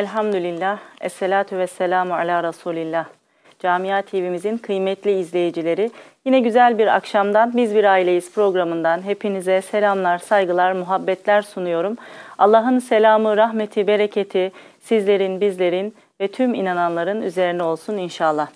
Elhamdülillah, 0.00 0.78
Esselatu 1.00 1.58
ve 1.58 1.66
selamu 1.66 2.14
ala 2.14 2.44
Resulillah. 2.44 3.04
Camia 3.58 4.02
TV'mizin 4.02 4.58
kıymetli 4.58 5.12
izleyicileri, 5.18 5.90
yine 6.24 6.40
güzel 6.40 6.78
bir 6.78 6.86
akşamdan 6.86 7.56
Biz 7.56 7.74
Bir 7.74 7.84
Aileyiz 7.84 8.34
programından 8.34 9.02
hepinize 9.02 9.62
selamlar, 9.62 10.18
saygılar, 10.18 10.72
muhabbetler 10.72 11.42
sunuyorum. 11.42 11.96
Allah'ın 12.38 12.78
selamı, 12.78 13.36
rahmeti, 13.36 13.86
bereketi 13.86 14.52
sizlerin, 14.80 15.40
bizlerin 15.40 15.94
ve 16.20 16.28
tüm 16.28 16.54
inananların 16.54 17.22
üzerine 17.22 17.62
olsun 17.62 17.96
inşallah. 17.96 18.48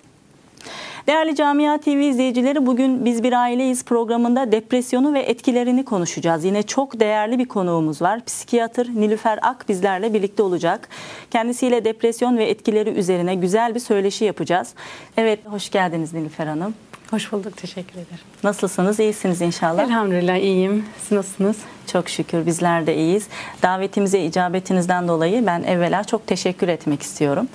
Değerli 1.07 1.35
Camia 1.35 1.77
TV 1.77 1.89
izleyicileri 1.89 2.65
bugün 2.65 3.05
Biz 3.05 3.23
Bir 3.23 3.33
Aileyiz 3.33 3.85
programında 3.85 4.51
depresyonu 4.51 5.13
ve 5.13 5.19
etkilerini 5.19 5.85
konuşacağız. 5.85 6.43
Yine 6.43 6.63
çok 6.63 6.99
değerli 6.99 7.39
bir 7.39 7.45
konuğumuz 7.45 8.01
var. 8.01 8.25
Psikiyatr 8.25 8.87
Nilüfer 8.95 9.39
Ak 9.41 9.69
bizlerle 9.69 10.13
birlikte 10.13 10.43
olacak. 10.43 10.89
Kendisiyle 11.31 11.85
depresyon 11.85 12.37
ve 12.37 12.45
etkileri 12.45 12.89
üzerine 12.89 13.35
güzel 13.35 13.75
bir 13.75 13.79
söyleşi 13.79 14.25
yapacağız. 14.25 14.73
Evet 15.17 15.39
hoş 15.45 15.69
geldiniz 15.69 16.13
Nilüfer 16.13 16.47
Hanım. 16.47 16.73
Hoş 17.11 17.31
bulduk, 17.31 17.57
teşekkür 17.57 17.93
ederim. 17.93 18.25
Nasılsınız? 18.43 18.99
İyisiniz 18.99 19.41
inşallah. 19.41 19.83
Elhamdülillah 19.83 20.35
iyiyim. 20.35 20.85
Siz 20.99 21.11
nasılsınız? 21.11 21.57
Çok 21.91 22.09
şükür 22.09 22.45
bizler 22.45 22.87
de 22.87 22.95
iyiyiz. 22.95 23.27
Davetimize 23.61 24.25
icabetinizden 24.25 25.07
dolayı 25.07 25.45
ben 25.45 25.63
evvela 25.63 26.03
çok 26.03 26.27
teşekkür 26.27 26.67
etmek 26.67 27.01
istiyorum. 27.01 27.47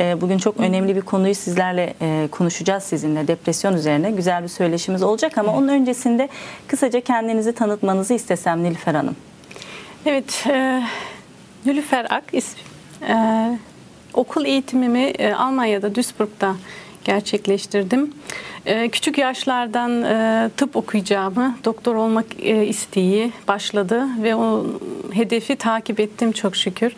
Ee, 0.00 0.20
bugün 0.20 0.38
çok 0.38 0.60
önemli 0.60 0.96
bir 0.96 1.00
konuyu 1.00 1.34
sizlerle 1.34 1.94
e, 2.00 2.28
konuşacağız 2.30 2.82
sizinle 2.82 3.28
depresyon 3.28 3.74
üzerine. 3.74 4.10
Güzel 4.10 4.42
bir 4.42 4.48
söyleşimiz 4.48 5.02
olacak 5.02 5.38
ama 5.38 5.52
onun 5.52 5.68
öncesinde 5.68 6.28
kısaca 6.66 7.00
kendinizi 7.00 7.52
tanıtmanızı 7.52 8.14
istesem 8.14 8.62
Nilüfer 8.62 8.94
Hanım. 8.94 9.16
Evet, 10.06 10.44
e, 10.46 10.82
Nilüfer 11.66 12.06
Ak 12.10 12.24
ismi. 12.32 12.60
E, 13.08 13.14
okul 14.14 14.44
eğitimimi 14.44 15.02
e, 15.02 15.34
Almanya'da, 15.34 15.94
Duisburg'da 15.94 16.54
gerçekleştirdim. 17.04 18.12
E, 18.66 18.88
küçük 18.88 19.18
yaşlardan 19.18 20.02
e, 20.02 20.50
tıp 20.56 20.76
okuyacağımı, 20.76 21.56
doktor 21.64 21.94
olmak 21.94 22.26
e, 22.38 22.66
isteği 22.66 23.32
başladı 23.48 24.06
ve 24.22 24.36
o 24.36 24.66
hedefi 25.12 25.56
takip 25.56 26.00
ettim 26.00 26.32
çok 26.32 26.56
şükür. 26.56 26.92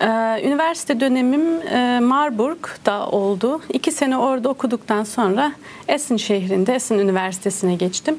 E, 0.00 0.06
üniversite 0.44 1.00
dönemim 1.00 1.62
e, 1.62 2.00
Marburg'da 2.00 3.06
oldu. 3.06 3.60
İki 3.72 3.92
sene 3.92 4.18
orada 4.18 4.48
okuduktan 4.48 5.04
sonra 5.04 5.52
Essen 5.88 6.16
şehrinde, 6.16 6.74
Essen 6.74 6.98
Üniversitesi'ne 6.98 7.74
geçtim. 7.74 8.18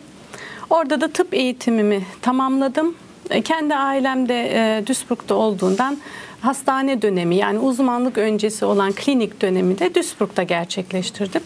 Orada 0.69 1.01
da 1.01 1.07
tıp 1.07 1.33
eğitimimi 1.33 2.03
tamamladım. 2.21 2.95
Kendi 3.43 3.75
ailemde 3.75 4.49
e, 4.53 4.87
Duisburg'da 4.87 5.35
olduğundan 5.35 5.97
hastane 6.41 7.01
dönemi 7.01 7.35
yani 7.35 7.59
uzmanlık 7.59 8.17
öncesi 8.17 8.65
olan 8.65 8.91
klinik 8.91 9.41
dönemi 9.41 9.79
de 9.79 9.95
Duisburg'da 9.95 10.43
gerçekleştirdim. 10.43 11.41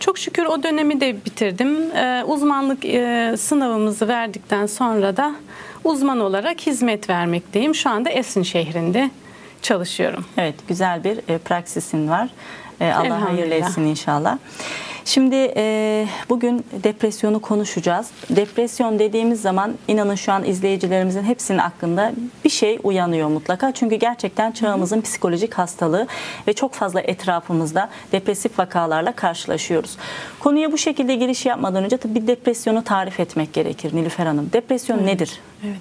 Çok 0.00 0.18
şükür 0.18 0.44
o 0.44 0.62
dönemi 0.62 1.00
de 1.00 1.24
bitirdim. 1.24 1.96
Ee, 1.96 2.24
uzmanlık 2.26 2.84
e, 2.84 3.34
sınavımızı 3.38 4.08
verdikten 4.08 4.66
sonra 4.66 5.16
da 5.16 5.34
uzman 5.84 6.20
olarak 6.20 6.60
hizmet 6.60 7.10
vermekteyim. 7.10 7.74
Şu 7.74 7.90
anda 7.90 8.10
Esin 8.10 8.42
şehrinde 8.42 9.10
çalışıyorum. 9.62 10.24
Evet, 10.36 10.54
güzel 10.68 11.04
bir 11.04 11.18
e, 11.28 11.38
praksisin 11.38 12.08
var. 12.08 12.28
E, 12.80 12.92
Allah 12.92 13.22
hayırlı 13.22 13.54
etsin 13.54 13.82
inşallah. 13.82 14.38
Şimdi 15.10 15.52
e, 15.56 16.06
bugün 16.28 16.64
depresyonu 16.72 17.40
konuşacağız. 17.40 18.10
Depresyon 18.30 18.98
dediğimiz 18.98 19.42
zaman 19.42 19.74
inanın 19.88 20.14
şu 20.14 20.32
an 20.32 20.44
izleyicilerimizin 20.44 21.22
hepsinin 21.22 21.58
aklında 21.58 22.12
bir 22.44 22.50
şey 22.50 22.78
uyanıyor 22.82 23.28
mutlaka. 23.28 23.72
Çünkü 23.72 23.94
gerçekten 23.94 24.52
çağımızın 24.52 25.00
psikolojik 25.00 25.54
hastalığı 25.54 26.06
ve 26.48 26.52
çok 26.52 26.74
fazla 26.74 27.00
etrafımızda 27.00 27.90
depresif 28.12 28.58
vakalarla 28.58 29.12
karşılaşıyoruz. 29.12 29.96
Konuya 30.40 30.72
bu 30.72 30.78
şekilde 30.78 31.14
giriş 31.14 31.46
yapmadan 31.46 31.84
önce 31.84 31.96
tabii 31.96 32.26
depresyonu 32.26 32.84
tarif 32.84 33.20
etmek 33.20 33.52
gerekir 33.52 33.96
Nilüfer 33.96 34.26
Hanım. 34.26 34.50
Depresyon 34.52 34.98
evet. 34.98 35.06
nedir? 35.06 35.40
Evet. 35.64 35.80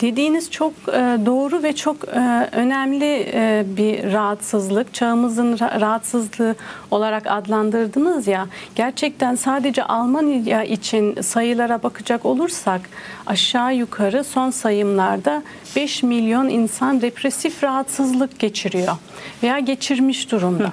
Dediğiniz 0.00 0.50
çok 0.50 0.72
e, 0.88 1.18
doğru 1.26 1.62
ve 1.62 1.72
çok 1.72 2.08
e, 2.08 2.48
önemli 2.52 3.30
e, 3.34 3.64
bir 3.66 4.12
rahatsızlık. 4.12 4.94
Çağımızın 4.94 5.58
rahatsızlığı 5.58 6.54
olarak 6.90 7.26
adlandırdınız 7.26 8.26
ya. 8.26 8.46
Gerçekten 8.74 9.34
sadece 9.34 9.84
Almanya 9.84 10.64
için 10.64 11.20
sayılara 11.22 11.82
bakacak 11.82 12.26
olursak 12.26 12.80
aşağı 13.26 13.74
yukarı 13.74 14.24
son 14.24 14.50
sayımlarda 14.50 15.42
5 15.76 16.02
milyon 16.02 16.48
insan 16.48 17.00
depresif 17.00 17.64
rahatsızlık 17.64 18.38
geçiriyor 18.38 18.96
veya 19.42 19.58
geçirmiş 19.58 20.32
durumda. 20.32 20.72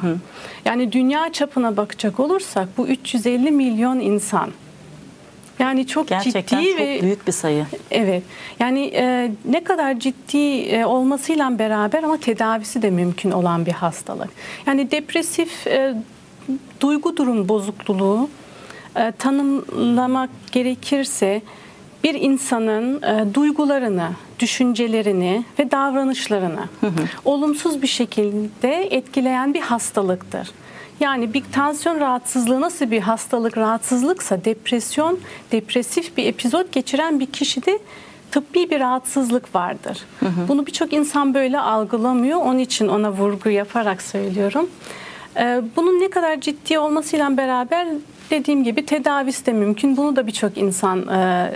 Yani 0.65 0.91
dünya 0.91 1.31
çapına 1.31 1.77
bakacak 1.77 2.19
olursak 2.19 2.67
bu 2.77 2.88
350 2.88 3.51
milyon 3.51 3.99
insan. 3.99 4.49
Yani 5.59 5.88
çok 5.88 6.07
Gerçekten 6.07 6.62
ciddi 6.62 6.72
çok 6.72 6.79
ve 6.79 7.01
büyük 7.01 7.28
bir 7.28 7.31
sayı. 7.31 7.66
Evet. 7.91 8.23
Yani 8.59 8.91
e, 8.94 9.31
ne 9.45 9.63
kadar 9.63 10.00
ciddi 10.00 10.62
e, 10.62 10.85
olmasıyla 10.85 11.59
beraber 11.59 12.03
ama 12.03 12.18
tedavisi 12.18 12.81
de 12.81 12.90
mümkün 12.90 13.31
olan 13.31 13.66
bir 13.66 13.72
hastalık. 13.72 14.29
Yani 14.66 14.91
depresif 14.91 15.68
e, 15.68 15.95
duygu 16.81 17.18
durum 17.18 17.50
bozukluğu 17.50 18.29
e, 18.95 19.12
tanımlamak 19.12 20.29
gerekirse 20.51 21.41
bir 22.03 22.13
insanın 22.13 23.01
e, 23.01 23.34
duygularını, 23.34 24.09
düşüncelerini 24.39 25.44
ve 25.59 25.72
davranışlarını 25.72 26.62
hı 26.81 26.88
hı. 26.88 26.91
olumsuz 27.25 27.81
bir 27.81 27.88
şekilde 27.88 28.88
etkileyen 28.91 29.53
bir 29.53 29.62
hastalıktır. 29.62 30.51
Yani 30.99 31.33
bir 31.33 31.43
tansiyon 31.51 31.99
rahatsızlığı 31.99 32.61
nasıl 32.61 32.91
bir 32.91 32.99
hastalık, 33.01 33.57
rahatsızlıksa 33.57 34.45
depresyon, 34.45 35.19
depresif 35.51 36.17
bir 36.17 36.25
epizod 36.25 36.65
geçiren 36.71 37.19
bir 37.19 37.25
kişide 37.25 37.79
tıbbi 38.31 38.69
bir 38.69 38.79
rahatsızlık 38.79 39.55
vardır. 39.55 40.05
Hı 40.19 40.25
hı. 40.25 40.47
Bunu 40.47 40.65
birçok 40.65 40.93
insan 40.93 41.33
böyle 41.33 41.59
algılamıyor. 41.59 42.39
Onun 42.39 42.59
için 42.59 42.87
ona 42.87 43.11
vurgu 43.11 43.49
yaparak 43.49 44.01
söylüyorum. 44.01 44.69
Ee, 45.37 45.61
bunun 45.75 45.99
ne 45.99 46.09
kadar 46.09 46.41
ciddi 46.41 46.79
olmasıyla 46.79 47.37
beraber 47.37 47.87
dediğim 48.29 48.63
gibi 48.63 48.85
tedavisi 48.85 49.45
de 49.45 49.53
mümkün. 49.53 49.97
Bunu 49.97 50.15
da 50.15 50.27
birçok 50.27 50.57
insan 50.57 51.07
e, 51.07 51.51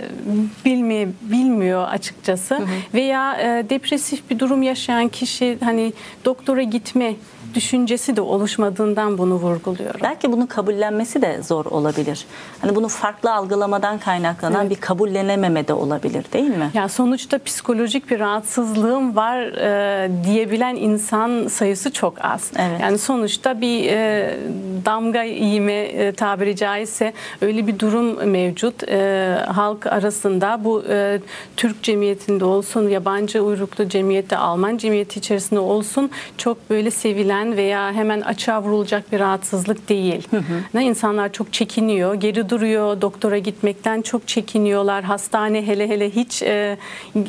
bilmeye, 0.64 1.08
bilmiyor 1.22 1.88
açıkçası. 1.88 2.54
Hı 2.54 2.62
hı. 2.62 2.66
Veya 2.94 3.34
e, 3.34 3.70
depresif 3.70 4.30
bir 4.30 4.38
durum 4.38 4.62
yaşayan 4.62 5.08
kişi 5.08 5.58
hani 5.64 5.92
doktora 6.24 6.62
gitme 6.62 7.14
düşüncesi 7.54 8.16
de 8.16 8.20
oluşmadığından 8.20 9.18
bunu 9.18 9.34
vurguluyorum. 9.34 10.00
Belki 10.02 10.32
bunun 10.32 10.46
kabullenmesi 10.46 11.22
de 11.22 11.42
zor 11.42 11.64
olabilir. 11.64 12.24
Hani 12.60 12.74
bunu 12.74 12.88
farklı 12.88 13.34
algılamadan 13.34 13.98
kaynaklanan 13.98 14.66
evet. 14.66 14.70
bir 14.70 14.80
kabullenememe 14.80 15.68
de 15.68 15.74
olabilir 15.74 16.24
değil 16.32 16.56
mi? 16.56 16.70
Ya 16.74 16.88
sonuçta 16.88 17.38
psikolojik 17.38 18.10
bir 18.10 18.20
rahatsızlığım 18.20 19.16
var 19.16 19.38
e, 19.40 20.10
diyebilen 20.24 20.76
insan 20.76 21.48
sayısı 21.48 21.92
çok 21.92 22.24
az. 22.24 22.50
Evet. 22.58 22.80
Yani 22.80 22.98
sonuçta 22.98 23.60
bir 23.60 23.84
e, 23.88 24.36
damga 24.84 25.24
iğme 25.24 25.82
e, 25.82 26.12
tabiri 26.12 26.56
caizse 26.56 27.12
öyle 27.40 27.66
bir 27.66 27.78
durum 27.78 28.28
mevcut. 28.28 28.88
E, 28.88 29.38
halk 29.48 29.86
arasında 29.86 30.60
bu 30.64 30.84
e, 30.88 31.20
Türk 31.56 31.82
cemiyetinde 31.82 32.44
olsun, 32.44 32.88
yabancı 32.88 33.42
uyruklu 33.42 33.88
cemiyette, 33.88 34.36
Alman 34.36 34.76
cemiyeti 34.76 35.18
içerisinde 35.18 35.60
olsun 35.60 36.10
çok 36.38 36.70
böyle 36.70 36.90
sevilen 36.90 37.41
görülen 37.42 37.56
veya 37.56 37.92
hemen 37.92 38.20
açığa 38.20 38.62
vurulacak 38.62 39.12
bir 39.12 39.20
rahatsızlık 39.20 39.88
değil. 39.88 40.28
Hı 40.30 40.36
hı. 40.36 40.62
Ne 40.74 40.84
insanlar 40.84 41.32
çok 41.32 41.52
çekiniyor, 41.52 42.14
geri 42.14 42.48
duruyor, 42.48 43.00
doktora 43.00 43.38
gitmekten 43.38 44.02
çok 44.02 44.28
çekiniyorlar. 44.28 45.04
Hastane 45.04 45.66
hele 45.66 45.88
hele 45.88 46.10
hiç 46.10 46.42
e, 46.42 46.78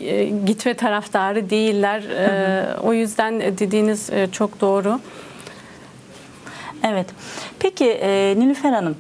e 0.02 0.26
gitme 0.46 0.74
taraftarı 0.74 1.50
değiller. 1.50 2.04
E, 2.04 2.28
hı 2.28 2.78
hı. 2.78 2.82
o 2.82 2.94
yüzden 2.94 3.42
dediğiniz 3.42 4.10
e, 4.10 4.28
çok 4.32 4.62
doğru. 4.62 5.00
Evet. 6.84 7.08
Peki 7.60 7.86
e, 7.86 8.36
Nilüfer 8.38 8.72
Hanım, 8.72 8.96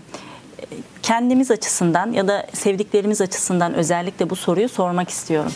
kendimiz 1.04 1.52
açısından 1.52 2.12
ya 2.12 2.28
da 2.28 2.48
sevdiklerimiz 2.54 3.22
açısından 3.22 3.74
özellikle 3.74 4.30
bu 4.30 4.36
soruyu 4.36 4.70
sormak 4.70 5.10
istiyorum. 5.10 5.52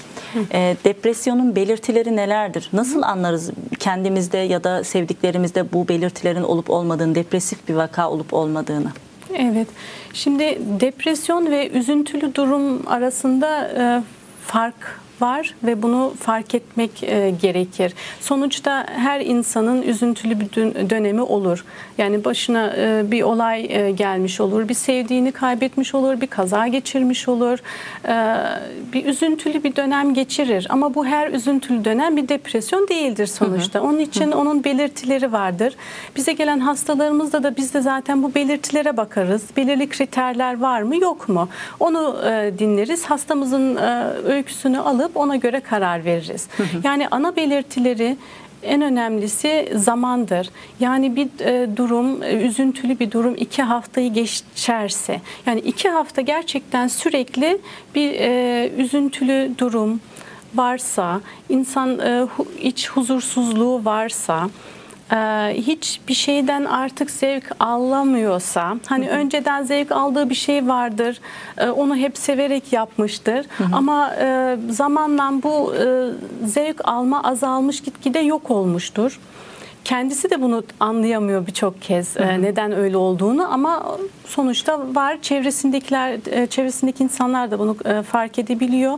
E, 0.51 0.75
depresyonun 0.83 1.55
belirtileri 1.55 2.15
nelerdir? 2.15 2.69
Nasıl 2.73 3.01
anlarız 3.01 3.51
kendimizde 3.79 4.37
ya 4.37 4.63
da 4.63 4.83
sevdiklerimizde 4.83 5.73
bu 5.73 5.87
belirtilerin 5.87 6.43
olup 6.43 6.69
olmadığını, 6.69 7.15
depresif 7.15 7.67
bir 7.67 7.73
vaka 7.73 8.09
olup 8.09 8.33
olmadığını? 8.33 8.91
Evet. 9.37 9.67
Şimdi 10.13 10.59
depresyon 10.79 11.51
ve 11.51 11.69
üzüntülü 11.69 12.35
durum 12.35 12.87
arasında 12.87 13.67
e, 13.77 14.03
fark 14.45 14.99
var 15.21 15.53
ve 15.63 15.81
bunu 15.81 16.13
fark 16.19 16.55
etmek 16.55 17.03
e, 17.03 17.33
gerekir. 17.41 17.93
Sonuçta 18.21 18.85
her 18.89 19.21
insanın 19.21 19.81
üzüntülü 19.81 20.39
bir 20.39 20.49
dönemi 20.89 21.21
olur. 21.21 21.65
Yani 21.97 22.25
başına 22.25 22.73
e, 22.77 23.11
bir 23.11 23.23
olay 23.23 23.65
e, 23.69 23.91
gelmiş 23.91 24.41
olur, 24.41 24.69
bir 24.69 24.73
sevdiğini 24.73 25.31
kaybetmiş 25.31 25.95
olur, 25.95 26.21
bir 26.21 26.27
kaza 26.27 26.67
geçirmiş 26.67 27.27
olur, 27.27 27.59
bir 28.93 29.05
üzüntülü 29.05 29.63
bir 29.63 29.75
dönem 29.75 30.13
geçirir. 30.13 30.67
Ama 30.69 30.95
bu 30.95 31.05
her 31.05 31.31
üzüntülü 31.31 31.85
dönem 31.85 32.17
bir 32.17 32.27
depresyon 32.29 32.87
değildir 32.87 33.27
sonuçta. 33.27 33.81
Onun 33.81 33.99
için 33.99 34.31
onun 34.31 34.63
belirtileri 34.63 35.31
vardır. 35.31 35.75
Bize 36.15 36.33
gelen 36.33 36.59
hastalarımızda 36.59 37.43
da 37.43 37.57
biz 37.57 37.73
de 37.73 37.81
zaten 37.81 38.23
bu 38.23 38.35
belirtilere 38.35 38.97
bakarız. 38.97 39.43
Belirli 39.57 39.89
kriterler 39.89 40.59
var 40.59 40.81
mı 40.81 40.95
yok 40.97 41.29
mu? 41.29 41.49
Onu 41.79 42.17
dinleriz. 42.59 43.05
Hastamızın 43.05 43.77
öyküsünü 44.25 44.79
alıp 44.79 45.06
ona 45.15 45.35
göre 45.35 45.59
karar 45.59 46.05
veririz. 46.05 46.47
Yani 46.83 47.07
ana 47.07 47.35
belirtileri 47.35 48.17
en 48.63 48.81
önemlisi 48.81 49.69
zamandır. 49.75 50.49
Yani 50.79 51.15
bir 51.15 51.27
e, 51.39 51.77
durum, 51.77 52.23
e, 52.23 52.33
üzüntülü 52.33 52.99
bir 52.99 53.11
durum 53.11 53.35
iki 53.37 53.63
haftayı 53.63 54.13
geçerse, 54.13 55.21
yani 55.45 55.59
iki 55.59 55.89
hafta 55.89 56.21
gerçekten 56.21 56.87
sürekli 56.87 57.57
bir 57.95 58.13
e, 58.13 58.71
üzüntülü 58.77 59.51
durum 59.57 59.99
varsa, 60.55 61.21
insan 61.49 61.99
iç 62.61 62.89
huzursuzluğu 62.89 63.85
varsa, 63.85 64.49
hiçbir 65.53 66.13
şeyden 66.13 66.65
artık 66.65 67.11
zevk 67.11 67.51
alamıyorsa 67.59 68.77
hani 68.85 69.07
hı 69.07 69.11
hı. 69.11 69.15
önceden 69.15 69.63
zevk 69.63 69.91
aldığı 69.91 70.29
bir 70.29 70.35
şey 70.35 70.67
vardır 70.67 71.19
e, 71.57 71.69
onu 71.69 71.95
hep 71.95 72.17
severek 72.17 72.73
yapmıştır 72.73 73.45
hı 73.57 73.63
hı. 73.63 73.75
ama 73.75 74.13
e, 74.15 74.57
zamanla 74.69 75.31
bu 75.43 75.73
zevk 76.45 76.81
alma 76.83 77.23
azalmış 77.23 77.81
gitgide 77.81 78.19
yok 78.19 78.51
olmuştur. 78.51 79.19
Kendisi 79.83 80.29
de 80.29 80.41
bunu 80.41 80.63
anlayamıyor 80.79 81.47
birçok 81.47 81.81
kez 81.81 82.15
hı 82.15 82.23
hı. 82.23 82.41
neden 82.41 82.71
öyle 82.71 82.97
olduğunu 82.97 83.53
ama 83.53 83.97
sonuçta 84.25 84.95
var 84.95 85.21
çevresindekiler 85.21 86.19
çevresindeki 86.49 87.03
insanlar 87.03 87.51
da 87.51 87.59
bunu 87.59 87.77
fark 88.03 88.39
edebiliyor. 88.39 88.97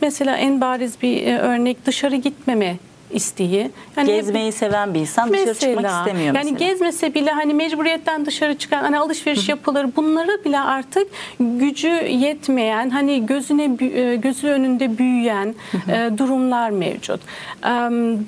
Mesela 0.00 0.36
en 0.36 0.60
bariz 0.60 1.02
bir 1.02 1.38
örnek 1.38 1.86
dışarı 1.86 2.16
gitmeme 2.16 2.76
isteği. 3.10 3.70
Yani 3.96 4.06
Gezmeyi 4.06 4.46
hep, 4.46 4.54
seven 4.54 4.94
bir 4.94 5.00
insan 5.00 5.30
mesela, 5.30 5.54
dışarı 5.54 5.72
çıkmak 5.72 5.90
istemiyor 5.90 6.32
mesela. 6.34 6.48
Yani 6.48 6.58
gezmese 6.58 7.14
bile 7.14 7.30
hani 7.30 7.54
mecburiyetten 7.54 8.26
dışarı 8.26 8.58
çıkan 8.58 8.82
hani 8.82 8.98
alışveriş 8.98 9.48
yapılır. 9.48 9.86
Bunları 9.96 10.44
bile 10.44 10.60
artık 10.60 11.08
gücü 11.40 11.88
yetmeyen 12.08 12.90
hani 12.90 13.26
gözüne 13.26 13.64
e, 13.80 14.16
gözü 14.16 14.48
önünde 14.48 14.98
büyüyen 14.98 15.54
e, 15.88 16.10
durumlar 16.18 16.70
mevcut. 16.70 17.20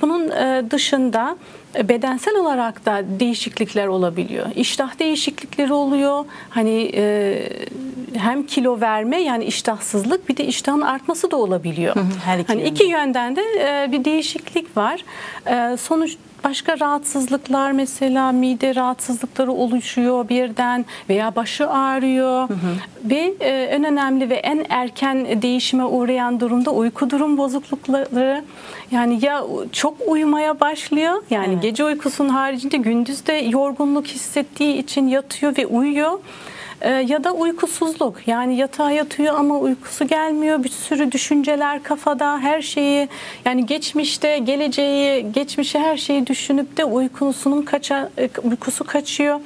Bunun 0.00 0.30
e, 0.30 0.70
dışında 0.70 1.36
bedensel 1.84 2.36
olarak 2.36 2.86
da 2.86 3.02
değişiklikler 3.20 3.86
olabiliyor. 3.86 4.46
İştah 4.56 4.98
değişiklikleri 4.98 5.72
oluyor. 5.72 6.24
Hani 6.50 6.90
e, 6.94 7.38
hem 8.14 8.46
kilo 8.46 8.80
verme 8.80 9.22
yani 9.22 9.44
iştahsızlık 9.44 10.28
bir 10.28 10.36
de 10.36 10.44
iştahın 10.44 10.80
artması 10.80 11.30
da 11.30 11.36
olabiliyor. 11.36 11.94
Hı 11.94 12.00
hı, 12.00 12.04
her 12.24 12.38
iki 12.38 12.48
hani 12.48 12.62
iki 12.62 12.84
yönden 12.84 13.36
de 13.36 13.42
e, 13.58 13.92
bir 13.92 14.04
değişiklik 14.04 14.76
var. 14.76 15.04
E, 15.46 15.76
sonuç 15.76 16.16
başka 16.48 16.80
rahatsızlıklar 16.80 17.72
mesela 17.72 18.32
mide 18.32 18.74
rahatsızlıkları 18.74 19.52
oluşuyor 19.52 20.28
birden 20.28 20.84
veya 21.08 21.36
başı 21.36 21.70
ağrıyor 21.70 22.48
hı 22.48 22.54
hı. 22.54 23.10
ve 23.10 23.34
e, 23.40 23.48
en 23.48 23.84
önemli 23.84 24.30
ve 24.30 24.34
en 24.34 24.66
erken 24.68 25.42
değişime 25.42 25.84
uğrayan 25.84 26.40
durumda 26.40 26.70
uyku 26.70 27.10
durum 27.10 27.38
bozuklukları 27.38 28.44
yani 28.90 29.24
ya 29.24 29.42
çok 29.72 29.94
uyumaya 30.06 30.60
başlıyor 30.60 31.22
yani 31.30 31.52
evet. 31.52 31.62
gece 31.62 31.84
uykusunun 31.84 32.28
haricinde 32.28 32.76
gündüz 32.76 33.26
de 33.26 33.32
yorgunluk 33.32 34.06
hissettiği 34.06 34.78
için 34.78 35.08
yatıyor 35.08 35.56
ve 35.56 35.66
uyuyor. 35.66 36.18
Ee, 36.80 36.90
ya 36.90 37.24
da 37.24 37.32
uykusuzluk. 37.32 38.28
Yani 38.28 38.56
yatağa 38.56 38.90
yatıyor 38.90 39.34
ama 39.34 39.58
uykusu 39.58 40.06
gelmiyor. 40.06 40.64
Bir 40.64 40.68
sürü 40.68 41.12
düşünceler 41.12 41.82
kafada. 41.82 42.38
Her 42.38 42.62
şeyi 42.62 43.08
yani 43.44 43.66
geçmişte 43.66 44.38
geleceği 44.38 45.32
geçmişe 45.32 45.78
her 45.78 45.96
şeyi 45.96 46.26
düşünüp 46.26 46.76
de 46.76 46.84
uykusunun 46.84 47.62
kaça 47.62 48.10
e, 48.18 48.30
uykusu 48.50 48.84
kaçıyor 48.84 49.40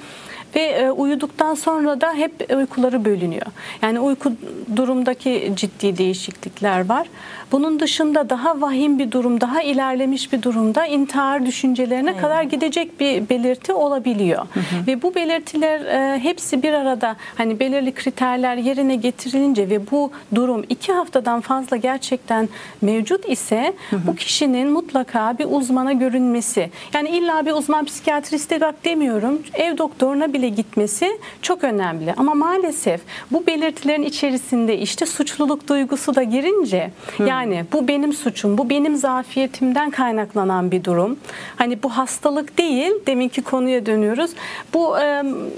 ve 0.56 0.60
e, 0.60 0.90
uyuduktan 0.90 1.54
sonra 1.54 2.00
da 2.00 2.14
hep 2.14 2.50
uykuları 2.56 3.04
bölünüyor. 3.04 3.46
Yani 3.82 4.00
uyku 4.00 4.32
durumdaki 4.76 5.52
ciddi 5.56 5.98
değişiklikler 5.98 6.88
var. 6.88 7.06
Bunun 7.52 7.80
dışında 7.80 8.30
daha 8.30 8.60
vahim 8.60 8.98
bir 8.98 9.10
durum, 9.10 9.40
daha 9.40 9.62
ilerlemiş 9.62 10.32
bir 10.32 10.42
durumda 10.42 10.86
intihar 10.86 11.46
düşüncelerine 11.46 12.10
evet. 12.10 12.20
kadar 12.20 12.42
gidecek 12.42 13.00
bir 13.00 13.28
belirti 13.28 13.72
olabiliyor. 13.72 14.46
Hı 14.54 14.60
hı. 14.60 14.86
Ve 14.86 15.02
bu 15.02 15.14
belirtiler 15.14 15.80
e, 15.80 16.20
hepsi 16.20 16.62
bir 16.62 16.72
arada 16.72 17.16
hani 17.34 17.60
belirli 17.60 17.94
kriterler 17.94 18.56
yerine 18.56 18.96
getirilince 18.96 19.70
ve 19.70 19.90
bu 19.90 20.10
durum 20.34 20.64
iki 20.68 20.92
haftadan 20.92 21.40
fazla 21.40 21.76
gerçekten 21.76 22.48
mevcut 22.80 23.28
ise 23.28 23.72
hı 23.90 23.96
hı. 23.96 24.00
bu 24.06 24.16
kişinin 24.16 24.70
mutlaka 24.70 25.38
bir 25.38 25.46
uzmana 25.50 25.92
görünmesi. 25.92 26.70
Yani 26.94 27.08
illa 27.08 27.46
bir 27.46 27.52
uzman 27.52 27.84
psikiyatriste 27.84 28.60
bak 28.60 28.84
demiyorum. 28.84 29.42
Ev 29.54 29.78
doktoruna 29.78 30.32
bile 30.32 30.39
gitmesi 30.48 31.18
çok 31.42 31.64
önemli. 31.64 32.14
Ama 32.16 32.34
maalesef 32.34 33.00
bu 33.30 33.46
belirtilerin 33.46 34.02
içerisinde 34.02 34.78
işte 34.78 35.06
suçluluk 35.06 35.68
duygusu 35.68 36.14
da 36.14 36.22
girince 36.22 36.90
hı. 37.16 37.26
yani 37.26 37.40
yani 37.40 37.64
bu 37.72 37.88
benim 37.88 38.12
suçum, 38.12 38.58
bu 38.58 38.70
benim 38.70 38.96
zafiyetimden 38.96 39.90
kaynaklanan 39.90 40.70
bir 40.70 40.84
durum. 40.84 41.18
Hani 41.56 41.82
bu 41.82 41.88
hastalık 41.88 42.58
değil, 42.58 42.92
deminki 43.06 43.42
konuya 43.42 43.86
dönüyoruz. 43.86 44.30
Bu 44.74 44.96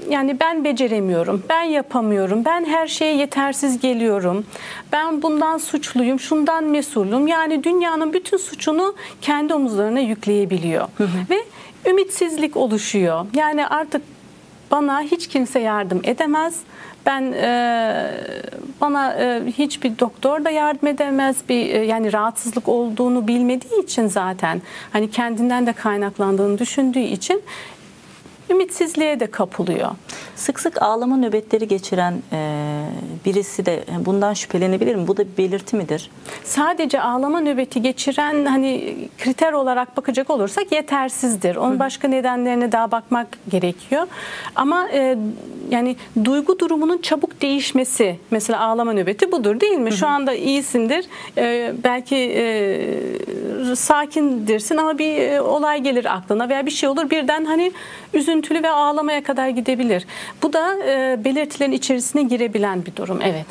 yani 0.09 0.39
ben 0.39 0.63
beceremiyorum, 0.63 1.43
ben 1.49 1.63
yapamıyorum, 1.63 2.45
ben 2.45 2.65
her 2.65 2.87
şeye 2.87 3.15
yetersiz 3.15 3.79
geliyorum. 3.79 4.45
Ben 4.91 5.21
bundan 5.21 5.57
suçluyum, 5.57 6.19
şundan 6.19 6.63
mesulüm. 6.63 7.27
Yani 7.27 7.63
dünyanın 7.63 8.13
bütün 8.13 8.37
suçunu 8.37 8.95
kendi 9.21 9.53
omuzlarına 9.53 9.99
yükleyebiliyor. 9.99 10.87
Hı 10.97 11.03
hı. 11.03 11.17
Ve 11.29 11.37
ümitsizlik 11.89 12.57
oluşuyor. 12.57 13.25
Yani 13.35 13.67
artık 13.67 14.01
bana 14.73 15.01
hiç 15.01 15.27
kimse 15.27 15.59
yardım 15.59 16.01
edemez. 16.03 16.55
Ben 17.05 17.21
e, 17.31 18.11
bana 18.81 19.13
e, 19.13 19.43
hiçbir 19.57 19.99
doktor 19.99 20.45
da 20.45 20.49
yardım 20.49 20.87
edemez. 20.87 21.37
Bir 21.49 21.69
e, 21.69 21.85
yani 21.85 22.13
rahatsızlık 22.13 22.67
olduğunu 22.67 23.27
bilmediği 23.27 23.83
için 23.83 24.07
zaten 24.07 24.61
hani 24.93 25.11
kendinden 25.11 25.65
de 25.65 25.73
kaynaklandığını 25.73 26.59
düşündüğü 26.59 26.99
için 26.99 27.41
ümitsizliğe 28.49 29.19
de 29.19 29.31
kapılıyor. 29.31 29.91
Sık 30.43 30.59
sık 30.59 30.81
ağlama 30.81 31.17
nöbetleri 31.17 31.67
geçiren 31.67 32.13
e, 32.33 32.39
birisi 33.25 33.65
de 33.65 33.83
bundan 33.99 34.33
şüphelenebilir 34.33 34.95
mi? 34.95 35.07
Bu 35.07 35.17
da 35.17 35.23
bir 35.23 35.37
belirti 35.37 35.75
midir? 35.75 36.09
Sadece 36.43 37.01
ağlama 37.01 37.39
nöbeti 37.41 37.81
geçiren 37.81 38.45
hani 38.45 38.95
kriter 39.19 39.53
olarak 39.53 39.97
bakacak 39.97 40.29
olursak 40.29 40.71
yetersizdir. 40.71 41.55
Onun 41.55 41.79
başka 41.79 42.07
nedenlerine 42.07 42.71
daha 42.71 42.91
bakmak 42.91 43.27
gerekiyor. 43.49 44.07
Ama 44.55 44.89
e, 44.89 45.17
yani 45.69 45.95
duygu 46.25 46.59
durumunun 46.59 46.97
çabuk 46.97 47.41
değişmesi 47.41 48.19
mesela 48.31 48.59
ağlama 48.59 48.93
nöbeti 48.93 49.31
budur 49.31 49.59
değil 49.59 49.77
mi? 49.77 49.91
Şu 49.91 50.07
anda 50.07 50.33
iyisindir. 50.33 51.05
E, 51.37 51.73
belki 51.83 52.15
e, 52.15 53.75
sakindirsin 53.75 54.77
ama 54.77 54.97
bir 54.97 55.17
e, 55.17 55.41
olay 55.41 55.81
gelir 55.81 56.15
aklına 56.15 56.49
veya 56.49 56.65
bir 56.65 56.71
şey 56.71 56.89
olur 56.89 57.09
birden 57.09 57.45
hani 57.45 57.71
üzüntülü 58.13 58.63
ve 58.63 58.69
ağlamaya 58.69 59.23
kadar 59.23 59.49
gidebilir. 59.49 60.05
Bu 60.41 60.53
da 60.53 60.77
e, 60.85 61.19
belirtilerin 61.25 61.71
içerisine 61.71 62.23
girebilen 62.23 62.85
bir 62.85 62.95
durum. 62.95 63.19
Evet. 63.21 63.45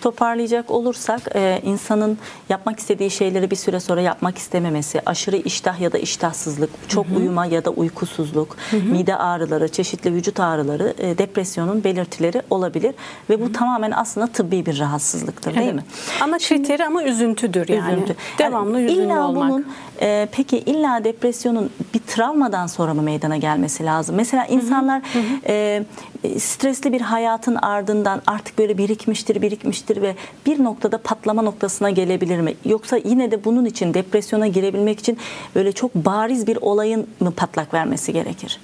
Toparlayacak 0.00 0.70
olursak 0.70 1.20
e, 1.34 1.60
insanın 1.64 2.18
yapmak 2.48 2.78
istediği 2.78 3.10
şeyleri 3.10 3.50
bir 3.50 3.56
süre 3.56 3.80
sonra 3.80 4.00
yapmak 4.00 4.38
istememesi, 4.38 5.00
aşırı 5.06 5.36
iştah 5.36 5.80
ya 5.80 5.92
da 5.92 5.98
iştahsızlık, 5.98 6.70
çok 6.88 7.06
uyuma 7.16 7.46
ya 7.46 7.64
da 7.64 7.70
uykusuzluk, 7.70 8.56
mide 8.90 9.16
ağrıları, 9.16 9.68
çeşitli 9.68 10.14
vücut 10.14 10.40
ağrıları 10.40 10.94
e, 10.98 11.18
depresyonun 11.18 11.84
belirtileri 11.84 12.42
olabilir 12.50 12.94
ve 13.30 13.40
bu 13.40 13.52
tamamen 13.52 13.90
aslında 13.90 14.26
tıbbi 14.26 14.66
bir 14.66 14.78
rahatsızlıktır 14.78 15.50
evet. 15.50 15.60
değil 15.60 15.72
mi? 15.72 15.84
Ana 16.20 16.38
kriteri 16.38 16.84
ama 16.84 17.04
üzüntüdür 17.04 17.68
yani. 17.68 17.92
Üzüntü. 17.94 18.16
Devamlı 18.38 18.80
yani 18.80 18.92
üzünlü 18.92 19.06
illa 19.06 19.28
olmak. 19.28 19.50
Bunun, 19.50 19.66
e, 20.00 20.28
peki 20.32 20.58
illa 20.58 21.04
depresyonun 21.04 21.70
bir 21.94 21.98
travmadan 21.98 22.66
sonra 22.66 22.94
mı 22.94 23.02
meydana 23.02 23.36
gelmesi 23.36 23.84
lazım? 23.84 24.16
Mesela 24.16 24.46
insanlar 24.46 25.02
hı 25.12 25.18
hı. 25.18 25.22
E, 25.46 25.84
stresli 26.38 26.92
bir 26.92 27.00
hayatın 27.00 27.54
ardından 27.54 28.22
artık 28.26 28.58
böyle 28.58 28.78
birikmiştir, 28.78 29.42
birikmiştir 29.42 30.02
ve 30.02 30.14
bir 30.46 30.64
noktada 30.64 30.98
patlama 30.98 31.42
noktasına 31.42 31.90
gelebilir 31.90 32.40
mi? 32.40 32.54
Yoksa 32.64 32.96
yine 32.96 33.30
de 33.30 33.44
bunun 33.44 33.64
için 33.64 33.94
depresyona 33.94 34.46
girebilmek 34.46 35.00
için 35.00 35.18
böyle 35.54 35.72
çok 35.72 35.94
bariz 35.94 36.46
bir 36.46 36.56
olayın 36.56 37.06
mı 37.20 37.30
patlak 37.30 37.74
vermesi 37.74 38.12
gerekir? 38.12 38.60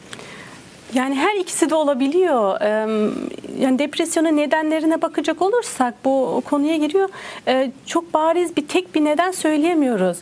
Yani 0.94 1.14
her 1.14 1.36
ikisi 1.36 1.70
de 1.70 1.74
olabiliyor. 1.74 2.60
Yani 3.60 3.78
depresyonun 3.78 4.36
nedenlerine 4.36 5.02
bakacak 5.02 5.42
olursak 5.42 5.94
bu 6.04 6.42
konuya 6.44 6.76
giriyor. 6.76 7.08
Çok 7.86 8.14
bariz 8.14 8.56
bir 8.56 8.68
tek 8.68 8.94
bir 8.94 9.04
neden 9.04 9.30
söyleyemiyoruz. 9.30 10.18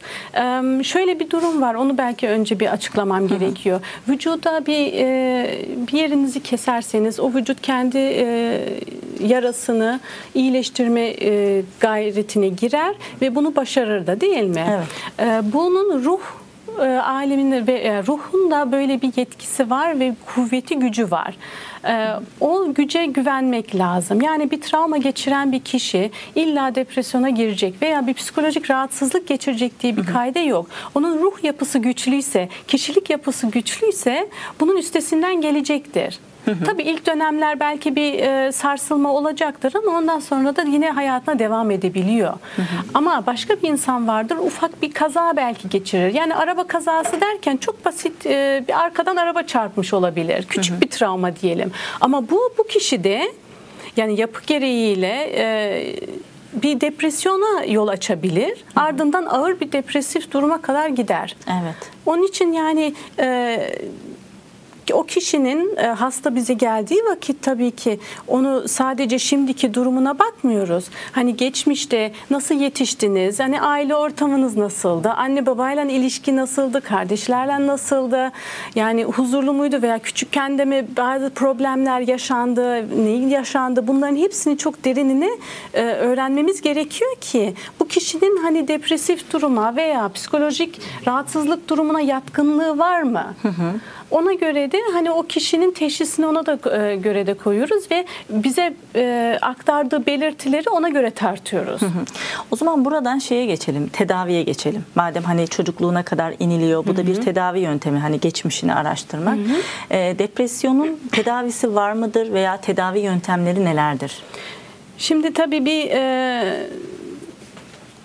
Şöyle 0.87 1.20
bir 1.20 1.30
durum 1.30 1.62
var. 1.62 1.75
Onu 1.75 1.98
belki 1.98 2.28
önce 2.28 2.60
bir 2.60 2.72
açıklamam 2.72 3.28
gerekiyor. 3.28 3.80
Vücuda 4.08 4.66
bir 4.66 4.92
bir 5.87 5.98
yerinizi 5.98 6.42
keserseniz 6.42 7.20
o 7.20 7.34
vücut 7.34 7.62
kendi 7.62 7.98
yarasını 9.20 10.00
iyileştirme 10.34 11.14
gayretine 11.80 12.48
girer 12.48 12.94
ve 13.22 13.34
bunu 13.34 13.56
başarır 13.56 14.06
da 14.06 14.20
değil 14.20 14.44
mi? 14.44 14.66
Evet. 14.70 15.44
Bunun 15.52 16.04
ruh 16.04 16.20
e, 16.78 16.99
aleminde 16.99 17.66
ve 17.66 17.73
e, 17.73 18.02
ruhun 18.02 18.50
da 18.50 18.73
böyle 18.73 19.02
bir 19.02 19.12
yetkisi 19.16 19.70
var 19.70 20.00
ve 20.00 20.14
kuvveti 20.26 20.78
gücü 20.78 21.11
var. 21.11 21.37
E, 21.85 22.08
o 22.40 22.75
güce 22.75 23.06
güvenmek 23.06 23.75
lazım. 23.75 24.20
Yani 24.20 24.50
bir 24.50 24.61
travma 24.61 24.97
geçiren 24.97 25.52
bir 25.52 25.61
kişi 25.61 26.11
illa 26.35 26.75
depresyona 26.75 27.30
girecek 27.30 27.75
veya 27.82 28.06
bir 28.06 28.14
psikolojik 28.14 28.70
rahatsızlık 28.70 29.28
geçirecek 29.28 29.82
diye 29.82 29.97
bir 29.97 30.06
kayda 30.06 30.38
yok. 30.38 30.66
Onun 30.94 31.18
ruh 31.18 31.44
yapısı 31.44 31.78
güçlüyse, 31.78 32.49
kişilik 32.68 33.11
yapısı 33.11 33.47
güçlüyse 33.47 34.28
bunun 34.61 34.76
üstesinden 34.76 35.40
gelecektir. 35.40 36.18
Tabii 36.67 36.83
ilk 36.83 37.07
dönemler 37.07 37.61
belki 37.61 37.97
bir 37.97 38.19
e, 38.19 38.52
sarsılma 38.52 39.14
olacaktır 39.14 39.73
ama 39.75 39.99
ondan 39.99 40.21
sonra 40.21 40.57
da 40.57 40.62
yine 40.62 40.90
hayatına 40.90 41.38
devam 41.38 41.71
edebiliyor. 41.71 42.35
Ama 42.95 43.26
başka 43.26 43.62
bir 43.62 43.69
insan 43.69 44.09
vardır 44.09 44.37
ufak 44.37 44.83
bir 44.83 44.93
kaza 44.93 45.33
belki 45.37 45.69
geçirir. 45.69 46.14
Yani 46.14 46.35
araba 46.35 46.67
kazası 46.67 47.21
derken 47.21 47.57
çok 47.57 47.85
basit 47.85 48.26
e, 48.26 48.64
bir 48.69 48.81
arkadan 48.81 49.17
araba 49.17 49.43
çarpmış 49.43 49.95
olabilir. 49.95 50.47
Küçük 50.49 50.81
bir 50.81 50.88
travma 50.90 51.37
diyelim. 51.37 51.73
Ama 52.00 52.31
bu 52.31 52.40
bu 52.59 52.67
kişi 52.67 53.05
de 53.05 53.33
yani 53.97 54.21
yapı 54.21 54.45
gereğiyle 54.47 55.31
e, 55.37 55.47
bir 56.52 56.81
depresyona 56.81 57.64
yol 57.64 57.88
açabilir. 57.88 58.64
Hı 58.75 58.81
hı. 58.81 58.85
Ardından 58.85 59.26
ağır 59.26 59.61
bir 59.61 59.73
depresif 59.73 60.33
duruma 60.33 60.62
kadar 60.62 60.88
gider. 60.88 61.37
Evet. 61.62 61.76
Onun 62.07 62.26
için 62.26 62.52
yani 62.52 62.95
e, 63.19 63.59
o 64.95 65.02
kişinin 65.02 65.76
e, 65.76 65.87
hasta 65.87 66.35
bize 66.35 66.54
geldiği 66.54 67.00
vakit 67.11 67.42
tabii 67.42 67.71
ki 67.71 68.00
onu 68.28 68.68
sadece 68.68 69.18
şimdiki 69.18 69.75
durumuna 69.75 70.18
bakmıyoruz. 70.18 70.85
Hani 71.12 71.37
geçmişte 71.37 72.12
nasıl 72.30 72.54
yetiştiniz? 72.54 73.40
Hani 73.40 73.61
aile 73.61 73.97
ortamınız 73.97 74.57
nasıldı? 74.57 75.11
Anne 75.11 75.47
babayla 75.47 75.85
ilişki 75.85 76.37
nasıldı? 76.37 76.80
Kardeşlerle 76.80 77.66
nasıldı? 77.66 78.33
Yani 78.75 79.04
huzurlu 79.04 79.52
muydu 79.52 79.83
veya 79.83 79.99
küçükken 79.99 80.59
de 80.59 80.64
mi 80.64 80.87
bazı 80.97 81.30
problemler 81.30 82.00
yaşandı? 82.00 82.85
Ne 83.04 83.28
yaşandı? 83.28 83.87
Bunların 83.87 84.16
hepsini 84.16 84.59
çok 84.59 84.85
derinine 84.85 85.30
öğrenmemiz 85.75 86.61
gerekiyor 86.61 87.16
ki 87.21 87.54
bu 87.80 87.88
kişinin 87.88 88.42
hani 88.42 88.68
depresif 88.68 89.33
duruma 89.33 89.76
veya 89.76 90.09
psikolojik 90.09 90.80
rahatsızlık 91.07 91.68
durumuna 91.68 92.00
yatkınlığı 92.00 92.78
var 92.78 93.02
mı? 93.02 93.35
Hı 93.42 93.49
hı. 93.49 93.73
Ona 94.11 94.33
göre 94.33 94.73
de 94.73 94.79
hani 94.93 95.11
o 95.11 95.23
kişinin 95.23 95.71
teşhisini 95.71 96.27
ona 96.27 96.47
da 96.47 96.81
e, 96.83 96.97
göre 96.97 97.27
de 97.27 97.35
koyuyoruz 97.35 97.91
ve 97.91 98.05
bize 98.31 98.75
e, 98.97 99.38
aktardığı 99.43 100.07
belirtileri 100.07 100.71
ona 100.71 100.88
göre 100.88 101.11
tartıyoruz. 101.11 101.81
O 102.50 102.57
zaman 102.57 102.85
buradan 102.85 103.19
şeye 103.19 103.47
geçelim, 103.47 103.88
tedaviye 103.88 104.43
geçelim. 104.43 104.85
Madem 104.95 105.23
hani 105.23 105.49
çocukluğuna 105.49 106.03
kadar 106.03 106.35
iniliyor, 106.38 106.87
bu 106.87 106.97
da 106.97 107.07
bir 107.07 107.15
tedavi 107.15 107.61
yöntemi 107.61 107.99
hani 107.99 108.21
geçmişini 108.21 108.75
araştırmak. 108.75 109.38
E, 109.91 110.19
depresyonun 110.19 111.00
tedavisi 111.12 111.75
var 111.75 111.93
mıdır 111.93 112.33
veya 112.33 112.57
tedavi 112.57 112.99
yöntemleri 112.99 113.65
nelerdir? 113.65 114.23
Şimdi 114.99 115.33
tabii 115.33 115.65
bir 115.65 115.91
e, 115.91 116.67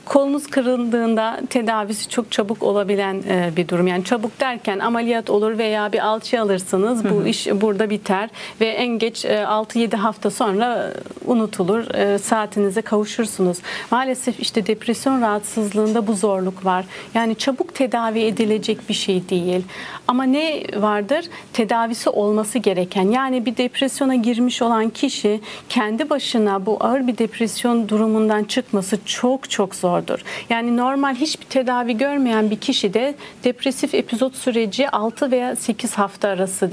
kolunuz 0.06 0.48
kırıldığında 0.48 1.40
tedavisi 1.50 2.10
çok 2.10 2.32
çabuk 2.32 2.64
olabilen 2.64 3.24
e, 3.30 3.52
bir 3.56 3.68
durum. 3.68 3.88
Yani 3.88 4.04
çabuk 4.04 4.40
derken 4.40 4.80
ameliyat 4.80 5.30
olur 5.30 5.58
veya 5.58 5.92
bir 5.92 6.08
alçı 6.08 6.42
alırsınız. 6.42 7.10
Bu 7.10 7.28
iş 7.28 7.48
burada 7.48 7.90
biter 7.90 8.30
ve 8.62 8.68
en 8.68 9.00
geç 9.00 9.26
6-7 9.26 9.96
e, 9.96 9.98
hafta 9.98 10.30
sonra 10.30 10.94
unutulur. 11.26 11.96
E, 11.96 12.18
saatinize 12.18 12.82
kavuşursunuz. 12.82 13.58
Maalesef 13.92 14.40
işte 14.40 14.68
depresyon 14.68 15.22
rahatsızlığında 15.22 16.08
bu 16.08 16.14
zorluk 16.14 16.66
var. 16.66 16.86
Yani 17.14 17.36
çabuk 17.36 17.76
tedavi 17.76 18.20
edilecek 18.20 18.90
bir 18.90 18.94
şey 18.94 19.30
değil. 19.30 19.64
Ama 20.08 20.24
ne 20.24 20.64
vardır? 20.78 21.26
Tedavisi 21.54 22.10
olması 22.10 22.60
gereken. 22.60 23.12
Yani 23.12 23.46
bir 23.46 23.58
depresyona 23.58 24.16
girmiş 24.16 24.62
olan 24.62 24.90
kişi 24.90 25.42
kendi 25.70 26.10
başına 26.10 26.66
bu 26.66 26.78
ağır 26.80 27.08
bir 27.08 27.18
depresyon 27.18 27.90
durumundan 27.90 28.44
çıkması 28.44 28.98
çok 29.06 29.50
çok 29.50 29.76
zor 29.76 30.03
zordur. 30.04 30.24
Yani 30.50 30.78
normal 30.78 31.16
hiçbir 31.16 31.46
tedavi 31.46 31.98
görmeyen 31.98 32.52
bir 32.52 32.60
kişi 32.60 32.94
de 32.94 33.16
depresif 33.44 33.94
epizot 33.94 34.36
süreci 34.36 34.90
6 34.90 35.32
veya 35.32 35.56
8 35.56 35.94
hafta 35.94 36.28
arası 36.30 36.72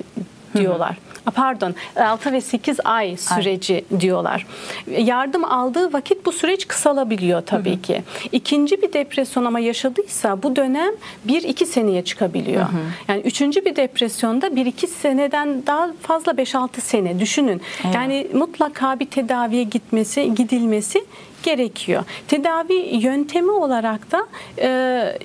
diyorlar. 0.57 0.91
Hı 0.91 1.31
hı. 1.31 1.35
Pardon 1.35 1.75
6 1.97 2.33
ve 2.33 2.41
8 2.41 2.79
ay 2.85 3.17
süreci 3.17 3.85
ay. 3.93 4.01
diyorlar. 4.01 4.47
Yardım 4.99 5.45
aldığı 5.45 5.93
vakit 5.93 6.27
bu 6.27 6.33
süreç 6.33 6.69
kısalabiliyor 6.69 7.43
tabii 7.47 7.71
hı 7.71 7.75
hı. 7.75 7.83
ki. 7.83 8.03
İkinci 8.33 8.83
bir 8.83 8.93
depresyon 8.93 9.45
ama 9.45 9.61
yaşadıysa 9.61 10.43
bu 10.43 10.57
dönem 10.57 10.93
1-2 11.29 11.67
seneye 11.67 12.05
çıkabiliyor. 12.05 12.63
Hı 12.63 12.67
hı. 12.67 12.81
Yani 13.09 13.21
üçüncü 13.21 13.65
bir 13.65 13.77
depresyonda 13.77 14.47
1-2 14.47 14.87
seneden 14.87 15.67
daha 15.67 15.91
fazla 16.03 16.33
5-6 16.33 16.81
sene 16.81 17.21
düşünün. 17.21 17.61
Evet. 17.85 17.95
Yani 17.95 18.27
mutlaka 18.33 19.01
bir 19.01 19.07
tedaviye 19.07 19.63
gitmesi, 19.63 20.35
gidilmesi 20.35 21.05
gerekiyor. 21.43 22.05
Tedavi 22.29 22.75
yöntemi 22.75 23.51
olarak 23.51 24.13
da 24.13 24.27
e, 24.59 25.19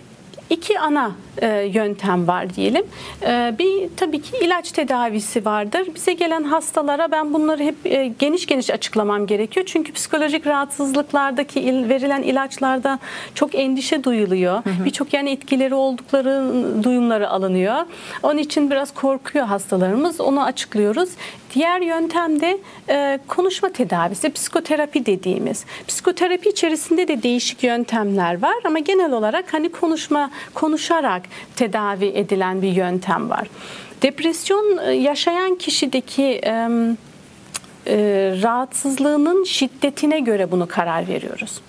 iki 0.50 0.80
ana 0.80 1.12
e, 1.42 1.48
yöntem 1.74 2.28
var 2.28 2.56
diyelim. 2.56 2.86
E, 3.22 3.56
bir 3.60 3.90
tabii 3.98 4.22
ki 4.22 4.38
ilaç 4.42 4.72
tedavisi 4.72 5.46
vardır. 5.46 5.88
Bize 5.96 6.14
gelen 6.14 6.44
hastalara 6.44 7.12
ben 7.12 7.34
bunları 7.34 7.64
hep 7.64 7.76
e, 7.86 8.14
geniş 8.20 8.46
geniş 8.46 8.70
açıklamam 8.70 9.28
gerekiyor. 9.28 9.66
Çünkü 9.66 9.94
psikolojik 9.94 10.48
rahatsızlıklardaki 10.48 11.60
il, 11.60 11.90
verilen 11.90 12.22
ilaçlarda 12.22 13.00
çok 13.36 13.56
endişe 13.56 14.04
duyuluyor. 14.04 14.64
Birçok 14.86 15.14
yani 15.14 15.32
etkileri 15.32 15.76
oldukları 15.76 16.52
duyumları 16.84 17.30
alınıyor. 17.30 17.76
Onun 18.24 18.38
için 18.38 18.72
biraz 18.72 18.94
korkuyor 18.94 19.46
hastalarımız. 19.46 20.22
Onu 20.22 20.44
açıklıyoruz. 20.44 21.10
Diğer 21.56 21.82
yöntem 21.82 22.42
de 22.42 22.58
e, 22.90 23.20
konuşma 23.28 23.70
tedavisi, 23.70 24.34
psikoterapi 24.34 25.06
dediğimiz. 25.06 25.66
Psikoterapi 25.88 26.50
içerisinde 26.50 27.08
de 27.08 27.24
değişik 27.24 27.64
yöntemler 27.64 28.42
var 28.42 28.56
ama 28.66 28.80
genel 28.80 29.12
olarak 29.12 29.54
hani 29.54 29.70
konuşma, 29.72 30.32
konuşarak 30.54 31.22
tedavi 31.56 32.06
edilen 32.06 32.62
bir 32.62 32.72
yöntem 32.72 33.30
var. 33.30 33.48
Depresyon 34.02 34.78
e, 34.78 34.92
yaşayan 34.92 35.56
kişideki 35.56 36.42
e, 36.44 38.00
rahatsızlığının 38.42 39.44
şiddetine 39.44 40.20
göre 40.20 40.52
bunu 40.52 40.68
karar 40.68 41.08
veriyoruz. 41.08 41.62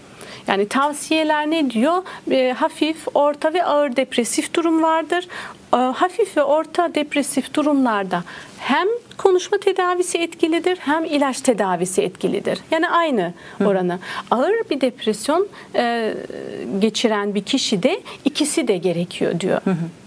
Yani 0.49 0.69
tavsiyeler 0.69 1.51
ne 1.51 1.71
diyor? 1.71 2.03
E, 2.31 2.53
hafif, 2.53 2.97
orta 3.15 3.55
ve 3.55 3.65
ağır 3.65 3.97
depresif 3.97 4.55
durum 4.55 4.83
vardır. 4.83 5.29
E, 5.75 5.77
hafif 5.77 6.37
ve 6.37 6.43
orta 6.43 6.95
depresif 6.95 7.55
durumlarda 7.55 8.25
hem 8.59 8.89
konuşma 9.17 9.59
tedavisi 9.59 10.19
etkilidir 10.19 10.79
hem 10.81 11.05
ilaç 11.05 11.41
tedavisi 11.41 12.03
etkilidir. 12.03 12.59
Yani 12.71 12.89
aynı 12.89 13.33
oranı. 13.65 13.93
Hı. 13.93 13.99
Ağır 14.31 14.55
bir 14.71 14.81
depresyon 14.81 15.49
e, 15.75 16.15
geçiren 16.79 17.35
bir 17.35 17.43
kişide 17.43 18.01
ikisi 18.25 18.69
de 18.69 18.77
gerekiyor 18.77 19.41
diyor. 19.41 19.61
Hı 19.65 19.71
hı. 19.71 20.06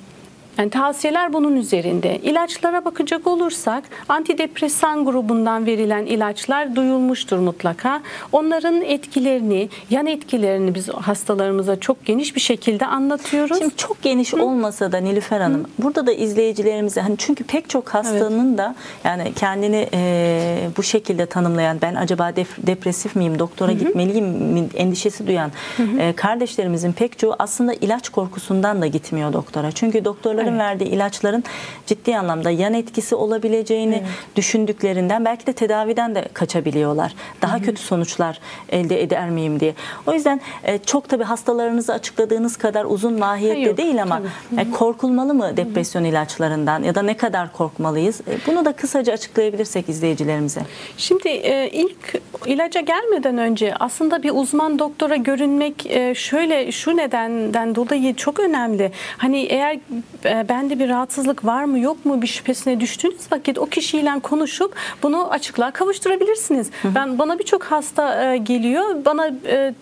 Yani 0.60 0.70
tavsiyeler 0.70 1.34
bunun 1.34 1.56
üzerinde. 1.56 2.18
İlaçlara 2.18 2.86
bakacak 2.86 3.28
olursak 3.28 3.84
antidepresan 4.10 5.06
grubundan 5.06 5.66
verilen 5.66 6.06
ilaçlar 6.06 6.76
duyulmuştur 6.76 7.38
mutlaka. 7.38 8.02
Onların 8.32 8.82
etkilerini, 8.82 9.70
yan 9.90 10.08
etkilerini 10.08 10.76
biz 10.76 10.90
hastalarımıza 10.90 11.80
çok 11.80 12.06
geniş 12.06 12.36
bir 12.36 12.42
şekilde 12.42 12.86
anlatıyoruz. 12.86 13.58
Şimdi 13.58 13.76
çok 13.76 14.02
geniş 14.02 14.34
Hı? 14.34 14.44
olmasa 14.44 14.92
da 14.92 14.98
Nilüfer 14.98 15.42
Hanım, 15.42 15.64
Hı? 15.64 15.68
burada 15.84 16.08
da 16.08 16.12
izleyicilerimize 16.12 17.02
hani 17.02 17.18
çünkü 17.18 17.44
pek 17.44 17.70
çok 17.70 17.90
hastanın 17.90 18.50
evet. 18.50 18.58
da 18.58 18.76
yani 19.04 19.34
kendini 19.36 19.88
e, 19.94 20.70
bu 20.78 20.84
şekilde 20.84 21.26
tanımlayan 21.26 21.78
ben 21.82 21.96
acaba 21.96 22.36
def, 22.36 22.68
depresif 22.68 23.16
miyim, 23.16 23.40
doktora 23.40 23.72
Hı? 23.72 23.76
gitmeliyim 23.76 24.26
mi 24.28 24.68
endişesi 24.76 25.28
duyan 25.28 25.52
E, 26.00 26.14
kardeşlerimizin 26.14 26.92
pek 26.92 27.20
çoğu 27.20 27.36
aslında 27.40 27.74
ilaç 27.74 28.10
korkusundan 28.10 28.82
da 28.82 28.88
gitmiyor 28.88 29.34
doktora. 29.34 29.72
Çünkü 29.72 30.06
doktorlar 30.06 30.49
onların 30.50 30.60
Evet. 30.60 30.82
verdiği 30.82 30.96
ilaçların 30.96 31.44
ciddi 31.86 32.18
anlamda 32.18 32.50
yan 32.52 32.74
etkisi 32.74 33.16
olabileceğini 33.16 34.04
düşündüklerinden 34.36 35.26
belki 35.26 35.48
de 35.48 35.54
tedaviden 35.54 36.16
de 36.16 36.26
kaçabiliyorlar. 36.34 37.14
Daha 37.42 37.60
kötü 37.62 37.82
sonuçlar 37.82 38.40
elde 38.70 39.02
eder 39.04 39.30
miyim 39.30 39.60
diye. 39.60 39.74
O 40.08 40.14
yüzden 40.14 40.42
e, 40.64 40.78
çok 40.78 41.10
tabii 41.10 41.24
hastalarınızı 41.24 41.94
açıkladığınız 41.94 42.58
kadar 42.58 42.86
uzun 42.86 43.20
mahiyette 43.20 43.60
Yok, 43.60 43.78
değil 43.78 44.02
ama 44.02 44.22
tabii. 44.50 44.62
e, 44.62 44.72
korkulmalı 44.72 45.34
mı 45.34 45.58
depresyon 45.58 46.04
ilaçlarından 46.04 46.84
ya 46.84 46.96
da 46.96 47.02
ne 47.02 47.18
kadar 47.18 47.54
korkmalıyız? 47.54 48.22
E, 48.22 48.38
Bunu 48.48 48.66
da 48.66 48.74
kısaca 48.74 49.14
açıklayabilirsek 49.14 49.90
izleyicilerimize. 49.90 50.62
Şimdi 50.98 51.28
e, 51.30 51.70
ilk 51.70 52.22
ilaca 52.46 52.82
gelmeden 52.82 53.38
önce 53.38 53.74
aslında 53.80 54.24
bir 54.24 54.32
uzman 54.36 54.80
doktora 54.80 55.16
görünmek 55.16 55.86
e, 55.86 56.16
şöyle 56.16 56.72
şu 56.72 56.98
nedenden 56.98 57.76
dolayı 57.76 58.16
çok 58.16 58.40
önemli. 58.40 58.92
Hani 59.18 59.40
eğer 59.42 59.80
e, 60.26 60.39
bende 60.50 60.80
bir 60.80 60.90
rahatsızlık 60.90 61.46
var 61.46 61.64
mı 61.64 61.80
yok 61.80 62.06
mu 62.06 62.22
bir 62.22 62.28
şüphesine 62.28 62.80
düştüğünüz 62.80 63.32
vakit 63.32 63.58
o 63.58 63.66
kişiyle 63.66 64.10
konuşup 64.24 64.76
bunu 65.04 65.32
açıklığa 65.32 65.72
kavuşturabilirsiniz. 65.72 66.70
Ben 66.84 67.20
bana 67.20 67.40
birçok 67.40 67.64
hasta 67.64 68.34
e, 68.34 68.38
geliyor. 68.38 69.06
Bana 69.06 69.32
e, 69.46 69.74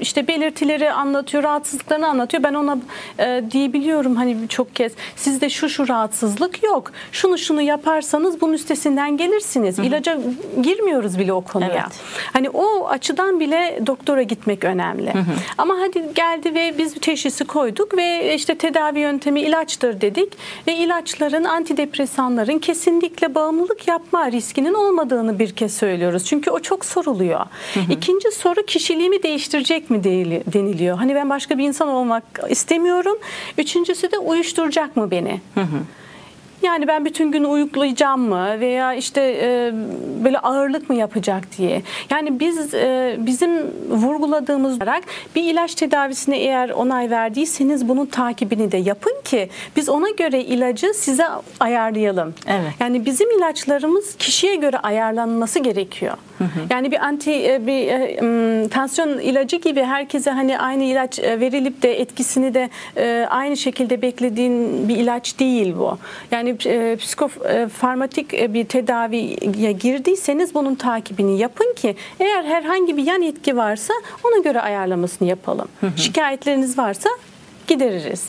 işte 0.00 0.28
belirtileri 0.28 0.92
anlatıyor, 0.92 1.42
rahatsızlıklarını 1.42 2.08
anlatıyor. 2.08 2.42
Ben 2.42 2.54
ona 2.54 2.78
e, 3.18 3.42
diyebiliyorum 3.50 4.16
hani 4.16 4.42
birçok 4.42 4.74
kez 4.76 4.92
sizde 5.16 5.50
şu 5.50 5.68
şu 5.68 5.88
rahatsızlık 5.88 6.62
yok. 6.62 6.92
Şunu 7.12 7.38
şunu 7.38 7.62
yaparsanız 7.62 8.40
bunun 8.40 8.52
üstesinden 8.52 9.16
gelirsiniz. 9.16 9.78
İlaca 9.78 10.18
girmiyoruz 10.62 11.18
bile 11.18 11.32
o 11.32 11.40
konuya. 11.40 11.70
Evet. 11.70 12.00
Hani 12.32 12.50
o 12.50 12.88
açıdan 12.88 13.40
bile 13.40 13.80
doktora 13.86 14.22
gitmek 14.22 14.64
önemli. 14.64 15.12
Ama 15.58 15.74
hadi 15.80 16.14
geldi 16.14 16.54
ve 16.54 16.74
biz 16.78 16.94
bir 16.94 17.00
teşhisi 17.00 17.44
koyduk 17.44 17.96
ve 17.96 18.34
işte 18.34 18.54
tedavi 18.54 18.98
yöntemi 18.98 19.40
ilaçtır 19.40 19.99
dedik 20.00 20.32
ve 20.66 20.76
ilaçların 20.76 21.44
antidepresanların 21.44 22.58
kesinlikle 22.58 23.34
bağımlılık 23.34 23.88
yapma 23.88 24.32
riskinin 24.32 24.74
olmadığını 24.74 25.38
bir 25.38 25.52
kez 25.56 25.74
söylüyoruz. 25.74 26.24
Çünkü 26.24 26.50
o 26.50 26.58
çok 26.60 26.84
soruluyor. 26.84 27.40
İkinci 27.90 28.30
soru 28.30 28.62
kişiliğimi 28.66 29.22
değiştirecek 29.22 29.90
mi 29.90 30.04
değil- 30.04 30.42
deniliyor. 30.52 30.96
Hani 30.98 31.14
ben 31.14 31.30
başka 31.30 31.58
bir 31.58 31.64
insan 31.64 31.88
olmak 31.88 32.22
istemiyorum. 32.48 33.18
Üçüncüsü 33.58 34.12
de 34.12 34.18
uyuşturacak 34.18 34.96
mı 34.96 35.10
beni? 35.10 35.40
Yani 36.62 36.88
ben 36.88 37.04
bütün 37.04 37.32
gün 37.32 37.44
uyuklayacağım 37.44 38.20
mı 38.20 38.60
veya 38.60 38.94
işte 38.94 39.20
e, 39.42 39.72
böyle 40.24 40.38
ağırlık 40.38 40.90
mı 40.90 40.96
yapacak 40.96 41.44
diye. 41.58 41.82
Yani 42.10 42.40
biz 42.40 42.74
e, 42.74 43.16
bizim 43.18 43.50
vurguladığımız 43.90 44.76
olarak 44.76 45.04
bir 45.36 45.42
ilaç 45.42 45.74
tedavisine 45.74 46.38
eğer 46.38 46.70
onay 46.70 47.10
verdiyseniz 47.10 47.88
bunun 47.88 48.06
takibini 48.06 48.72
de 48.72 48.76
yapın 48.76 49.14
ki 49.24 49.48
biz 49.76 49.88
ona 49.88 50.10
göre 50.10 50.44
ilacı 50.44 50.94
size 50.94 51.24
ayarlayalım. 51.60 52.34
Evet. 52.46 52.72
Yani 52.80 53.06
bizim 53.06 53.30
ilaçlarımız 53.38 54.16
kişiye 54.16 54.54
göre 54.54 54.78
ayarlanması 54.78 55.58
gerekiyor. 55.58 56.16
Yani 56.70 56.90
bir 56.90 57.04
anti 57.04 57.30
e, 57.30 57.66
bir 57.66 57.88
e, 57.88 58.68
tansiyon 58.68 59.18
ilacı 59.18 59.56
gibi 59.56 59.82
herkese 59.82 60.30
hani 60.30 60.58
aynı 60.58 60.84
ilaç 60.84 61.18
e, 61.18 61.40
verilip 61.40 61.82
de 61.82 62.00
etkisini 62.00 62.54
de 62.54 62.70
aynı 63.30 63.56
şekilde 63.56 64.02
beklediğin 64.02 64.88
bir 64.88 64.96
ilaç 64.96 65.38
değil 65.38 65.74
bu. 65.78 65.98
Yani 66.30 66.56
psikofarmatik 66.96 68.54
bir 68.54 68.64
tedaviye 68.64 69.72
girdiyseniz 69.72 70.54
bunun 70.54 70.74
takibini 70.74 71.38
yapın 71.38 71.74
ki 71.76 71.96
eğer 72.20 72.44
herhangi 72.44 72.96
bir 72.96 73.02
yan 73.02 73.22
etki 73.22 73.56
varsa 73.56 73.94
ona 74.24 74.42
göre 74.42 74.60
ayarlamasını 74.60 75.28
yapalım. 75.28 75.68
Şikayetleriniz 75.96 76.78
varsa 76.78 77.10
gideririz. 77.70 78.28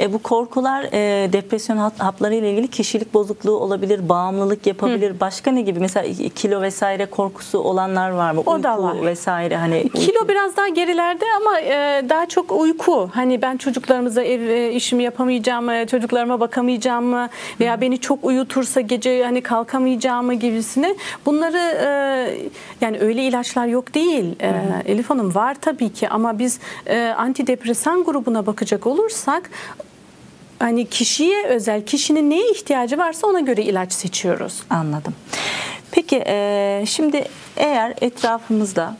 E, 0.00 0.12
bu 0.12 0.18
korkular 0.22 0.82
e, 0.92 1.32
depresyon 1.32 1.76
hap- 1.76 2.00
hapları 2.00 2.34
ile 2.34 2.50
ilgili 2.52 2.68
kişilik 2.68 3.14
bozukluğu 3.14 3.56
olabilir, 3.56 4.08
bağımlılık 4.08 4.66
yapabilir. 4.66 5.20
Başka 5.20 5.50
ne 5.50 5.62
gibi? 5.62 5.80
Mesela 5.80 6.28
kilo 6.34 6.60
vesaire 6.62 7.06
korkusu 7.06 7.58
olanlar 7.58 8.10
var 8.10 8.32
mı? 8.32 8.42
O 8.46 8.62
da 8.62 8.76
Uyku 8.78 8.98
var. 8.98 9.06
vesaire 9.06 9.56
hani 9.56 9.88
Kilo 9.88 10.28
biraz 10.28 10.56
daha 10.56 10.68
gerilerde 10.68 11.24
ama 11.40 11.60
e, 11.60 12.02
daha 12.08 12.26
çok 12.28 12.52
uyku. 12.52 13.10
Hani 13.14 13.42
ben 13.42 13.56
çocuklarımıza 13.56 14.22
ev 14.22 14.40
e, 14.40 14.72
işimi 14.72 15.02
yapamayacağım 15.02 15.64
mı, 15.64 15.86
çocuklarıma 15.86 16.40
bakamayacağım 16.40 17.04
mı 17.04 17.28
veya 17.60 17.80
beni 17.80 17.98
çok 18.00 18.24
uyutursa 18.24 18.80
gece 18.80 19.24
hani 19.24 19.40
kalkamayacağım 19.40 20.26
mı 20.26 20.34
gibisine. 20.34 20.94
Bunları 21.26 21.58
e, 21.58 21.88
yani 22.80 22.98
öyle 23.00 23.22
ilaçlar 23.22 23.66
yok 23.66 23.94
değil. 23.94 24.24
E, 24.40 24.52
Elif 24.92 25.10
Hanım 25.10 25.34
var 25.34 25.56
tabii 25.60 25.92
ki 25.92 26.08
ama 26.08 26.38
biz 26.38 26.58
e, 26.86 27.14
antidepresan 27.18 28.04
grubuna 28.04 28.46
bakacak 28.48 28.86
olursak 28.86 29.50
hani 30.58 30.86
kişiye 30.86 31.46
özel, 31.46 31.86
kişinin 31.86 32.30
neye 32.30 32.50
ihtiyacı 32.50 32.98
varsa 32.98 33.26
ona 33.26 33.40
göre 33.40 33.62
ilaç 33.62 33.92
seçiyoruz. 33.92 34.62
Anladım. 34.70 35.14
Peki 35.90 36.22
e, 36.26 36.84
şimdi 36.86 37.24
eğer 37.56 37.94
etrafımızda 38.00 38.96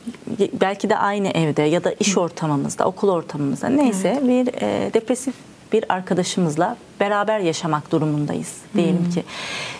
belki 0.53 0.89
de 0.89 0.97
aynı 0.97 1.27
evde 1.27 1.61
ya 1.61 1.83
da 1.83 1.91
iş 1.99 2.17
ortamımızda, 2.17 2.85
okul 2.85 3.09
ortamımızda 3.09 3.69
neyse 3.69 4.19
bir 4.23 4.47
e, 4.47 4.93
depresif 4.93 5.33
bir 5.73 5.85
arkadaşımızla 5.89 6.77
beraber 6.99 7.39
yaşamak 7.39 7.91
durumundayız 7.91 8.57
diyelim 8.75 9.09
ki. 9.09 9.23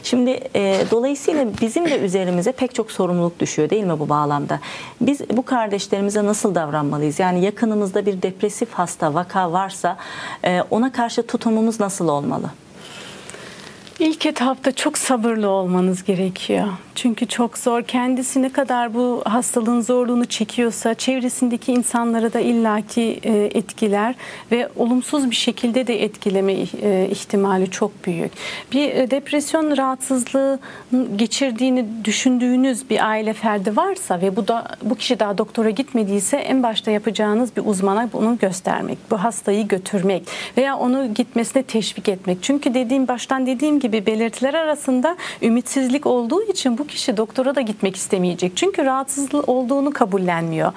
Şimdi 0.04 0.30
e, 0.56 0.86
dolayısıyla 0.92 1.48
bizim 1.62 1.90
de 1.90 2.00
üzerimize 2.00 2.52
pek 2.52 2.76
çok 2.76 2.92
sorumluluk 2.92 3.40
düşüyor 3.40 3.70
değil 3.70 3.84
mi 3.84 4.00
bu 4.00 4.10
bağlamda? 4.10 4.60
Biz 5.02 5.22
bu 5.30 5.46
kardeşlerimize 5.46 6.26
nasıl 6.26 6.56
davranmalıyız? 6.56 7.20
Yani 7.20 7.46
yakınımızda 7.46 8.06
bir 8.06 8.22
depresif 8.22 8.74
hasta 8.74 9.14
vaka 9.14 9.52
varsa 9.52 9.98
e, 10.44 10.62
ona 10.70 10.92
karşı 10.92 11.28
tutumumuz 11.28 11.80
nasıl 11.80 12.08
olmalı? 12.08 12.50
İlk 14.00 14.26
etapta 14.26 14.72
çok 14.72 14.98
sabırlı 14.98 15.50
olmanız 15.50 16.04
gerekiyor. 16.04 16.68
Çünkü 17.02 17.28
çok 17.28 17.58
zor. 17.58 17.82
Kendisi 17.82 18.42
ne 18.42 18.52
kadar 18.52 18.94
bu 18.94 19.22
hastalığın 19.26 19.82
zorluğunu 19.82 20.26
çekiyorsa 20.26 20.94
çevresindeki 20.94 21.72
insanları 21.72 22.34
da 22.34 22.40
illaki 22.40 23.20
e, 23.24 23.50
etkiler 23.54 24.16
ve 24.52 24.70
olumsuz 24.76 25.32
bir 25.32 25.36
şekilde 25.36 25.88
de 25.88 26.04
etkileme 26.04 26.54
e, 26.54 27.08
ihtimali 27.12 27.72
çok 27.72 28.06
büyük. 28.06 28.32
Bir 28.72 28.90
e, 28.90 29.12
depresyon 29.12 29.78
rahatsızlığı 29.78 30.60
geçirdiğini 31.16 31.86
düşündüğünüz 32.06 32.90
bir 32.90 33.08
aile 33.10 33.34
ferdi 33.34 33.78
varsa 33.78 34.22
ve 34.22 34.36
bu 34.36 34.48
da 34.48 34.68
bu 34.84 34.96
kişi 34.96 35.20
daha 35.20 35.38
doktora 35.38 35.70
gitmediyse 35.70 36.38
en 36.38 36.64
başta 36.64 36.92
yapacağınız 36.92 37.58
bir 37.58 37.66
uzmana 37.66 38.10
bunu 38.14 38.38
göstermek, 38.38 38.98
bu 39.12 39.24
hastayı 39.24 39.68
götürmek 39.68 40.24
veya 40.58 40.78
onu 40.78 41.14
gitmesine 41.14 41.64
teşvik 41.64 42.10
etmek. 42.10 42.38
Çünkü 42.42 42.74
dediğim 42.74 43.08
baştan 43.08 43.46
dediğim 43.46 43.80
gibi 43.80 44.06
belirtiler 44.06 44.54
arasında 44.54 45.18
ümitsizlik 45.42 46.06
olduğu 46.06 46.44
için 46.44 46.78
bu 46.78 46.89
kişi 46.90 47.18
doktora 47.18 47.56
da 47.56 47.62
gitmek 47.62 47.96
istemeyecek. 47.96 48.52
Çünkü 48.56 48.86
rahatsızlığı 48.86 49.42
olduğunu 49.42 49.92
kabullenmiyor. 49.92 50.74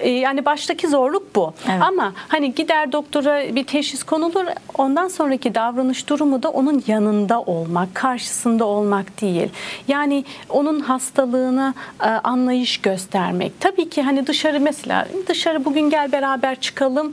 Ee, 0.00 0.08
Yani 0.10 0.44
baştaki 0.44 0.88
zorluk 0.88 1.34
bu. 1.36 1.54
Evet. 1.70 1.82
Ama 1.82 2.12
hani 2.28 2.54
gider 2.54 2.92
doktora 2.92 3.54
bir 3.54 3.64
teşhis 3.64 4.02
konulur. 4.02 4.44
Ondan 4.78 5.08
sonraki 5.08 5.54
davranış 5.54 6.08
durumu 6.08 6.42
da 6.42 6.50
onun 6.50 6.82
yanında 6.86 7.40
olmak, 7.42 7.94
karşısında 7.94 8.64
olmak 8.64 9.20
değil. 9.20 9.48
Yani 9.88 10.24
onun 10.48 10.80
hastalığına 10.80 11.74
e, 12.02 12.06
anlayış 12.06 12.78
göstermek. 12.78 13.60
Tabii 13.60 13.88
ki 13.90 14.02
hani 14.02 14.26
dışarı 14.26 14.60
mesela 14.60 15.08
dışarı 15.28 15.64
bugün 15.64 15.90
gel 15.90 16.12
beraber 16.12 16.60
çıkalım 16.60 17.12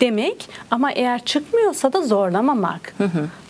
demek 0.00 0.48
ama 0.70 0.92
eğer 0.92 1.24
çıkmıyorsa 1.24 1.92
da 1.92 2.02
zorlamamak. 2.02 2.94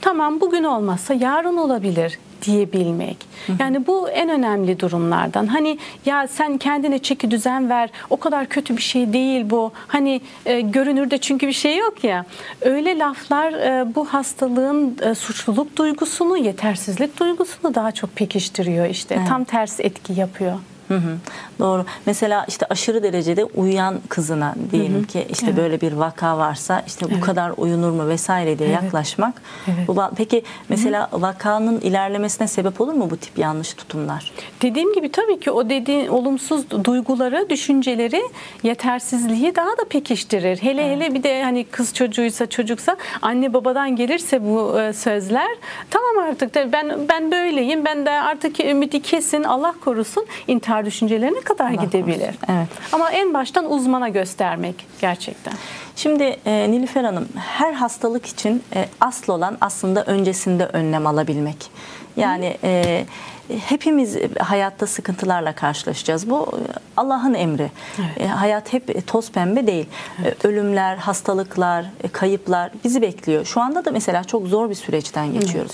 Tamam 0.01 0.41
bugün 0.41 0.65
olmazsa 0.65 1.15
yarın 1.15 1.57
olabilir 1.57 2.19
diyebilmek. 2.47 3.17
Yani 3.59 3.87
bu 3.87 4.09
en 4.09 4.29
önemli 4.29 4.81
durumlardan. 4.81 5.47
Hani 5.47 5.79
ya 6.07 6.27
sen 6.29 6.59
kendine 6.59 6.99
çeki 6.99 7.31
düzen 7.31 7.71
ver. 7.71 7.91
O 8.11 8.17
kadar 8.17 8.47
kötü 8.47 8.77
bir 8.77 8.83
şey 8.83 9.13
değil 9.13 9.51
bu. 9.51 9.73
Hani 9.87 10.21
e, 10.47 10.61
görünürde 10.61 11.19
çünkü 11.19 11.49
bir 11.49 11.53
şey 11.53 11.77
yok 11.77 12.05
ya. 12.05 12.25
Öyle 12.61 12.99
laflar 12.99 13.53
e, 13.53 13.95
bu 13.95 14.05
hastalığın 14.05 14.99
e, 15.03 15.15
suçluluk 15.15 15.77
duygusunu, 15.77 16.37
yetersizlik 16.37 17.21
duygusunu 17.21 17.75
daha 17.75 17.93
çok 17.93 18.17
pekiştiriyor 18.17 18.87
işte. 18.87 19.19
Tam 19.29 19.45
tersi 19.45 19.83
etki 19.83 20.13
yapıyor. 20.13 20.59
Hı 20.89 20.95
hı, 20.95 21.17
doğru. 21.59 21.85
Mesela 22.07 22.45
işte 22.49 22.67
aşırı 22.71 23.03
derecede 23.03 23.45
uyuyan 23.45 23.95
kızına 24.09 24.55
diyelim 24.73 25.05
ki 25.05 25.27
işte 25.31 25.47
Evet. 25.47 25.57
böyle 25.57 25.81
bir 25.81 25.93
vaka 25.93 26.39
varsa 26.39 26.83
işte 26.87 27.07
bu 27.17 27.21
kadar 27.21 27.53
uyunur 27.57 27.91
mu 27.91 28.09
vesaire 28.09 28.59
diye 28.59 28.69
Evet. 28.69 28.83
yaklaşmak. 28.83 29.43
Evet. 29.67 29.89
Bu 29.89 30.03
peki 30.17 30.43
mesela 30.69 31.09
vakanın 31.13 31.81
ilerlemesine 31.81 32.49
sebep 32.49 32.81
olur 32.81 32.93
mu 32.93 33.11
bu 33.11 33.17
tip 33.17 33.39
yanlış 33.39 33.75
tutumlar? 33.75 34.33
Dediğim 34.63 34.93
gibi 34.95 35.13
tabii 35.13 35.41
ki 35.41 35.51
o 35.51 35.71
dediğin 35.71 36.09
olumsuz 36.09 36.71
duyguları, 36.85 37.51
düşünceleri, 37.51 38.23
yetersizliği 38.63 39.57
daha 39.57 39.69
da 39.71 39.85
pekiştirir. 39.91 40.57
Hele 40.63 40.91
hele 40.91 41.15
bir 41.15 41.23
de 41.23 41.43
hani 41.43 41.65
kız 41.65 41.95
çocuğuysa 41.95 42.47
çocuksa 42.47 42.97
anne 43.23 43.53
babadan 43.53 43.97
gelirse 43.97 44.43
bu 44.45 44.81
e, 44.81 44.93
sözler 44.93 45.49
tamam 45.91 46.25
artık 46.31 46.55
ben 46.73 47.09
ben 47.09 47.31
böyleyim. 47.31 47.85
Ben 47.85 48.07
de 48.07 48.11
artık 48.11 48.61
ümidi 48.61 49.03
kesin 49.03 49.43
Allah 49.43 49.75
korusun 49.85 50.27
intihar 50.49 50.74
intihar 50.75 50.87
düşüncelerine 50.87 51.41
kadar 51.41 51.71
Allah 51.71 51.85
gidebilir. 51.85 52.19
korusun. 52.19 52.39
Evet. 52.49 52.69
Ama 52.93 53.11
en 53.11 53.35
baştan 53.35 53.71
uzmana 53.71 54.09
göstermek 54.09 54.87
gerçekten. 55.01 55.55
Şimdi 55.97 56.23
e, 56.47 56.71
Nilüfer 56.71 57.05
Hanım 57.05 57.29
her 57.37 57.73
hastalık 57.73 58.27
için 58.27 58.63
e, 58.75 58.89
asıl 59.01 59.33
olan 59.33 59.59
aslında 59.61 60.05
öncesinde 60.05 60.67
önlem 60.67 61.07
alabilmek. 61.07 61.71
Yani 62.17 62.57
e, 62.65 63.05
hepimiz 63.49 64.17
hayatta 64.39 64.87
sıkıntılarla 64.87 65.53
karşılaşacağız. 65.53 66.31
Bu 66.31 66.49
e, 66.53 66.73
Allah'ın 66.97 67.35
emri. 67.35 67.71
E, 68.17 68.27
hayat 68.27 68.73
hep 68.73 69.07
toz 69.07 69.33
pembe 69.33 69.67
değil. 69.67 69.87
E, 70.25 70.47
ölümler, 70.49 70.97
hastalıklar, 70.97 71.85
e, 72.05 72.09
kayıplar 72.09 72.71
bizi 72.85 73.03
bekliyor. 73.03 73.45
Şu 73.45 73.61
anda 73.61 73.85
da 73.85 73.91
mesela 73.91 74.25
çok 74.25 74.47
zor 74.47 74.71
bir 74.71 74.75
süreçten 74.75 75.33
geçiyoruz. 75.33 75.73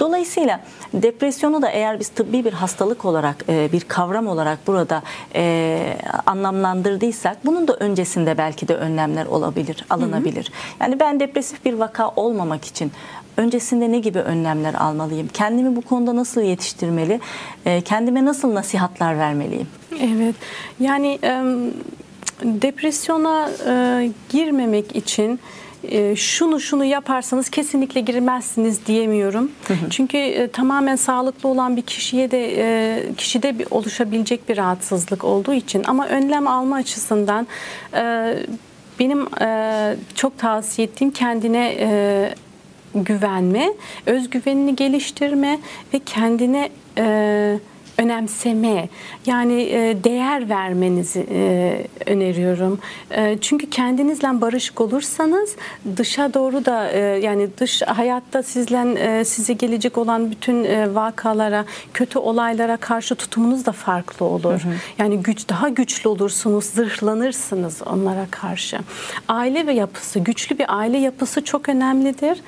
Dolayısıyla 0.00 0.60
depresyonu 0.94 1.62
da 1.62 1.68
eğer 1.68 2.00
biz 2.00 2.08
tıbbi 2.08 2.44
bir 2.44 2.52
hastalık 2.52 3.04
olarak, 3.04 3.36
e, 3.48 3.72
bir 3.72 3.80
kavram 3.80 4.26
olarak 4.26 4.66
burada 4.66 5.02
e, 5.34 5.96
anlamlandırdıysak 6.26 7.46
bunun 7.46 7.68
da 7.68 7.76
öncesinde 7.76 8.38
belki 8.38 8.68
de 8.68 8.76
önlemler 8.76 9.26
olabilir, 9.26 9.84
alınabilir. 9.90 10.52
Yani 10.80 11.00
ben 11.00 11.20
depresif 11.20 11.64
bir 11.64 11.74
vaka 11.74 12.08
olmamak 12.08 12.64
için 12.64 12.92
öncesinde 13.36 13.92
ne 13.92 13.98
gibi 13.98 14.18
önlemler 14.18 14.74
almalıyım? 14.74 15.28
Kendimi 15.28 15.76
bu 15.76 15.82
konuda 15.82 16.16
nasıl 16.16 16.42
yetiştirmeli? 17.00 17.20
E, 17.66 17.80
kendime 17.80 18.24
nasıl 18.24 18.54
nasihatler 18.54 19.18
vermeliyim? 19.18 19.68
Evet. 20.00 20.34
Yani 20.80 21.18
e, 21.22 21.42
depresyona 22.42 23.50
e, 23.66 24.10
girmemek 24.28 24.96
için 24.96 25.40
e, 25.84 26.16
şunu 26.16 26.60
şunu 26.60 26.84
yaparsanız 26.84 27.48
kesinlikle 27.50 28.00
girmezsiniz 28.00 28.86
diyemiyorum. 28.86 29.50
Çünkü 29.90 30.18
e, 30.18 30.48
tamamen 30.48 30.96
sağlıklı 30.96 31.48
olan 31.48 31.76
bir 31.76 31.82
kişiye 31.82 32.30
de 32.30 32.52
e, 32.58 33.14
kişide 33.14 33.58
bir, 33.58 33.66
oluşabilecek 33.70 34.48
bir 34.48 34.56
rahatsızlık 34.56 35.24
olduğu 35.24 35.52
için 35.54 35.82
ama 35.86 36.06
önlem 36.08 36.46
alma 36.46 36.76
açısından 36.76 37.46
e, 37.94 38.34
benim 38.98 39.26
e, 39.40 39.96
çok 40.14 40.38
tavsiye 40.38 40.88
ettiğim 40.88 41.10
kendine 41.10 41.76
e, 41.78 42.34
güvenme, 42.94 43.72
özgüvenini 44.06 44.76
geliştirme 44.76 45.58
ve 45.94 45.98
kendine 45.98 46.70
e, 46.96 47.60
önemseme 48.00 48.88
yani 49.26 49.62
e, 49.62 50.04
değer 50.04 50.48
vermenizi 50.48 51.26
e, 51.30 51.86
öneriyorum. 52.06 52.78
E, 53.10 53.38
çünkü 53.40 53.70
kendinizle 53.70 54.40
barışık 54.40 54.80
olursanız 54.80 55.56
dışa 55.96 56.34
doğru 56.34 56.64
da 56.64 56.90
e, 56.90 56.98
yani 56.98 57.48
dış 57.58 57.82
hayatta 57.82 58.42
sizle 58.42 58.80
e, 59.00 59.24
size 59.24 59.52
gelecek 59.52 59.98
olan 59.98 60.30
bütün 60.30 60.64
e, 60.64 60.94
vakalara, 60.94 61.64
kötü 61.94 62.18
olaylara 62.18 62.76
karşı 62.76 63.14
tutumunuz 63.14 63.66
da 63.66 63.72
farklı 63.72 64.26
olur. 64.26 64.60
Yani 64.98 65.22
güç 65.22 65.48
daha 65.48 65.68
güçlü 65.68 66.08
olursunuz, 66.08 66.64
zırhlanırsınız 66.64 67.82
onlara 67.86 68.26
karşı. 68.30 68.78
Aile 69.28 69.66
ve 69.66 69.72
yapısı, 69.72 70.18
güçlü 70.18 70.58
bir 70.58 70.66
aile 70.68 70.98
yapısı 70.98 71.44
çok 71.44 71.68
önemlidir. 71.68 72.40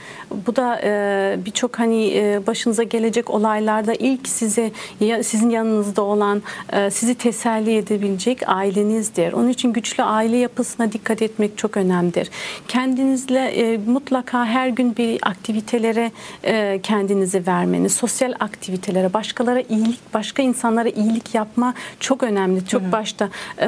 Bu 0.46 0.56
da 0.56 0.80
e, 0.84 1.36
birçok 1.46 1.78
hani 1.78 2.16
e, 2.16 2.40
başınıza 2.46 2.82
gelecek 2.82 3.30
olaylarda 3.30 3.94
ilk 3.94 4.28
size 4.28 4.70
ya, 5.00 5.22
sizin 5.22 5.41
yanınızda 5.50 6.02
olan, 6.02 6.42
e, 6.72 6.90
sizi 6.90 7.14
teselli 7.14 7.76
edebilecek 7.76 8.38
ailenizdir. 8.46 9.32
Onun 9.32 9.48
için 9.48 9.72
güçlü 9.72 10.02
aile 10.02 10.36
yapısına 10.36 10.92
dikkat 10.92 11.22
etmek 11.22 11.58
çok 11.58 11.76
önemlidir. 11.76 12.30
Kendinizle 12.68 13.40
e, 13.40 13.78
mutlaka 13.78 14.44
her 14.46 14.68
gün 14.68 14.96
bir 14.96 15.18
aktivitelere 15.22 16.10
e, 16.44 16.80
kendinizi 16.82 17.46
vermeniz, 17.46 17.94
sosyal 17.94 18.32
aktivitelere, 18.40 19.12
başkalara 19.12 19.60
iyilik, 19.60 20.14
başka 20.14 20.42
insanlara 20.42 20.88
iyilik 20.88 21.34
yapma 21.34 21.74
çok 22.00 22.22
önemli. 22.22 22.66
Çok 22.66 22.92
başta 22.92 23.28
e, 23.60 23.66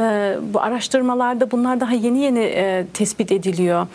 bu 0.54 0.60
araştırmalarda 0.60 1.50
bunlar 1.50 1.80
daha 1.80 1.92
yeni 1.92 2.18
yeni 2.18 2.84
tespit 2.94 3.32
ediliyor. 3.32 3.86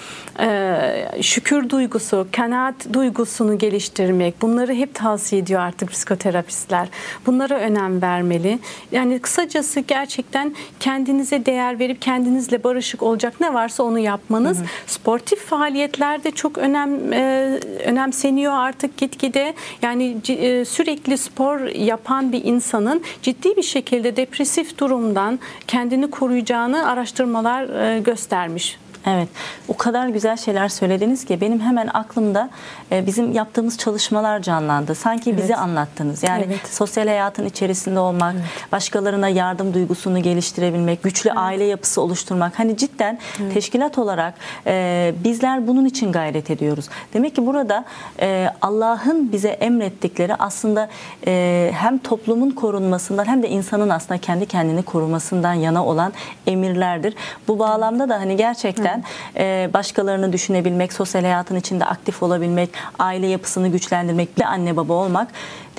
Şükür 1.21 1.69
duygusu, 1.69 2.27
kanaat 2.31 2.93
duygusunu 2.93 3.57
geliştirmek, 3.57 4.41
bunları 4.41 4.73
hep 4.73 4.95
tavsiye 4.95 5.41
ediyor 5.41 5.61
artık 5.61 5.91
psikoterapistler. 5.91 6.87
Bunlara 7.25 7.59
önem 7.69 8.01
vermeli. 8.01 8.59
Yani 8.91 9.19
kısacası 9.19 9.79
gerçekten 9.79 10.55
kendinize 10.79 11.45
değer 11.45 11.79
verip 11.79 12.01
kendinizle 12.01 12.63
barışık 12.63 13.03
olacak 13.03 13.33
ne 13.39 13.53
varsa 13.53 13.83
onu 13.83 13.99
yapmanız. 13.99 14.57
Hı 14.57 14.61
hı. 14.61 14.67
Sportif 14.87 15.39
faaliyetlerde 15.39 16.31
çok 16.31 16.57
önem 16.57 17.13
e, 17.13 17.59
önemseniyor 17.85 18.53
artık 18.53 18.97
gitgide. 18.97 19.53
Yani 19.81 20.17
e, 20.29 20.65
sürekli 20.65 21.17
spor 21.17 21.59
yapan 21.59 22.31
bir 22.31 22.43
insanın 22.43 23.01
ciddi 23.21 23.57
bir 23.57 23.63
şekilde 23.63 24.15
depresif 24.15 24.77
durumdan 24.77 25.39
kendini 25.67 26.09
koruyacağını 26.09 26.89
araştırmalar 26.89 27.95
e, 27.95 27.99
göstermiş. 27.99 28.79
Evet, 29.07 29.29
o 29.67 29.77
kadar 29.77 30.07
güzel 30.07 30.37
şeyler 30.37 30.69
söylediniz 30.69 31.25
ki 31.25 31.41
benim 31.41 31.59
hemen 31.59 31.89
aklımda 31.93 32.49
e, 32.91 33.05
bizim 33.05 33.31
yaptığımız 33.31 33.77
çalışmalar 33.77 34.39
canlandı. 34.39 34.95
Sanki 34.95 35.29
evet. 35.29 35.43
bize 35.43 35.55
anlattınız. 35.55 36.23
Yani 36.23 36.43
evet. 36.47 36.67
sosyal 36.67 37.07
hayatın 37.07 37.45
içerisinde 37.45 37.99
olmak, 37.99 38.35
evet. 38.35 38.71
başkalarına 38.71 39.29
yardım 39.29 39.73
duygusunu 39.73 40.23
geliştirebilmek, 40.23 41.03
güçlü 41.03 41.29
evet. 41.29 41.39
aile 41.39 41.63
yapısı 41.63 42.01
oluşturmak. 42.01 42.59
Hani 42.59 42.77
cidden 42.77 43.19
evet. 43.41 43.53
teşkilat 43.53 43.97
olarak 43.97 44.33
e, 44.67 45.13
bizler 45.23 45.67
bunun 45.67 45.85
için 45.85 46.11
gayret 46.11 46.51
ediyoruz. 46.51 46.89
Demek 47.13 47.35
ki 47.35 47.45
burada 47.45 47.85
e, 48.21 48.49
Allah'ın 48.61 49.31
bize 49.31 49.49
emrettikleri 49.49 50.35
aslında 50.35 50.89
e, 51.27 51.71
hem 51.75 51.97
toplumun 51.97 52.51
korunmasından 52.51 53.25
hem 53.25 53.43
de 53.43 53.49
insanın 53.49 53.89
aslında 53.89 54.17
kendi 54.17 54.45
kendini 54.45 54.83
korumasından 54.83 55.53
yana 55.53 55.85
olan 55.85 56.13
emirlerdir. 56.47 57.15
Bu 57.47 57.59
bağlamda 57.59 58.09
da 58.09 58.19
hani 58.19 58.37
gerçekten 58.37 58.98
gerçekten 59.35 59.73
başkalarını 59.73 60.33
düşünebilmek, 60.33 60.93
sosyal 60.93 61.21
hayatın 61.21 61.55
içinde 61.55 61.85
aktif 61.85 62.23
olabilmek, 62.23 62.69
aile 62.99 63.27
yapısını 63.27 63.67
güçlendirmek, 63.67 64.37
bir 64.37 64.43
anne 64.43 64.75
baba 64.75 64.93
olmak 64.93 65.27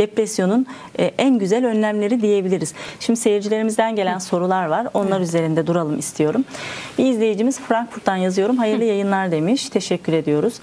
depresyonun 0.00 0.66
en 1.18 1.38
güzel 1.38 1.66
önlemleri 1.66 2.20
diyebiliriz. 2.20 2.74
Şimdi 3.00 3.20
seyircilerimizden 3.20 3.96
gelen 3.96 4.18
sorular 4.18 4.66
var. 4.66 4.86
Onlar 4.94 5.18
evet. 5.18 5.28
üzerinde 5.28 5.66
duralım 5.66 5.98
istiyorum. 5.98 6.44
Bir 6.98 7.04
izleyicimiz 7.04 7.60
Frankfurt'tan 7.60 8.16
yazıyorum. 8.16 8.56
Hayırlı 8.56 8.84
yayınlar 8.84 9.30
demiş. 9.30 9.68
Teşekkür 9.68 10.12
ediyoruz. 10.12 10.54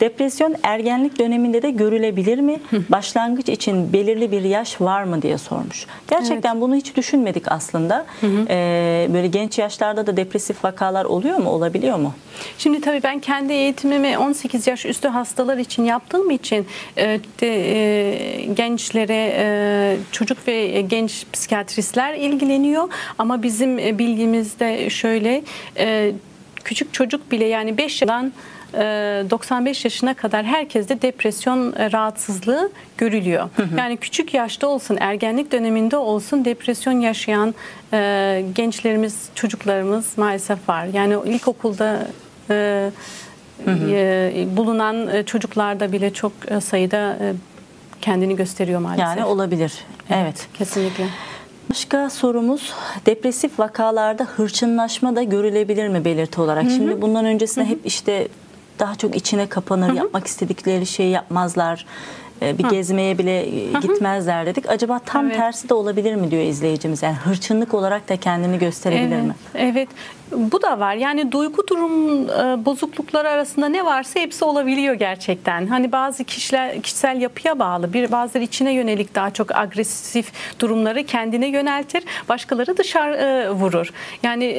Depresyon 0.00 0.54
ergenlik 0.62 1.18
döneminde 1.18 1.62
de 1.62 1.70
görülebilir 1.70 2.38
mi? 2.38 2.60
Başlangıç 2.88 3.48
için 3.48 3.92
belirli 3.92 4.32
bir 4.32 4.42
yaş 4.42 4.80
var 4.80 5.04
mı 5.04 5.22
diye 5.22 5.38
sormuş. 5.38 5.86
Gerçekten 6.08 6.52
evet. 6.52 6.62
bunu 6.62 6.74
hiç 6.74 6.96
düşünmedik 6.96 7.52
aslında. 7.52 8.06
Ee, 8.48 9.08
böyle 9.12 9.26
genç 9.26 9.58
yaşlarda 9.58 10.06
da 10.06 10.16
depresif 10.16 10.64
vakalar 10.64 11.04
oluyor 11.04 11.36
mu? 11.36 11.50
Olabiliyor 11.50 11.98
mu? 11.98 12.14
Şimdi 12.58 12.80
tabii 12.80 13.02
ben 13.02 13.20
kendi 13.20 13.52
eğitimimi 13.52 14.18
18 14.18 14.66
yaş 14.66 14.86
üstü 14.86 15.08
hastalar 15.08 15.56
için 15.56 15.84
yaptığım 15.84 16.30
için 16.30 16.66
e, 16.96 17.20
de, 17.40 17.48
e, 18.40 18.44
gençlere 18.80 19.32
e, 19.36 19.96
çocuk 20.12 20.48
ve 20.48 20.80
genç 20.80 21.24
psikiyatristler 21.32 22.14
ilgileniyor. 22.14 22.88
Ama 23.18 23.42
bizim 23.42 23.78
bilgimizde 23.78 24.90
şöyle 24.90 25.42
küçük 26.64 26.94
çocuk 26.94 27.32
bile 27.32 27.44
yani 27.44 27.78
5 27.78 28.02
yıldan 28.02 28.32
95 28.72 29.84
yaşına 29.84 30.14
kadar 30.14 30.44
herkeste 30.44 31.02
depresyon 31.02 31.72
rahatsızlığı 31.92 32.70
görülüyor. 32.98 33.48
Hı 33.56 33.62
hı. 33.62 33.78
Yani 33.78 33.96
küçük 33.96 34.34
yaşta 34.34 34.66
olsun, 34.66 34.96
ergenlik 35.00 35.52
döneminde 35.52 35.96
olsun 35.96 36.44
depresyon 36.44 37.00
yaşayan 37.00 37.54
gençlerimiz, 38.54 39.28
çocuklarımız 39.34 40.18
maalesef 40.18 40.68
var. 40.68 40.84
Yani 40.84 41.14
ilkokulda 41.26 42.06
Hı 43.64 43.70
hı. 43.70 44.56
bulunan 44.56 45.22
çocuklarda 45.22 45.92
bile 45.92 46.12
çok 46.12 46.32
sayıda 46.62 47.16
kendini 48.02 48.36
gösteriyor 48.36 48.80
maalesef. 48.80 49.04
Yani 49.04 49.24
olabilir. 49.24 49.72
Evet. 50.10 50.22
evet. 50.22 50.48
Kesinlikle. 50.54 51.04
Başka 51.70 52.10
sorumuz 52.10 52.72
depresif 53.06 53.58
vakalarda 53.58 54.24
hırçınlaşma 54.24 55.16
da 55.16 55.22
görülebilir 55.22 55.88
mi 55.88 56.04
belirti 56.04 56.40
olarak? 56.40 56.64
Hı 56.64 56.68
hı. 56.68 56.72
Şimdi 56.72 57.02
bundan 57.02 57.24
öncesinde 57.24 57.64
hı 57.64 57.68
hı. 57.68 57.72
hep 57.72 57.86
işte 57.86 58.28
daha 58.78 58.94
çok 58.94 59.16
içine 59.16 59.46
kapanır, 59.46 59.88
hı 59.88 59.92
hı. 59.92 59.96
yapmak 59.96 60.26
istedikleri 60.26 60.86
şeyi 60.86 61.10
yapmazlar. 61.10 61.86
E, 62.42 62.58
bir 62.58 62.64
Hı. 62.64 62.68
gezmeye 62.68 63.18
bile 63.18 63.46
e, 63.46 63.72
gitmezler 63.82 64.46
dedik. 64.46 64.68
Acaba 64.68 65.00
tam 65.06 65.26
evet. 65.26 65.36
tersi 65.36 65.68
de 65.68 65.74
olabilir 65.74 66.14
mi 66.14 66.30
diyor 66.30 66.42
izleyicimiz. 66.42 67.02
Yani 67.02 67.16
hırçınlık 67.16 67.74
olarak 67.74 68.08
da 68.08 68.16
kendini 68.16 68.58
gösterebilir 68.58 69.16
evet, 69.16 69.24
mi? 69.24 69.34
Evet. 69.54 69.88
Bu 70.32 70.62
da 70.62 70.80
var. 70.80 70.94
Yani 70.94 71.32
duygu 71.32 71.66
durum 71.66 72.28
e, 72.30 72.64
bozuklukları 72.64 73.28
arasında 73.28 73.68
ne 73.68 73.84
varsa 73.84 74.20
hepsi 74.20 74.44
olabiliyor 74.44 74.94
gerçekten. 74.94 75.66
Hani 75.66 75.92
bazı 75.92 76.24
kişiler 76.24 76.82
kişisel 76.82 77.20
yapıya 77.20 77.58
bağlı. 77.58 77.92
Bir 77.92 78.12
bazıları 78.12 78.44
içine 78.44 78.72
yönelik 78.72 79.14
daha 79.14 79.30
çok 79.30 79.56
agresif 79.56 80.32
durumları 80.60 81.04
kendine 81.04 81.46
yöneltir. 81.46 82.04
Başkaları 82.28 82.76
dışarı 82.76 83.50
vurur. 83.52 83.92
Yani 84.22 84.56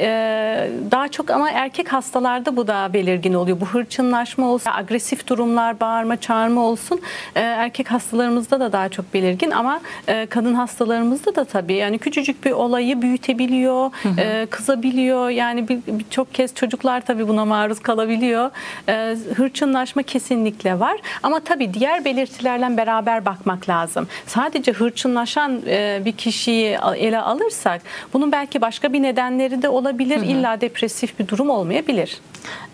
daha 0.90 1.08
çok 1.08 1.30
ama 1.30 1.50
erkek 1.50 1.92
hastalarda 1.92 2.56
bu 2.56 2.66
da 2.66 2.90
belirgin 2.92 3.34
oluyor. 3.34 3.60
Bu 3.60 3.66
hırçınlaşma 3.66 4.48
olsun, 4.48 4.70
agresif 4.70 5.26
durumlar, 5.26 5.80
bağırma, 5.80 6.16
çağırma 6.16 6.60
olsun. 6.60 7.00
Erkek 7.34 7.90
hastalarımızda 7.90 8.60
da 8.60 8.72
daha 8.72 8.88
çok 8.88 9.14
belirgin 9.14 9.50
ama 9.50 9.80
e, 10.08 10.26
kadın 10.26 10.54
hastalarımızda 10.54 11.34
da 11.34 11.44
tabii 11.44 11.74
yani 11.74 11.98
küçücük 11.98 12.44
bir 12.44 12.50
olayı 12.50 13.02
büyütebiliyor, 13.02 13.90
e, 14.18 14.46
kızabiliyor. 14.46 15.28
Yani 15.30 15.61
birçok 15.68 16.28
bir 16.28 16.34
kez 16.34 16.54
çocuklar 16.54 17.00
tabii 17.00 17.28
buna 17.28 17.44
maruz 17.44 17.80
kalabiliyor. 17.80 18.50
E, 18.88 19.16
hırçınlaşma 19.34 20.02
kesinlikle 20.02 20.80
var 20.80 20.96
ama 21.22 21.40
tabii 21.40 21.74
diğer 21.74 22.04
belirtilerle 22.04 22.76
beraber 22.76 23.24
bakmak 23.24 23.68
lazım. 23.68 24.08
Sadece 24.26 24.72
hırçınlaşan 24.72 25.62
e, 25.66 26.02
bir 26.04 26.12
kişiyi 26.12 26.78
ele 26.96 27.20
alırsak 27.20 27.82
bunun 28.12 28.32
belki 28.32 28.60
başka 28.60 28.92
bir 28.92 29.02
nedenleri 29.02 29.62
de 29.62 29.68
olabilir. 29.68 30.16
Hı 30.16 30.20
hı. 30.20 30.24
İlla 30.24 30.60
depresif 30.60 31.18
bir 31.18 31.28
durum 31.28 31.50
olmayabilir. 31.50 32.20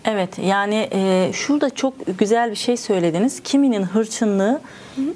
Evet 0.05 0.29
yani 0.39 0.89
e, 0.91 1.31
şurada 1.33 1.69
çok 1.69 1.93
güzel 2.17 2.51
bir 2.51 2.55
şey 2.55 2.77
söylediniz. 2.77 3.39
Kiminin 3.43 3.83
hırçınlığı 3.83 4.61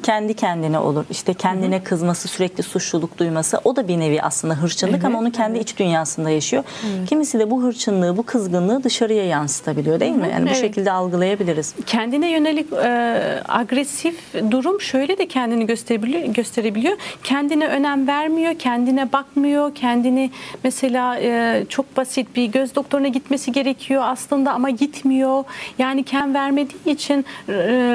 kendi 0.03 0.33
kendine 0.33 0.79
olur. 0.79 1.05
İşte 1.09 1.33
kendine 1.33 1.75
Hı-hı. 1.75 1.83
kızması, 1.83 2.27
sürekli 2.27 2.63
suçluluk 2.63 3.17
duyması 3.17 3.59
o 3.63 3.75
da 3.75 3.87
bir 3.87 3.99
nevi 3.99 4.21
aslında 4.21 4.53
hırçınlık 4.53 4.95
evet, 4.95 5.05
ama 5.05 5.19
onu 5.19 5.31
kendi 5.31 5.57
evet. 5.57 5.69
iç 5.69 5.79
dünyasında 5.79 6.29
yaşıyor. 6.29 6.63
Evet. 6.97 7.09
Kimisi 7.09 7.39
de 7.39 7.51
bu 7.51 7.63
hırçınlığı, 7.63 8.17
bu 8.17 8.23
kızgınlığı 8.23 8.83
dışarıya 8.83 9.25
yansıtabiliyor 9.25 9.99
değil 9.99 10.15
mi? 10.15 10.29
Yani 10.33 10.45
bu 10.45 10.49
evet. 10.49 10.61
şekilde 10.61 10.91
algılayabiliriz. 10.91 11.73
Kendine 11.85 12.31
yönelik 12.31 12.73
e, 12.73 13.43
agresif 13.47 14.33
durum 14.51 14.81
şöyle 14.81 15.17
de 15.17 15.27
kendini 15.27 15.65
gösterebiliyor, 15.65 16.23
gösterebiliyor. 16.23 16.97
Kendine 17.23 17.67
önem 17.67 18.07
vermiyor, 18.07 18.53
kendine 18.59 19.11
bakmıyor, 19.11 19.75
kendini 19.75 20.31
mesela 20.63 21.19
e, 21.19 21.63
çok 21.69 21.97
basit 21.97 22.35
bir 22.35 22.45
göz 22.45 22.75
doktoruna 22.75 23.07
gitmesi 23.07 23.51
gerekiyor 23.51 24.03
aslında 24.05 24.53
ama 24.53 24.69
gitmiyor. 24.69 25.43
Yani 25.79 26.03
ken 26.03 26.33
vermediği 26.33 26.95
için 26.95 27.25
e, 27.49 27.53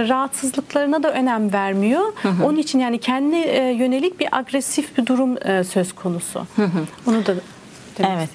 rahatsızlıklarına 0.09 1.03
da 1.03 1.13
önem 1.13 1.53
vermiyor 1.53 1.78
vermiyor. 1.79 2.13
Hı 2.23 2.29
hı. 2.29 2.47
Onun 2.47 2.57
için 2.57 2.79
yani 2.79 2.99
kendi 2.99 3.37
e, 3.37 3.71
yönelik 3.71 4.21
bir 4.21 4.39
agresif 4.39 4.99
bir 4.99 5.07
durum 5.07 5.49
e, 5.49 5.65
söz 5.65 5.93
konusu. 5.93 6.47
Hı 6.57 6.65
hı. 6.65 6.87
Onu 7.07 7.27
da 7.27 7.35
Evet. 8.01 8.31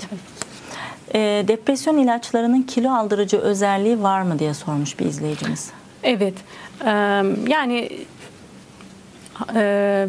E, 1.16 1.20
depresyon 1.48 1.98
ilaçlarının 1.98 2.62
kilo 2.62 2.92
aldırıcı 2.92 3.38
özelliği 3.38 4.04
var 4.04 4.22
mı 4.22 4.40
diye 4.40 4.54
sormuş 4.54 5.00
bir 5.00 5.06
izleyicimiz. 5.06 5.72
Evet. 6.04 6.34
E, 6.86 6.92
yani 7.48 7.90
e, 9.56 10.08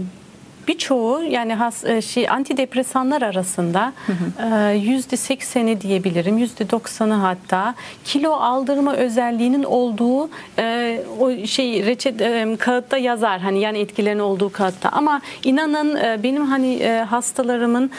birçoğu 0.68 1.22
yani 1.22 1.54
has, 1.54 1.84
e, 1.84 2.02
şey 2.02 2.28
antidepresanlar 2.28 3.22
arasında 3.22 3.92
e, 4.38 4.74
yüzde 4.74 5.16
sekseni 5.16 5.80
diyebilirim, 5.80 6.38
yüzde 6.38 6.70
doksanı 6.70 7.14
hatta 7.14 7.74
kilo 8.04 8.32
aldırma 8.32 8.94
özelliğinin 8.94 9.62
olduğu 9.64 10.30
e, 10.58 11.00
o 11.20 11.46
şey 11.46 11.86
reçet 11.86 12.14
kağıtta 12.58 12.98
yazar 12.98 13.40
hani 13.40 13.60
yani 13.60 13.78
etkilerin 13.78 14.18
olduğu 14.18 14.52
kağıtta 14.52 14.88
ama 14.88 15.20
inanın 15.44 16.22
benim 16.22 16.46
hani 16.46 16.86
hastalarımın 17.10 17.90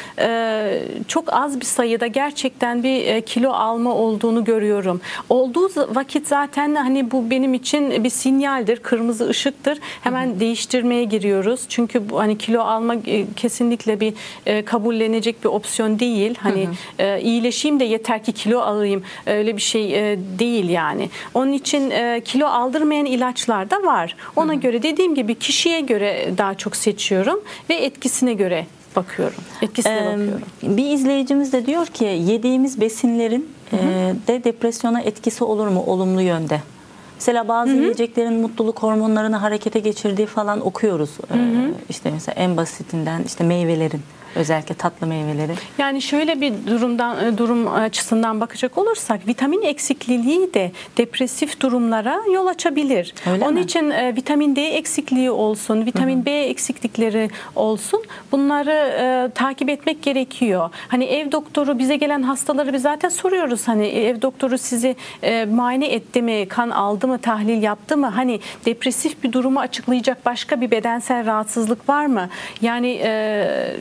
çok 1.08 1.34
az 1.34 1.60
bir 1.60 1.66
sayıda 1.66 2.08
gerçekten 2.08 2.84
bir 2.84 3.22
kilo 3.22 3.52
alma 3.52 3.96
olduğunu 3.96 4.44
görüyorum. 4.44 5.02
Olduğu 5.30 5.96
vakit 5.96 6.28
zaten 6.28 6.76
hani 6.76 7.12
bu 7.12 7.30
benim 7.30 7.54
için 7.54 8.04
bir 8.04 8.10
sinyaldir, 8.10 8.78
kırmızı 8.78 9.30
ışıktır. 9.30 9.78
Hemen 10.02 10.40
değiştirmeye 10.40 11.04
giriyoruz. 11.04 11.62
Çünkü 11.70 12.10
bu 12.10 12.20
hani 12.20 12.38
kilo 12.38 12.55
kilo 12.56 12.64
alma 12.64 12.96
e, 12.96 13.26
kesinlikle 13.36 14.00
bir 14.00 14.14
e, 14.46 14.66
kabullenecek 14.66 15.44
bir 15.44 15.50
opsiyon 15.50 16.00
değil. 16.00 16.36
Hani 16.40 16.66
hı 16.66 17.04
hı. 17.04 17.08
E, 17.08 17.22
iyileşeyim 17.22 17.80
de 17.80 17.84
yeter 17.84 18.24
ki 18.24 18.32
kilo 18.32 18.60
alayım 18.60 19.04
öyle 19.26 19.58
bir 19.58 19.62
şey 19.62 19.92
değil 20.40 20.70
yani. 20.70 21.10
Onun 21.34 21.52
için 21.52 21.94
kilo 22.26 22.48
aldırmayan 22.48 23.06
ilaçlar 23.06 23.70
da 23.70 23.84
var. 23.84 24.16
Ona 24.36 24.52
hı 24.52 24.56
hı. 24.56 24.60
göre 24.62 24.84
dediğim 24.84 25.16
gibi 25.16 25.36
kişiye 25.36 25.82
göre 25.82 26.30
daha 26.38 26.54
çok 26.54 26.76
seçiyorum 26.76 27.40
ve 27.70 27.76
etkisine 27.76 28.34
göre 28.34 28.66
bakıyorum. 28.96 29.44
Etkisine 29.62 29.94
ee, 29.94 30.06
bakıyorum. 30.06 30.42
Bir 30.64 30.92
izleyicimiz 30.92 31.54
de 31.54 31.66
diyor 31.66 31.86
ki 31.86 32.04
yediğimiz 32.04 32.82
besinlerin 32.82 33.50
hı 33.70 33.78
hı. 33.78 34.16
de 34.28 34.44
depresyona 34.44 35.02
etkisi 35.02 35.44
olur 35.44 35.68
mu 35.68 35.84
olumlu 35.88 36.22
yönde? 36.22 36.62
Mesela 37.26 37.48
bazı 37.48 37.72
Hı-hı. 37.72 37.82
yiyeceklerin 37.82 38.34
mutluluk 38.34 38.84
hormonlarını 38.84 39.36
harekete 39.36 39.80
geçirdiği 39.80 40.28
falan 40.28 40.66
okuyoruz. 40.66 41.10
Hı-hı. 41.28 41.40
Ee, 41.40 41.74
işte 41.90 42.12
mesela 42.12 42.36
en 42.36 42.58
basitinden 42.58 43.24
işte 43.26 43.44
meyvelerin 43.44 44.02
Özellikle 44.36 44.76
tatlı 44.76 45.08
meyveleri. 45.08 45.52
Yani 45.78 46.02
şöyle 46.02 46.42
bir 46.42 46.54
durumdan 46.68 47.26
e, 47.26 47.38
durum 47.38 47.68
açısından 47.74 48.42
bakacak 48.42 48.78
olursak 48.78 49.28
vitamin 49.28 49.62
eksikliği 49.62 50.54
de 50.54 50.72
depresif 50.98 51.60
durumlara 51.60 52.20
yol 52.34 52.48
açabilir. 52.48 53.14
Öyle 53.32 53.46
Onun 53.46 53.54
mi? 53.54 53.62
için 53.62 53.90
e, 53.90 54.16
vitamin 54.16 54.56
D 54.56 54.62
eksikliği 54.62 55.32
olsun, 55.32 55.86
vitamin 55.86 56.18
Hı-hı. 56.18 56.26
B 56.26 56.32
eksiklikleri 56.32 57.30
olsun 57.56 58.04
bunları 58.32 58.72
e, 58.72 59.32
takip 59.36 59.70
etmek 59.70 60.04
gerekiyor. 60.04 60.70
Hani 60.88 61.06
ev 61.06 61.32
doktoru 61.32 61.80
bize 61.80 61.96
gelen 61.96 62.22
hastaları 62.22 62.74
biz 62.74 62.82
zaten 62.82 63.10
soruyoruz 63.10 63.68
hani 63.68 63.88
ev 63.88 64.22
doktoru 64.22 64.58
sizi 64.58 64.96
e, 65.24 65.46
muayene 65.46 65.88
etti 65.88 66.22
mi, 66.22 66.46
kan 66.50 66.70
aldı 66.70 67.08
mı, 67.08 67.18
tahlil 67.18 67.64
yaptı 67.64 67.98
mı? 67.98 68.08
Hani 68.08 68.40
depresif 68.66 69.24
bir 69.24 69.32
durumu 69.32 69.60
açıklayacak 69.60 70.26
başka 70.26 70.62
bir 70.62 70.72
bedensel 70.72 71.26
rahatsızlık 71.26 71.90
var 71.90 72.06
mı? 72.06 72.30
Yani 72.62 73.02
e, 73.04 73.76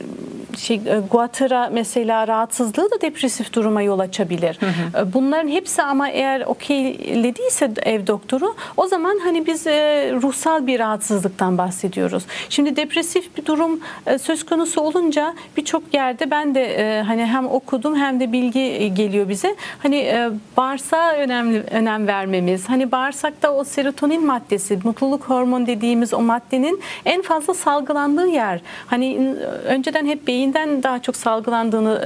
şey 0.57 0.75
e, 0.75 1.01
Guatara 1.11 1.69
mesela 1.73 2.27
rahatsızlığı 2.27 2.91
da 2.91 3.01
depresif 3.01 3.53
duruma 3.53 3.81
yol 3.81 3.99
açabilir. 3.99 4.57
Hı 4.59 4.65
hı. 4.65 5.01
E, 5.01 5.13
bunların 5.13 5.47
hepsi 5.47 5.83
ama 5.83 6.09
eğer 6.09 6.41
okeylediyse 6.41 7.71
ev 7.81 8.07
doktoru 8.07 8.55
o 8.77 8.87
zaman 8.87 9.19
hani 9.23 9.47
biz 9.47 9.67
e, 9.67 10.11
ruhsal 10.21 10.67
bir 10.67 10.79
rahatsızlıktan 10.79 11.57
bahsediyoruz. 11.57 12.23
Şimdi 12.49 12.75
depresif 12.75 13.37
bir 13.37 13.45
durum 13.45 13.79
söz 14.21 14.45
konusu 14.45 14.81
olunca 14.81 15.33
birçok 15.57 15.93
yerde 15.93 16.31
ben 16.31 16.55
de 16.55 17.03
hani 17.07 17.25
hem 17.25 17.47
okudum 17.47 17.95
hem 17.95 18.19
de 18.19 18.31
bilgi 18.31 18.93
geliyor 18.93 19.29
bize. 19.29 19.55
Hani 19.79 20.29
bağırsağa 20.57 21.13
önemli 21.13 21.63
önem 21.71 22.07
vermemiz. 22.07 22.69
Hani 22.69 22.91
bağırsakta 22.91 23.51
o 23.51 23.63
serotonin 23.63 24.25
maddesi, 24.25 24.79
mutluluk 24.83 25.23
hormon 25.23 25.67
dediğimiz 25.67 26.13
o 26.13 26.21
maddenin 26.21 26.81
en 27.05 27.21
fazla 27.21 27.53
salgılandığı 27.53 28.27
yer. 28.27 28.61
Hani 28.87 29.35
önceden 29.65 30.05
hep 30.05 30.27
beyin 30.27 30.44
beyinden 30.45 30.83
daha 30.83 31.01
çok 31.01 31.15
salgılandığını 31.15 32.01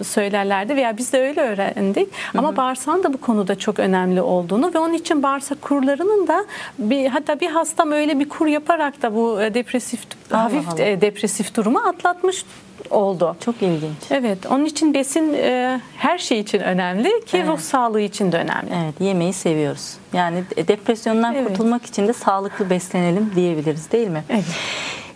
e, 0.00 0.04
söylerlerdi 0.04 0.76
veya 0.76 0.96
biz 0.96 1.12
de 1.12 1.20
öyle 1.20 1.40
öğrendik. 1.40 2.08
Hı 2.08 2.38
hı. 2.38 2.38
Ama 2.38 2.56
bağırsağın 2.56 3.02
da 3.02 3.12
bu 3.12 3.20
konuda 3.20 3.58
çok 3.58 3.78
önemli 3.78 4.22
olduğunu 4.22 4.74
ve 4.74 4.78
onun 4.78 4.94
için 4.94 5.22
bağırsak 5.22 5.62
kurlarının 5.62 6.26
da 6.26 6.44
bir 6.78 7.06
hatta 7.06 7.40
bir 7.40 7.50
hastam 7.50 7.92
öyle 7.92 8.18
bir 8.18 8.28
kur 8.28 8.46
yaparak 8.46 9.02
da 9.02 9.14
bu 9.14 9.42
e, 9.42 9.54
depresif 9.54 10.00
Allah 10.32 10.44
hafif 10.44 10.68
Allah. 10.68 10.82
E, 10.82 11.00
depresif 11.00 11.54
durumu 11.56 11.78
atlatmış 11.78 12.44
oldu. 12.90 13.36
Çok 13.44 13.62
ilginç. 13.62 14.10
Evet, 14.10 14.38
onun 14.50 14.64
için 14.64 14.94
besin 14.94 15.34
e, 15.34 15.80
her 15.96 16.18
şey 16.18 16.40
için 16.40 16.60
önemli 16.60 17.24
ki 17.26 17.36
evet. 17.36 17.48
ruh 17.48 17.58
sağlığı 17.58 18.00
için 18.00 18.32
de 18.32 18.36
önemli. 18.36 18.70
Evet, 18.84 18.94
yemeği 19.00 19.32
seviyoruz. 19.32 19.94
Yani 20.12 20.44
depresyondan 20.68 21.34
evet. 21.34 21.48
kurtulmak 21.48 21.86
için 21.86 22.08
de 22.08 22.12
sağlıklı 22.12 22.70
beslenelim 22.70 23.32
diyebiliriz 23.36 23.92
değil 23.92 24.08
mi? 24.08 24.24
Evet. 24.30 24.44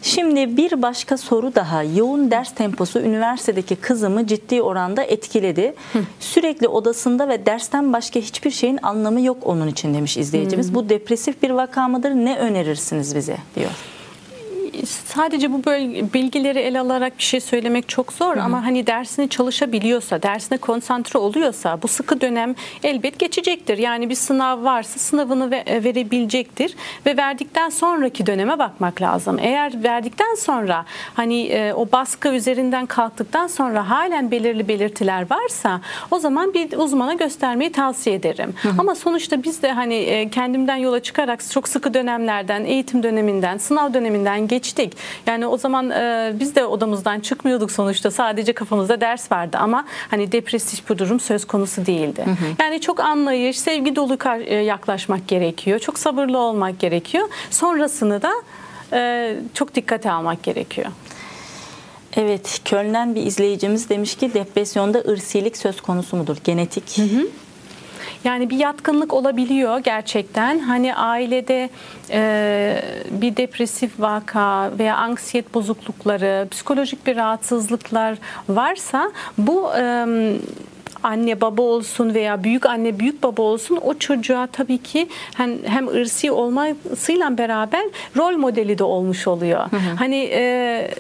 Şimdi 0.07 0.57
bir 0.57 0.83
başka 0.83 1.17
soru 1.17 1.55
daha. 1.55 1.83
Yoğun 1.83 2.31
ders 2.31 2.55
temposu 2.55 3.01
üniversitedeki 3.01 3.77
kızımı 3.77 4.27
ciddi 4.27 4.63
oranda 4.63 5.03
etkiledi. 5.03 5.75
Hı. 5.93 5.99
Sürekli 6.21 6.69
odasında 6.69 7.29
ve 7.29 7.47
dersten 7.47 7.93
başka 7.93 8.21
hiçbir 8.21 8.51
şeyin 8.51 8.79
anlamı 8.83 9.21
yok 9.21 9.37
onun 9.43 9.69
için 9.69 9.95
demiş 9.95 10.17
izleyicimiz. 10.17 10.71
Hı. 10.71 10.75
Bu 10.75 10.89
depresif 10.89 11.43
bir 11.43 11.51
vaka 11.51 11.89
mıdır? 11.89 12.11
Ne 12.11 12.39
önerirsiniz 12.39 13.17
bize 13.17 13.37
diyor 13.57 13.71
sadece 14.87 15.53
bu 15.53 15.65
böyle 15.65 16.13
bilgileri 16.13 16.59
ele 16.59 16.81
alarak 16.81 17.19
bir 17.19 17.23
şey 17.23 17.41
söylemek 17.41 17.89
çok 17.89 18.13
zor 18.13 18.37
Hı-hı. 18.37 18.45
ama 18.45 18.65
hani 18.65 18.87
dersini 18.87 19.29
çalışabiliyorsa, 19.29 20.23
dersine 20.23 20.59
konsantre 20.59 21.19
oluyorsa 21.19 21.83
bu 21.83 21.89
sıkı 21.89 22.21
dönem 22.21 22.55
elbet 22.83 23.19
geçecektir. 23.19 23.79
Yani 23.79 24.11
bir 24.11 24.15
sınav 24.15 24.65
varsa 24.65 24.99
sınavını 24.99 25.55
e, 25.55 25.85
verebilecektir 25.85 26.77
ve 27.07 27.17
verdikten 27.17 27.69
sonraki 27.69 28.27
döneme 28.27 28.59
bakmak 28.59 29.03
lazım. 29.03 29.39
Eğer 29.41 29.83
verdikten 29.83 30.35
sonra 30.35 30.85
hani 31.15 31.43
e, 31.43 31.73
o 31.73 31.93
baskı 31.93 32.29
üzerinden 32.29 32.87
kalktıktan 32.87 33.47
sonra 33.47 33.91
halen 33.91 34.31
belirli 34.31 34.69
belirtiler 34.69 35.27
varsa 35.31 35.81
o 36.11 36.19
zaman 36.19 36.55
bir 36.55 36.73
uzmana 36.79 37.15
göstermeyi 37.15 37.73
tavsiye 37.73 38.17
ederim. 38.17 38.55
Hı-hı. 38.63 38.73
Ama 38.79 38.95
sonuçta 38.95 39.43
biz 39.43 39.63
de 39.63 39.73
hani 39.73 39.95
e, 39.95 40.29
kendimden 40.29 40.77
yola 40.77 41.03
çıkarak 41.03 41.51
çok 41.51 41.69
sıkı 41.69 41.95
dönemlerden, 41.95 42.65
eğitim 42.65 43.03
döneminden, 43.03 43.59
sınav 43.59 43.95
döneminden 43.95 44.49
geç 44.49 44.66
geçtik. 44.67 44.93
Yani 45.27 45.47
o 45.47 45.57
zaman 45.57 45.91
e, 45.91 46.33
biz 46.41 46.55
de 46.55 46.65
odamızdan 46.65 47.21
çıkmıyorduk 47.21 47.73
sonuçta. 47.73 48.11
Sadece 48.11 48.53
kafamızda 48.53 49.01
ders 49.01 49.33
vardı 49.33 49.57
ama 49.61 49.85
hani 50.11 50.33
depresif 50.33 50.91
bir 50.91 50.99
durum 50.99 51.21
söz 51.21 51.45
konusu 51.45 51.87
değildi. 51.87 52.23
Hı 52.25 52.31
hı. 52.31 52.55
Yani 52.61 52.81
çok 52.81 53.01
anlayış, 53.01 53.59
sevgi 53.59 53.97
dolu 53.97 54.19
e, 54.45 54.55
yaklaşmak 54.55 55.29
gerekiyor. 55.29 55.79
Çok 55.79 55.99
sabırlı 55.99 56.39
olmak 56.39 56.79
gerekiyor. 56.79 57.29
Sonrasını 57.51 58.23
da 58.23 58.33
e, 58.93 59.35
çok 59.55 59.75
dikkate 59.75 60.11
almak 60.11 60.43
gerekiyor. 60.43 60.89
Evet, 62.17 62.61
Köln'den 62.65 63.15
bir 63.15 63.23
izleyicimiz 63.27 63.89
demiş 63.89 64.15
ki 64.15 64.35
depresyonda 64.35 64.99
ırsilik 64.99 65.57
söz 65.57 65.81
konusu 65.81 66.17
mudur? 66.17 66.37
Genetik. 66.45 66.99
Hı 66.99 67.03
hı. 67.03 67.27
Yani 68.25 68.51
bir 68.51 68.57
yatkınlık 68.57 69.15
olabiliyor 69.15 69.79
gerçekten. 69.79 70.59
Hani 70.59 70.95
ailede 70.95 71.71
e, 72.11 72.83
bir 73.11 73.37
depresif 73.37 74.01
vaka 74.01 74.79
veya 74.79 74.97
anksiyet 74.97 75.55
bozuklukları, 75.55 76.49
psikolojik 76.51 77.07
bir 77.07 77.17
rahatsızlıklar 77.17 78.19
varsa 78.49 79.13
bu 79.39 79.71
e, 79.79 80.07
anne 81.07 81.41
baba 81.41 81.63
olsun 81.63 82.15
veya 82.15 82.45
büyük 82.45 82.67
anne 82.67 82.99
büyük 82.99 83.23
baba 83.23 83.43
olsun 83.43 83.79
o 83.83 83.95
çocuğa 83.95 84.47
tabii 84.47 84.79
ki 84.79 85.09
hem, 85.37 85.65
hem 85.65 85.89
ırsi 85.89 86.31
olmasıyla 86.31 87.39
beraber 87.39 87.85
rol 88.17 88.37
modeli 88.37 88.79
de 88.79 88.85
olmuş 88.85 89.29
oluyor. 89.29 89.61
Hı 89.71 89.77
hı. 89.77 89.97
Hani 89.99 90.31
e, 90.33 90.91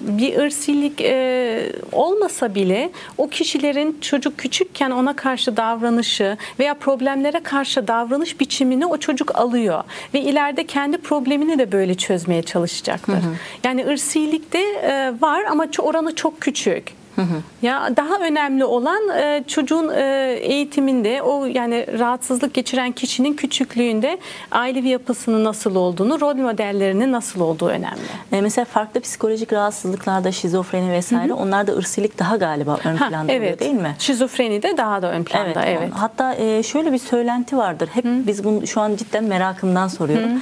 bir 0.00 0.38
ırsilik 0.38 1.00
e, 1.00 1.72
olmasa 1.92 2.54
bile 2.54 2.90
o 3.18 3.28
kişilerin 3.28 3.98
çocuk 4.00 4.38
küçükken 4.38 4.90
ona 4.90 5.16
karşı 5.16 5.56
davranışı 5.56 6.36
veya 6.58 6.74
problemlere 6.74 7.40
karşı 7.40 7.88
davranış 7.88 8.40
biçimini 8.40 8.86
o 8.86 8.96
çocuk 8.96 9.36
alıyor 9.36 9.84
ve 10.14 10.20
ileride 10.20 10.66
kendi 10.66 10.98
problemini 10.98 11.58
de 11.58 11.72
böyle 11.72 11.94
çözmeye 11.94 12.42
çalışacaktır. 12.42 13.12
Hı 13.12 13.16
hı. 13.16 13.34
Yani 13.64 13.86
ırsilikte 13.86 14.58
e, 14.58 15.12
var 15.20 15.44
ama 15.50 15.66
oranı 15.78 16.14
çok 16.14 16.40
küçük. 16.40 17.03
Hı 17.16 17.22
hı. 17.22 17.42
Ya 17.62 17.96
daha 17.96 18.18
önemli 18.18 18.64
olan 18.64 19.08
e, 19.08 19.44
çocuğun 19.46 19.88
e, 19.88 20.36
eğitiminde 20.40 21.22
o 21.22 21.46
yani 21.46 21.86
rahatsızlık 21.98 22.54
geçiren 22.54 22.92
kişinin 22.92 23.34
küçüklüğünde 23.34 24.18
ailevi 24.50 24.88
yapısının 24.88 25.44
nasıl 25.44 25.74
olduğunu, 25.74 26.20
rol 26.20 26.34
modellerinin 26.34 27.12
nasıl 27.12 27.40
olduğu 27.40 27.66
önemli. 27.68 28.00
E, 28.32 28.40
mesela 28.40 28.64
farklı 28.64 29.00
psikolojik 29.00 29.52
rahatsızlıklarda 29.52 30.32
şizofreni 30.32 30.92
vesaire 30.92 31.32
hı 31.32 31.34
hı. 31.34 31.38
onlarda 31.38 31.72
ırsilik 31.72 32.18
daha 32.18 32.36
galiba 32.36 32.78
ön 32.84 32.96
planda 32.96 33.16
ha, 33.16 33.24
evet. 33.28 33.40
oluyor 33.40 33.58
değil 33.58 33.82
mi? 33.82 33.96
Şizofreni 33.98 34.62
de 34.62 34.76
daha 34.76 35.02
da 35.02 35.12
ön 35.12 35.24
planda 35.24 35.64
evet. 35.64 35.78
evet. 35.82 35.92
Hatta 35.94 36.34
e, 36.34 36.62
şöyle 36.62 36.92
bir 36.92 36.98
söylenti 36.98 37.56
vardır. 37.56 37.88
Hep 37.92 38.04
hı. 38.04 38.26
biz 38.26 38.44
bunu 38.44 38.66
şu 38.66 38.80
an 38.80 38.96
cidden 38.96 39.24
merakımdan 39.24 39.88
soruyorum. 39.88 40.30
Hı 40.30 40.40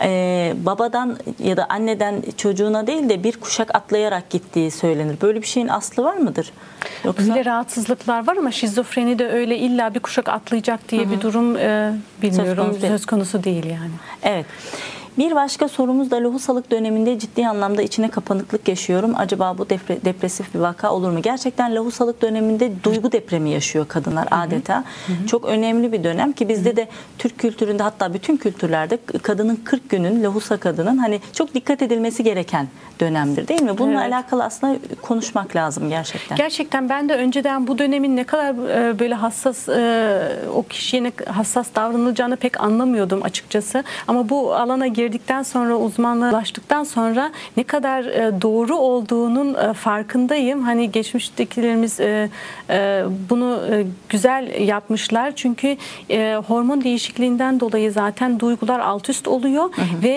e, 0.00 0.52
babadan 0.56 1.18
ya 1.38 1.56
da 1.56 1.66
anneden 1.68 2.22
çocuğuna 2.36 2.86
değil 2.86 3.08
de 3.08 3.24
bir 3.24 3.32
kuşak 3.32 3.74
atlayarak 3.74 4.30
gittiği 4.30 4.70
söylenir. 4.70 5.20
Böyle 5.22 5.42
bir 5.42 5.46
şeyin 5.46 5.68
aslı 5.68 6.04
var 6.04 6.16
mıdır? 6.16 6.52
Yoksa... 7.04 7.22
Öyle 7.22 7.44
rahatsızlıklar 7.44 8.26
var 8.26 8.36
ama 8.36 8.50
şizofreni 8.50 9.18
de 9.18 9.28
öyle 9.28 9.58
illa 9.58 9.94
bir 9.94 10.00
kuşak 10.00 10.28
atlayacak 10.28 10.88
diye 10.88 11.02
Hı-hı. 11.02 11.12
bir 11.12 11.20
durum 11.20 11.56
e, 11.56 11.92
bilmiyorum 12.22 12.56
söz 12.56 12.66
konusu, 12.66 12.86
söz 12.86 13.06
konusu 13.06 13.44
değil 13.44 13.64
yani. 13.66 13.90
Evet. 14.22 14.46
Bir 15.18 15.34
başka 15.34 15.68
sorumuz 15.68 16.10
da 16.10 16.16
lohusalık 16.16 16.70
döneminde 16.70 17.18
ciddi 17.18 17.48
anlamda 17.48 17.82
içine 17.82 18.08
kapanıklık 18.08 18.68
yaşıyorum. 18.68 19.12
Acaba 19.16 19.58
bu 19.58 19.70
depre, 19.70 20.04
depresif 20.04 20.54
bir 20.54 20.58
vaka 20.58 20.92
olur 20.92 21.10
mu? 21.10 21.22
Gerçekten 21.22 21.74
lohusalık 21.74 22.22
döneminde 22.22 22.72
duygu 22.84 23.12
depremi 23.12 23.50
yaşıyor 23.50 23.88
kadınlar 23.88 24.28
adeta. 24.30 24.84
Hı 25.06 25.12
hı. 25.12 25.26
Çok 25.26 25.44
önemli 25.44 25.92
bir 25.92 26.04
dönem 26.04 26.32
ki 26.32 26.48
bizde 26.48 26.76
de 26.76 26.88
Türk 27.18 27.38
kültüründe 27.38 27.82
hatta 27.82 28.14
bütün 28.14 28.36
kültürlerde 28.36 28.98
kadının 29.22 29.56
40 29.64 29.90
günün 29.90 30.24
lohusa 30.24 30.56
kadının 30.56 30.98
hani 30.98 31.20
çok 31.32 31.54
dikkat 31.54 31.82
edilmesi 31.82 32.24
gereken 32.24 32.68
dönemdir 33.00 33.48
değil 33.48 33.62
mi? 33.62 33.78
Bununla 33.78 34.02
evet. 34.02 34.12
alakalı 34.12 34.44
aslında 34.44 34.78
konuşmak 35.02 35.56
lazım 35.56 35.88
gerçekten. 35.88 36.36
Gerçekten 36.36 36.88
ben 36.88 37.08
de 37.08 37.14
önceden 37.14 37.66
bu 37.66 37.78
dönemin 37.78 38.16
ne 38.16 38.24
kadar 38.24 38.54
e, 38.54 38.98
böyle 38.98 39.14
hassas 39.14 39.68
e, 39.68 40.38
o 40.54 40.62
kişiye 40.62 41.12
hassas 41.26 41.66
davranılacağını 41.74 42.36
pek 42.36 42.60
anlamıyordum 42.60 43.22
açıkçası. 43.22 43.84
Ama 44.08 44.28
bu 44.28 44.54
alana 44.54 44.86
gir 44.86 45.03
girdikten 45.04 45.42
sonra 45.42 45.76
uzmanlaştıktan 45.76 46.84
sonra 46.84 47.32
ne 47.56 47.62
kadar 47.62 48.04
e, 48.04 48.42
doğru 48.42 48.76
olduğunun 48.76 49.54
e, 49.54 49.72
farkındayım. 49.72 50.62
Hani 50.62 50.92
geçmiştekilerimiz 50.92 52.00
e, 52.00 52.28
bunu 53.30 53.60
güzel 54.08 54.60
yapmışlar. 54.60 55.32
Çünkü 55.36 55.76
hormon 56.46 56.84
değişikliğinden 56.84 57.60
dolayı 57.60 57.92
zaten 57.92 58.40
duygular 58.40 58.80
alt 58.80 59.08
üst 59.08 59.28
oluyor 59.28 59.64
hı 59.72 59.82
hı. 59.82 60.02
ve 60.02 60.14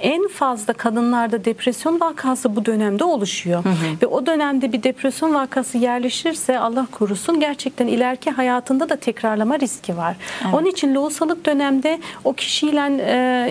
en 0.00 0.28
fazla 0.28 0.72
kadınlarda 0.72 1.44
depresyon 1.44 2.00
vakası 2.00 2.56
bu 2.56 2.64
dönemde 2.64 3.04
oluşuyor. 3.04 3.64
Hı 3.64 3.68
hı. 3.68 4.02
Ve 4.02 4.06
o 4.06 4.26
dönemde 4.26 4.72
bir 4.72 4.82
depresyon 4.82 5.34
vakası 5.34 5.78
yerleşirse 5.78 6.58
Allah 6.58 6.86
korusun 6.92 7.40
gerçekten 7.40 7.86
ileriki 7.86 8.30
hayatında 8.30 8.88
da 8.88 8.96
tekrarlama 8.96 9.58
riski 9.58 9.96
var. 9.96 10.16
Evet. 10.44 10.54
Onun 10.54 10.66
için 10.66 10.94
lohusalık 10.94 11.46
dönemde 11.46 12.00
o 12.24 12.32
kişiyle 12.32 12.80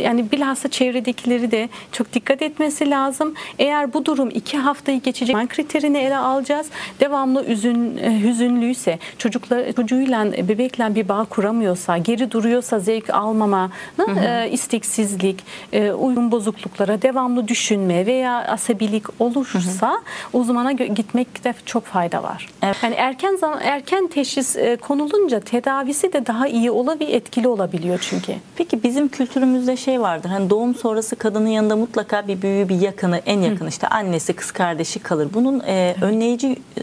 yani 0.03 0.31
bir 0.31 0.38
bilhassa 0.39 0.69
çevredekileri 0.69 1.52
de 1.52 1.69
çok 1.91 2.13
dikkat 2.13 2.41
etmesi 2.41 2.89
lazım. 2.89 3.34
Eğer 3.60 3.93
bu 3.93 4.06
durum 4.06 4.30
iki 4.30 4.58
haftayı 4.58 5.02
geçecek 5.02 5.49
kriterini 5.49 5.97
ele 5.97 6.17
alacağız. 6.17 6.67
Devamlı 6.99 7.45
üzün, 7.45 7.97
e, 7.97 8.19
hüzünlüyse, 8.23 8.99
çocuklar, 9.17 9.71
çocuğuyla, 9.71 10.32
bebekle 10.32 10.95
bir 10.95 11.10
bağ 11.10 11.25
kuramıyorsa, 11.25 11.97
geri 11.97 12.32
duruyorsa 12.32 12.80
zevk 12.80 13.10
almama, 13.10 13.71
hı 13.97 14.04
hı. 14.04 14.19
E, 14.19 14.52
isteksizlik, 14.52 15.43
e, 15.73 15.91
uyum 15.91 16.32
bozukluklara, 16.32 17.02
devamlı 17.02 17.47
düşünme 17.47 18.06
veya 18.06 18.38
asabilik 18.47 19.21
olursa 19.21 19.89
hı 19.89 19.93
hı. 19.93 19.99
uzmana 20.34 20.71
gitmekte 20.71 21.54
çok 21.65 21.86
fayda 21.86 22.23
var. 22.23 22.47
Evet. 22.63 22.78
Yani 22.84 22.95
erken 22.95 23.36
zaman 23.36 23.60
erken 23.63 24.08
teşhis 24.08 24.58
konulunca 24.82 25.39
tedavisi 25.39 26.13
de 26.13 26.25
daha 26.25 26.47
iyi 26.47 26.71
olabilir, 26.71 27.13
etkili 27.13 27.47
olabiliyor 27.47 27.99
çünkü. 28.10 28.34
Peki 28.56 28.84
bizim 28.84 29.08
kültürümüzde 29.08 29.78
şey 29.78 30.02
vardır 30.02 30.29
vardır. 30.30 30.39
Hani 30.39 30.50
doğum 30.50 30.76
sonrası 30.76 31.15
kadının 31.15 31.48
yanında 31.48 31.76
mutlaka 31.76 32.28
bir 32.28 32.42
büyüğü, 32.42 32.70
bir 32.70 32.82
yakını, 32.82 33.22
en 33.26 33.42
yakın 33.42 33.68
işte 33.68 33.88
annesi, 33.88 34.34
kız 34.34 34.52
kardeşi 34.52 35.00
kalır. 35.00 35.28
Bunun 35.34 35.60
e, 35.60 35.96
önleyici 36.02 36.48
e, 36.48 36.82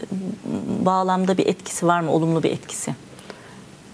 bağlamda 0.85 1.37
bir 1.37 1.45
etkisi 1.45 1.87
var 1.87 2.01
mı? 2.01 2.11
Olumlu 2.11 2.43
bir 2.43 2.51
etkisi? 2.51 2.95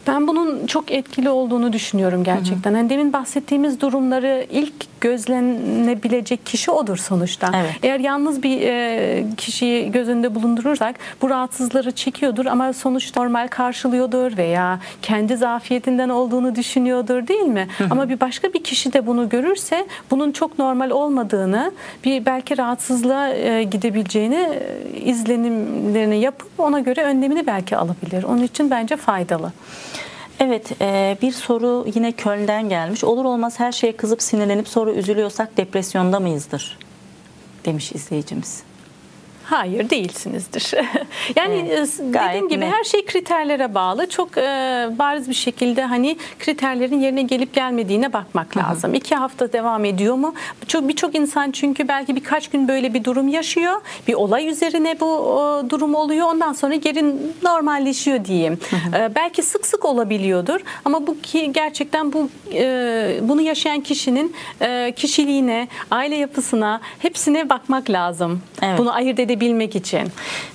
Ben 0.08 0.28
bunun 0.28 0.68
çok 0.68 0.92
etkili 0.92 1.30
olduğunu 1.30 1.74
düşünüyorum 1.74 2.24
gerçekten. 2.24 2.72
Hı 2.72 2.76
hı. 2.76 2.78
Yani 2.78 2.90
demin 2.90 3.14
bahsettiğimiz 3.14 3.82
durumları 3.82 4.48
ilk 4.52 4.93
gözlenebilecek 5.04 6.46
kişi 6.46 6.72
odur 6.72 6.98
sonuçta. 6.98 7.52
Evet. 7.56 7.76
Eğer 7.84 8.00
yalnız 8.00 8.44
bir 8.44 8.62
e, 8.62 9.26
kişiyi 9.38 9.92
gözünde 9.92 10.36
bulundurursak 10.36 10.96
bu 11.22 11.30
rahatsızları 11.30 11.92
çekiyordur 11.92 12.46
ama 12.46 12.74
sonuç 12.74 13.16
normal 13.16 13.48
karşılıyordur 13.48 14.38
veya 14.38 14.80
kendi 15.02 15.38
zafiyetinden 15.38 16.10
olduğunu 16.10 16.56
düşünüyordur 16.56 17.28
değil 17.28 17.42
mi? 17.42 17.68
Hı 17.78 17.84
hı. 17.84 17.88
Ama 17.92 18.10
bir 18.10 18.20
başka 18.20 18.54
bir 18.54 18.64
kişi 18.64 18.94
de 18.94 19.08
bunu 19.08 19.30
görürse 19.30 19.88
bunun 20.12 20.32
çok 20.32 20.60
normal 20.60 20.90
olmadığını, 20.90 21.72
bir 22.06 22.26
belki 22.26 22.58
rahatsızlığa 22.58 23.30
e, 23.30 23.64
gidebileceğini 23.64 24.36
e, 24.36 25.00
izlenimlerini 25.00 26.20
yapıp 26.22 26.50
ona 26.58 26.80
göre 26.80 27.04
önlemini 27.04 27.48
belki 27.48 27.78
alabilir. 27.78 28.24
Onun 28.24 28.44
için 28.44 28.72
bence 28.72 28.96
faydalı. 28.96 29.52
Evet 30.46 30.72
e, 30.82 31.18
bir 31.22 31.32
soru 31.32 31.86
yine 31.96 32.12
Köln'den 32.12 32.70
gelmiş. 32.70 33.04
Olur 33.04 33.26
olmaz 33.26 33.60
her 33.60 33.72
şeye 33.72 33.98
kızıp 33.98 34.22
sinirlenip 34.22 34.68
sonra 34.68 34.92
üzülüyorsak 34.92 35.58
depresyonda 35.58 36.20
mıyızdır? 36.20 36.78
Demiş 37.66 37.92
izleyicimiz. 37.92 38.64
Hayır 39.44 39.90
değilsinizdir. 39.90 40.72
yani 41.36 41.70
evet, 41.72 41.90
dediğim 42.00 42.50
gibi 42.50 42.66
net. 42.66 42.74
her 42.74 42.84
şey 42.84 43.06
kriterlere 43.06 43.74
bağlı. 43.76 44.10
Çok 44.10 44.38
e, 44.38 44.42
bariz 45.00 45.30
bir 45.30 45.34
şekilde 45.34 45.84
hani 45.84 46.18
kriterlerin 46.40 47.00
yerine 47.00 47.22
gelip 47.22 47.54
gelmediğine 47.54 48.14
bakmak 48.14 48.56
Hı-hı. 48.56 48.64
lazım. 48.64 48.94
İki 48.94 49.16
hafta 49.16 49.54
devam 49.54 49.86
ediyor 49.86 50.16
mu? 50.16 50.34
Çok 50.68 50.88
birçok 50.88 51.16
insan 51.16 51.52
çünkü 51.52 51.88
belki 51.88 52.16
birkaç 52.16 52.50
gün 52.50 52.68
böyle 52.68 52.94
bir 52.94 53.04
durum 53.04 53.28
yaşıyor. 53.28 53.82
Bir 54.08 54.14
olay 54.14 54.48
üzerine 54.48 55.00
bu 55.00 55.06
o, 55.06 55.70
durum 55.70 55.96
oluyor. 55.96 56.28
Ondan 56.28 56.54
sonra 56.54 56.76
geri 56.76 57.16
normalleşiyor 57.44 58.26
diyeyim. 58.26 58.60
E, 58.96 59.16
belki 59.16 59.44
sık 59.44 59.66
sık 59.66 59.86
olabiliyordur 59.86 60.60
ama 60.86 61.08
bu 61.08 61.22
ki 61.22 61.52
gerçekten 61.54 62.14
bu 62.14 62.30
e, 62.54 63.20
bunu 63.22 63.42
yaşayan 63.42 63.82
kişinin 63.82 64.36
e, 64.62 64.94
kişiliğine, 64.96 65.68
aile 65.92 66.16
yapısına 66.16 66.82
hepsine 67.00 67.50
bakmak 67.50 67.90
lazım. 67.90 68.42
Evet. 68.62 68.80
Bunu 68.80 68.94
ayırt 68.94 69.20
edebilmek 69.20 69.43
bilmek 69.44 69.76
için. 69.76 70.08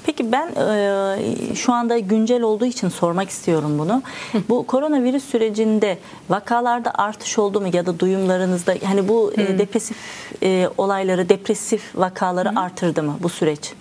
Peki 0.06 0.32
ben 0.32 0.48
e, 0.48 1.54
şu 1.54 1.72
anda 1.72 1.98
güncel 1.98 2.42
olduğu 2.42 2.64
için 2.64 2.88
sormak 2.88 3.30
istiyorum 3.30 3.78
bunu. 3.78 4.02
Bu 4.48 4.66
koronavirüs 4.66 5.24
sürecinde 5.24 5.98
vakalarda 6.30 6.90
artış 6.94 7.38
oldu 7.38 7.60
mu 7.60 7.68
ya 7.72 7.86
da 7.86 8.00
duyumlarınızda 8.00 8.74
hani 8.84 9.08
bu 9.08 9.32
e, 9.36 9.58
depresif 9.58 9.96
e, 10.42 10.68
olayları, 10.78 11.28
depresif 11.28 11.82
vakaları 11.94 12.48
Hı. 12.48 12.60
artırdı 12.60 13.02
mı 13.02 13.16
bu 13.22 13.28
süreç? 13.28 13.72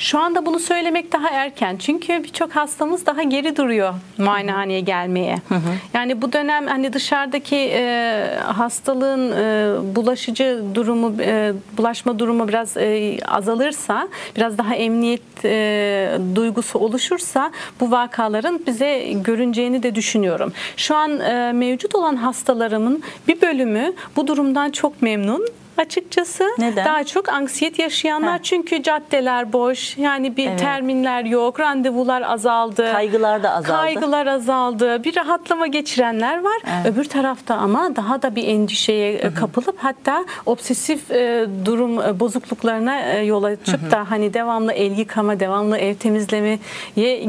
Şu 0.00 0.18
anda 0.18 0.46
bunu 0.46 0.58
söylemek 0.58 1.12
daha 1.12 1.28
erken. 1.28 1.76
Çünkü 1.76 2.24
birçok 2.24 2.56
hastamız 2.56 3.06
daha 3.06 3.22
geri 3.22 3.56
duruyor 3.56 3.94
muayenehaneye 4.18 4.80
gelmeye. 4.80 5.36
Hı 5.48 5.54
hı. 5.54 5.70
Yani 5.94 6.22
bu 6.22 6.32
dönem 6.32 6.66
hani 6.66 6.92
dışarıdaki 6.92 7.56
e, 7.56 8.24
hastalığın 8.44 9.32
e, 9.32 9.96
bulaşıcı 9.96 10.62
durumu, 10.74 11.14
e, 11.20 11.52
bulaşma 11.76 12.18
durumu 12.18 12.48
biraz 12.48 12.76
e, 12.76 13.18
azalırsa, 13.28 14.08
biraz 14.36 14.58
daha 14.58 14.74
emniyet 14.74 15.44
e, 15.44 16.10
duygusu 16.34 16.78
oluşursa 16.78 17.50
bu 17.80 17.90
vakaların 17.90 18.60
bize 18.66 19.12
görüneceğini 19.12 19.82
de 19.82 19.94
düşünüyorum. 19.94 20.52
Şu 20.76 20.96
an 20.96 21.20
e, 21.20 21.52
mevcut 21.52 21.94
olan 21.94 22.16
hastalarımın 22.16 23.02
bir 23.28 23.40
bölümü 23.40 23.92
bu 24.16 24.26
durumdan 24.26 24.70
çok 24.70 25.02
memnun 25.02 25.46
açıkçası. 25.78 26.44
Neden? 26.58 26.84
Daha 26.84 27.04
çok 27.04 27.28
anksiyete 27.28 27.82
yaşayanlar 27.82 28.38
Heh. 28.38 28.42
çünkü 28.42 28.82
caddeler 28.82 29.52
boş. 29.52 29.98
Yani 29.98 30.36
bir 30.36 30.48
Evet. 30.48 30.58
terminler 30.60 31.24
yok, 31.24 31.60
randevular 31.60 32.22
azaldı. 32.22 32.92
Kaygılar 32.92 33.42
da 33.42 33.50
azaldı. 33.50 33.76
Kaygılar 33.82 34.26
azaldı. 34.26 35.04
Bir 35.04 35.16
rahatlama 35.16 35.66
geçirenler 35.66 36.42
var. 36.44 36.56
Evet. 36.64 36.94
Öbür 36.94 37.04
tarafta 37.04 37.54
ama 37.54 37.96
daha 37.96 38.22
da 38.22 38.36
bir 38.36 38.48
endişeye 38.48 39.12
e, 39.12 39.34
kapılıp 39.34 39.76
hatta 39.78 40.24
obsesif 40.46 41.10
e, 41.10 41.46
durum 41.64 42.00
e, 42.02 42.20
bozukluklarına 42.20 43.00
e, 43.00 43.24
yol 43.24 43.42
açıp 43.44 43.90
da 43.90 44.10
hani 44.10 44.34
devamlı 44.34 44.72
el 44.72 44.98
yıkama, 44.98 45.40
devamlı 45.40 45.78
ev 45.78 45.94
temizlemeye 45.94 46.58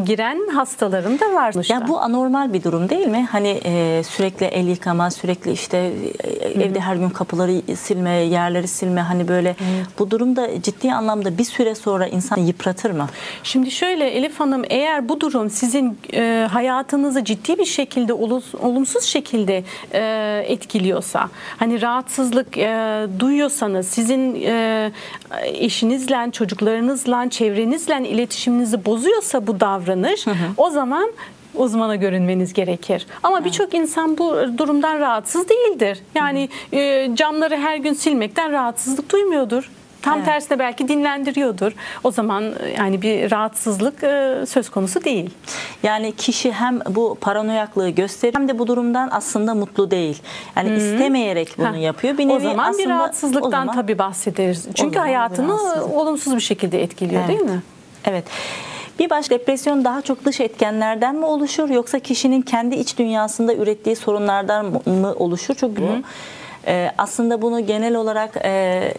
giren 0.05 0.47
hastalarım 0.53 1.19
da 1.19 1.33
var. 1.33 1.69
Ya 1.69 1.87
bu 1.87 1.99
anormal 1.99 2.53
bir 2.53 2.63
durum 2.63 2.89
değil 2.89 3.07
mi? 3.07 3.27
Hani 3.31 3.61
e, 3.65 4.03
sürekli 4.03 4.45
el 4.45 4.67
yıkama, 4.67 5.11
sürekli 5.11 5.51
işte 5.51 5.91
e, 6.23 6.29
evde 6.63 6.79
her 6.79 6.95
gün 6.95 7.09
kapıları 7.09 7.75
silme, 7.75 8.11
yerleri 8.41 8.67
silme 8.67 9.01
hani 9.01 9.27
böyle 9.27 9.55
bu 9.99 10.11
durumda 10.11 10.61
ciddi 10.61 10.93
anlamda 10.93 11.37
bir 11.37 11.43
süre 11.43 11.75
sonra 11.75 12.07
insan 12.07 12.37
yıpratır 12.37 12.91
mı? 12.91 13.07
Şimdi 13.43 13.71
şöyle 13.71 14.09
Elif 14.09 14.39
Hanım 14.39 14.63
eğer 14.69 15.09
bu 15.09 15.21
durum 15.21 15.49
sizin 15.49 15.97
e, 16.13 16.47
hayatınızı 16.51 17.23
ciddi 17.23 17.57
bir 17.57 17.65
şekilde 17.65 18.13
olumsuz 18.61 19.03
şekilde 19.03 19.63
e, 19.93 20.43
etkiliyorsa 20.47 21.29
hani 21.57 21.81
rahatsızlık 21.81 22.57
e, 22.57 23.07
duyuyorsanız 23.19 23.87
sizin 23.87 24.41
e, 24.45 24.91
eşinizle 25.43 26.31
çocuklarınızla 26.31 27.29
çevrenizle 27.29 28.09
iletişiminizi 28.09 28.85
bozuyorsa 28.85 29.47
bu 29.47 29.59
davranış 29.59 30.25
o 30.57 30.69
zaman 30.69 31.11
uzmana 31.55 31.95
görünmeniz 31.95 32.53
gerekir. 32.53 33.05
Ama 33.23 33.45
birçok 33.45 33.73
insan 33.73 34.17
bu 34.17 34.35
durumdan 34.57 34.99
rahatsız 34.99 35.49
değildir. 35.49 35.99
Yani 36.15 36.49
e, 36.73 37.09
camları 37.15 37.57
her 37.57 37.77
gün 37.77 37.93
silmekten 37.93 38.51
rahatsızlık 38.51 39.11
duymuyordur. 39.11 39.69
Tam 40.01 40.15
Evet. 40.17 40.25
tersine 40.25 40.59
belki 40.59 40.87
dinlendiriyordur. 40.87 41.71
O 42.03 42.11
zaman 42.11 42.43
e, 42.43 42.69
yani 42.77 43.01
bir 43.01 43.31
rahatsızlık 43.31 44.03
e, 44.03 44.35
söz 44.47 44.69
konusu 44.69 45.03
değil. 45.03 45.29
Yani 45.83 46.15
kişi 46.15 46.51
hem 46.51 46.79
bu 46.89 47.17
paranoyaklığı 47.21 47.89
gösterir 47.89 48.33
hem 48.35 48.47
de 48.47 48.59
bu 48.59 48.67
durumdan 48.67 49.09
aslında 49.11 49.55
mutlu 49.55 49.91
değil. 49.91 50.21
Yani 50.55 50.75
istemeyerek 50.77 51.55
bunu 51.57 51.67
Ha. 51.71 51.75
yapıyor. 51.77 52.17
Bir 52.17 52.25
o 52.25 52.29
nevi 52.29 52.39
zaman 52.43 52.73
bir 52.73 52.79
aslında- 52.79 52.89
rahatsızlıktan 52.95 53.47
o 53.47 53.51
zaman- 53.51 53.75
tabii 53.75 53.97
bahsederiz. 53.97 54.63
Çünkü 54.65 54.77
zaman 54.79 54.93
bir 54.93 54.99
hayatını 54.99 55.57
olumsuz 55.93 56.35
bir 56.35 56.41
şekilde 56.41 56.83
etkiliyor 56.83 57.21
Evet. 57.21 57.29
değil 57.29 57.49
mi? 57.51 57.61
Evet. 58.05 58.25
Bir 59.01 59.09
baş 59.09 59.29
depresyon 59.29 59.85
daha 59.85 60.01
çok 60.01 60.25
dış 60.25 60.39
etkenlerden 60.39 61.15
mi 61.15 61.25
oluşur 61.25 61.69
yoksa 61.69 61.99
kişinin 61.99 62.41
kendi 62.41 62.75
iç 62.75 62.97
dünyasında 62.97 63.53
ürettiği 63.53 63.95
sorunlardan 63.95 64.65
mı 64.85 65.13
oluşur? 65.15 65.55
Çok 65.55 65.77
bu. 65.77 65.81
Ee, 66.67 66.91
aslında 66.97 67.41
bunu 67.41 67.65
genel 67.65 67.95
olarak 67.95 68.37
e, 68.43 68.93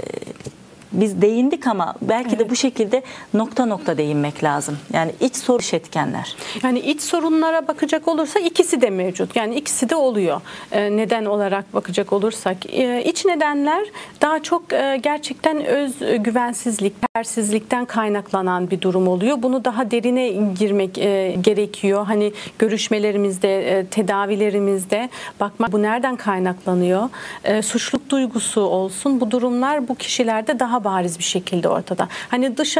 biz 0.93 1.23
değindik 1.23 1.67
ama 1.67 1.95
belki 2.03 2.39
de 2.39 2.51
bu 2.51 2.57
şekilde 2.57 3.03
nokta 3.35 3.67
nokta 3.67 3.99
değinmek 3.99 4.45
lazım. 4.45 4.79
Yani 4.93 5.13
iç 5.21 5.37
soru 5.37 5.63
dış 5.63 5.75
etkenler. 5.75 6.37
Yani 6.63 6.79
iç 6.81 7.03
sorunlara 7.03 7.69
bakacak 7.69 8.09
olursa 8.09 8.41
ikisi 8.41 8.81
de 8.81 8.91
mevcut. 8.91 9.37
Yani 9.37 9.55
ikisi 9.55 9.89
de 9.89 9.97
oluyor. 9.97 10.41
Ee, 10.73 10.97
neden 10.97 11.25
olarak 11.25 11.75
bakacak 11.75 12.13
olursak 12.13 12.57
Ee, 12.73 13.03
iç 13.05 13.25
nedenler 13.25 13.85
daha 14.21 14.43
çok 14.43 14.73
e, 14.73 15.01
gerçekten 15.03 15.65
öz 15.65 15.99
güvensizlik, 16.19 16.95
yetersizlikten 17.15 17.85
kaynaklanan 17.85 18.71
bir 18.71 18.81
durum 18.81 19.09
oluyor. 19.09 19.43
Bunu 19.43 19.65
daha 19.65 19.91
derine 19.91 20.29
girmek 20.59 20.99
e, 20.99 21.37
gerekiyor. 21.41 22.07
Hani 22.07 22.33
görüşmelerimizde, 22.59 23.79
e, 23.79 23.87
tedavilerimizde 23.87 25.09
bakmak 25.41 25.73
bu 25.73 25.83
nereden 25.83 26.17
kaynaklanıyor? 26.17 27.09
E, 27.45 27.63
suçluluk 27.63 28.11
duygusu 28.11 28.61
olsun. 28.61 29.21
Bu 29.21 29.31
durumlar 29.31 29.89
bu 29.89 29.95
kişilerde 29.95 30.59
daha 30.59 30.82
bariz 30.85 31.19
bir 31.19 31.25
şekilde 31.25 31.69
ortada. 31.69 32.09
Hani 32.29 32.57
dış 32.57 32.77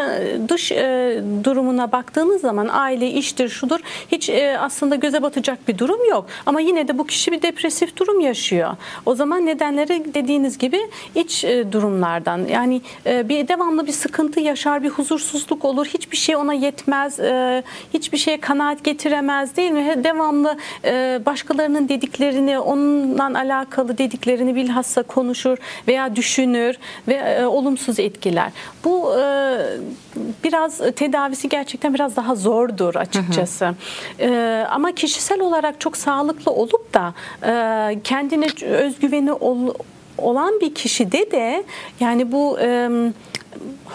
dış 0.49 0.73
e, 0.73 1.21
durumuna 1.45 1.93
baktığınız 1.93 2.41
zaman 2.41 2.69
aile 2.73 3.11
iştir 3.11 3.49
şudur 3.49 3.81
hiç 4.13 4.29
e, 4.29 4.59
aslında 4.59 4.95
göze 4.95 5.23
batacak 5.23 5.69
bir 5.69 5.79
durum 5.79 6.09
yok. 6.11 6.27
Ama 6.47 6.61
yine 6.61 6.89
de 6.89 6.99
bu 6.99 7.07
kişi 7.07 7.33
bir 7.33 7.43
depresif 7.43 7.97
durum 7.97 8.21
yaşıyor. 8.21 8.77
O 9.07 9.15
zaman 9.15 9.47
nedenleri 9.47 10.15
dediğiniz 10.15 10.59
gibi 10.59 10.81
iç 11.15 11.45
e, 11.45 11.73
durumlardan 11.73 12.47
yani 12.47 12.81
e, 13.07 13.29
bir 13.29 13.49
devamlı 13.49 13.87
bir 13.87 13.93
sıkıntı 13.93 14.41
yaşar, 14.41 14.83
bir 14.83 14.89
huzursuzluk 14.89 15.65
olur. 15.65 15.87
Hiçbir 15.87 16.17
şey 16.17 16.37
ona 16.37 16.53
yetmez, 16.53 17.21
e, 17.21 17.63
hiçbir 17.95 18.19
şeye 18.19 18.41
kanaat 18.41 18.85
getiremez 18.85 19.57
değil 19.57 19.71
mi? 19.71 20.05
Devamlı 20.05 20.57
e, 20.85 21.21
başkalarının 21.27 21.89
dediklerini, 21.89 22.59
onunla 22.59 23.39
alakalı 23.39 23.99
dediklerini 23.99 24.55
bilhassa 24.55 25.03
konuşur 25.03 25.59
veya 25.89 26.17
düşünür 26.17 26.77
ve 27.09 27.15
e, 27.15 27.45
olumsuz 27.47 27.92
etkiler. 27.99 28.53
Bu 28.85 29.15
e, 29.21 29.57
biraz 30.45 30.79
tedavisi 30.97 31.49
gerçekten 31.49 31.95
biraz 31.95 32.17
daha 32.17 32.35
zordur 32.35 32.95
açıkçası. 32.95 33.75
E, 34.21 34.65
ama 34.71 34.93
kişisel 34.93 35.41
olarak 35.41 35.81
çok 35.81 35.97
sağlıklı 35.97 36.53
olup 36.53 36.95
da 36.95 37.15
e, 37.47 38.01
kendine 38.05 38.47
özgüveni 38.67 39.33
ol- 39.33 39.75
olan 40.19 40.61
bir 40.61 40.75
kişide 40.75 41.31
de 41.31 41.65
yani 42.01 42.33
bu 42.33 42.59
e, 42.61 42.89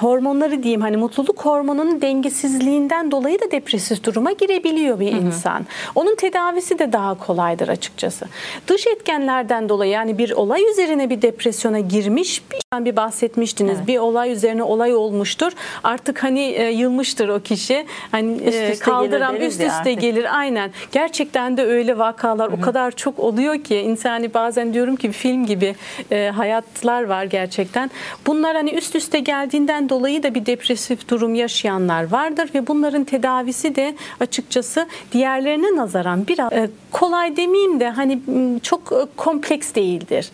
hormonları 0.02 0.64
diyeyim 0.64 0.82
hani 0.82 0.98
mutluluk 0.98 1.46
hormonunun 1.46 2.02
dengesizliğinden 2.02 3.12
dolayı 3.12 3.42
da 3.42 3.52
depresif 3.52 4.04
duruma 4.04 4.32
girebiliyor 4.32 5.00
bir 5.00 5.12
insan. 5.12 5.66
Onun 5.96 6.16
tedavisi 6.16 6.80
de 6.80 6.94
daha 6.94 7.14
kolaydır 7.14 7.68
açıkçası. 7.68 8.26
Dış 8.68 8.88
etkenlerden 8.88 9.70
dolayı 9.70 9.92
yani 9.92 10.18
bir 10.18 10.32
olay 10.32 10.72
üzerine 10.72 11.10
bir 11.10 11.22
depresyona 11.22 11.80
girmiş 11.80 12.42
bir 12.52 12.86
bir 12.86 12.96
bahsetmiştiniz. 12.96 13.88
Bir 13.88 13.98
olay 13.98 14.32
üzerine 14.32 14.64
olay 14.64 14.94
olmuştur. 14.96 15.52
Artık 15.84 16.24
hani 16.24 16.40
e, 16.40 16.72
yılmıştır 16.72 17.30
o 17.30 17.40
kişi. 17.40 17.86
Hani 18.12 18.34
Üst 18.34 18.44
e, 18.44 18.48
üste 18.48 18.62
gelir 18.64 18.80
kaldıram 18.80 19.36
deriz 19.36 19.54
üst 19.54 19.62
üste 19.62 19.74
artık. 19.74 20.02
gelir 20.02 20.38
aynen. 20.38 20.72
Gerçekten 20.92 21.58
de 21.58 21.64
öyle 21.64 21.98
vakalar 21.98 22.48
o 22.48 22.62
kadar 22.62 22.92
çok 22.92 23.20
oluyor 23.20 23.64
ki 23.64 23.76
insani 23.76 24.34
bazen 24.34 24.74
diyorum 24.74 24.96
ki 24.96 25.12
film 25.12 25.46
gibi 25.46 25.76
e, 26.12 26.32
hayatlar 26.36 27.04
var 27.04 27.24
gerçekten. 27.24 27.92
Bunlar 28.28 28.56
hani 28.56 28.72
üst 28.72 28.96
üste 28.96 29.20
geldiğinden 29.20 29.87
dolayı 29.90 30.24
da 30.24 30.36
bir 30.36 30.46
depresif 30.46 31.10
durum 31.10 31.36
yaşayanlar 31.36 32.12
vardır 32.12 32.50
ve 32.56 32.68
bunların 32.68 33.04
tedavisi 33.04 33.76
de 33.76 33.96
açıkçası 34.20 34.88
diğerlerine 35.12 35.76
nazaran 35.76 36.28
biraz 36.28 36.54
e, 36.54 36.70
kolay 36.92 37.38
demeyeyim 37.38 37.80
de 37.80 37.90
hani 37.90 38.20
çok 38.64 38.92
e, 38.92 38.96
kompleks 39.16 39.76
değildir. 39.76 40.32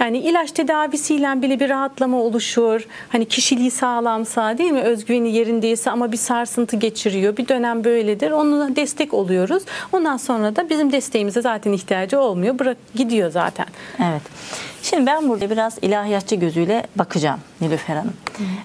Yani 0.00 0.18
ilaç 0.18 0.52
tedavisiyle 0.52 1.42
bile 1.42 1.60
bir 1.60 1.68
rahatlama 1.68 2.16
oluşur. 2.20 2.86
Hani 3.08 3.24
kişiliği 3.24 3.70
sağlamsa 3.70 4.58
değil 4.58 4.70
mi? 4.70 4.80
Özgüveni 4.80 5.32
yerindeyse 5.32 5.90
ama 5.90 6.12
bir 6.12 6.16
sarsıntı 6.16 6.76
geçiriyor. 6.76 7.36
Bir 7.36 7.48
dönem 7.48 7.84
böyledir. 7.84 8.30
Ona 8.30 8.76
destek 8.76 9.14
oluyoruz. 9.14 9.62
Ondan 9.92 10.16
sonra 10.16 10.56
da 10.56 10.70
bizim 10.70 10.92
desteğimize 10.92 11.42
zaten 11.42 11.72
ihtiyacı 11.72 12.20
olmuyor. 12.20 12.58
Bırak 12.58 12.76
gidiyor 12.94 13.30
zaten. 13.30 13.66
Evet. 13.98 14.22
Şimdi 14.82 15.06
ben 15.06 15.28
burada 15.28 15.50
biraz 15.50 15.78
ilahiyatçı 15.82 16.34
gözüyle 16.34 16.86
bakacağım 16.96 17.40
Nilüfer 17.60 17.96
Hanım. 17.96 18.14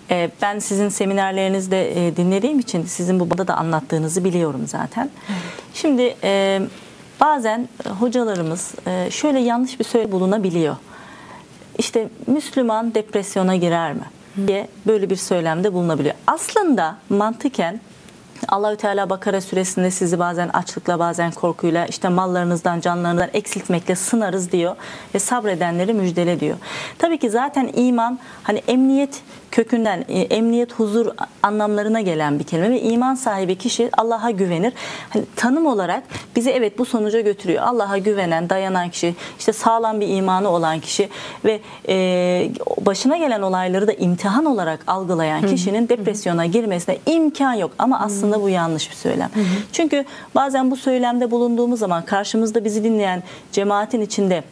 Ee, 0.09 0.29
ben 0.41 0.59
sizin 0.59 0.89
seminerlerinizde 0.89 2.07
e, 2.07 2.15
dinlediğim 2.15 2.59
için 2.59 2.86
sizin 2.86 3.19
bu 3.19 3.29
bana 3.29 3.47
da 3.47 3.57
anlattığınızı 3.57 4.23
biliyorum 4.23 4.61
zaten. 4.65 5.09
Şimdi 5.73 6.15
e, 6.23 6.61
bazen 7.19 7.69
hocalarımız 7.99 8.73
e, 8.88 9.11
şöyle 9.11 9.39
yanlış 9.39 9.79
bir 9.79 9.86
söyle 9.86 10.11
bulunabiliyor. 10.11 10.75
İşte 11.78 12.09
Müslüman 12.28 12.93
depresyona 12.93 13.55
girer 13.55 13.93
mi 13.93 14.05
diye 14.47 14.67
böyle 14.88 15.09
bir 15.09 15.15
söylemde 15.15 15.74
bulunabiliyor. 15.74 16.15
Aslında 16.28 16.97
mantıken 17.09 17.80
Allahü 18.47 18.78
Teala 18.78 19.09
Bakara 19.09 19.41
suresinde 19.41 19.91
sizi 19.91 20.19
bazen 20.19 20.49
açlıkla 20.49 20.99
bazen 20.99 21.32
korkuyla 21.32 21.86
işte 21.86 22.09
mallarınızdan 22.09 22.80
canlarınızdan 22.80 23.30
eksiltmekle 23.34 23.95
sınarız 23.95 24.51
diyor 24.51 24.76
ve 25.15 25.19
sabredenleri 25.19 25.93
müjdele 25.93 26.39
diyor. 26.39 26.57
Tabii 26.97 27.17
ki 27.17 27.30
zaten 27.30 27.72
iman 27.74 28.19
hani 28.43 28.61
emniyet 28.67 29.22
kökünden 29.52 30.06
e, 30.10 30.20
emniyet 30.20 30.74
huzur 30.74 31.08
anlamlarına 31.43 32.02
gelen 32.02 32.39
bir 32.39 32.43
kelime 32.43 32.70
ve 32.70 32.82
iman 32.82 33.16
sahibi 33.16 33.56
kişi 33.56 33.89
Allah'a 33.97 34.32
güvenir. 34.32 34.74
Hani 35.10 35.26
tanım 35.36 35.66
olarak 35.66 36.04
bizi 36.36 36.49
evet 36.49 36.78
bu 36.78 36.86
sonuca 36.86 37.22
götürüyor. 37.22 37.64
Allah'a 37.64 37.97
güvenen, 37.97 38.49
dayanan 38.49 38.89
kişi, 38.89 39.16
işte 39.39 39.54
sağlam 39.54 40.02
bir 40.02 40.08
imanı 40.08 40.49
olan 40.49 40.80
kişi 40.80 41.10
ve 41.45 41.60
e, 41.89 42.52
başına 42.86 43.18
gelen 43.18 43.41
olayları 43.41 43.88
da 43.88 43.93
imtihan 43.93 44.45
olarak 44.45 44.80
algılayan 44.88 45.47
kişinin 45.47 45.89
depresyona 45.89 46.45
girmesine 46.45 46.97
imkan 47.06 47.54
yok. 47.54 47.72
Ama 47.80 47.99
aslında 47.99 48.41
bu 48.41 48.49
yanlış 48.49 48.89
bir 48.89 48.95
söylem. 48.95 49.30
Çünkü 49.72 50.06
bazen 50.36 50.72
bu 50.72 50.76
söylemde 50.76 51.32
bulunduğumuz 51.32 51.80
zaman 51.80 52.06
karşımızda 52.06 52.66
bizi 52.66 52.84
dinleyen 52.84 53.24
cemaatin 53.52 54.02
içinde 54.02 54.43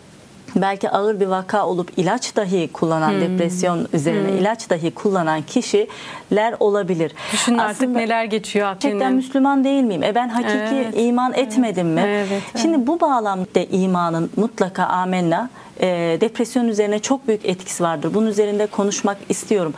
belki 0.56 0.90
ağır 0.90 1.20
bir 1.20 1.26
vaka 1.28 1.68
olup 1.68 1.92
ilaç 1.98 2.36
dahi 2.36 2.70
kullanan 2.74 3.10
Hmm. 3.12 3.22
depresyon 3.22 3.88
üzerine 3.94 4.32
ilaç 4.32 4.70
dahi 4.70 4.92
kullanan 4.92 5.42
kişiler 5.42 6.56
olabilir. 6.60 7.12
Düşünün 7.34 7.58
artık 7.58 7.82
Aslında 7.82 8.00
neler 8.00 8.24
geçiyor 8.26 8.68
Gerçekten 8.68 8.98
aklına. 8.98 9.10
Müslüman 9.10 9.64
değil 9.64 9.84
miyim? 9.84 10.04
E 10.04 10.16
ben 10.16 10.30
hakiki 10.30 10.76
Evet, 10.76 10.94
iman 10.98 11.34
etmedim 11.34 11.88
mi? 11.88 12.02
Evet, 12.06 12.28
evet. 12.32 12.44
Şimdi 12.62 12.88
bu 12.88 13.00
bağlamda 13.00 13.60
imanın 13.72 14.30
mutlaka 14.38 14.84
amenna 14.84 15.50
e, 15.82 16.18
depresyon 16.22 16.68
üzerine 16.68 17.00
çok 17.00 17.28
büyük 17.28 17.46
etkisi 17.46 17.84
vardır. 17.84 18.14
Bunun 18.14 18.28
üzerinde 18.28 18.66
konuşmak 18.66 19.18
istiyorum. 19.30 19.74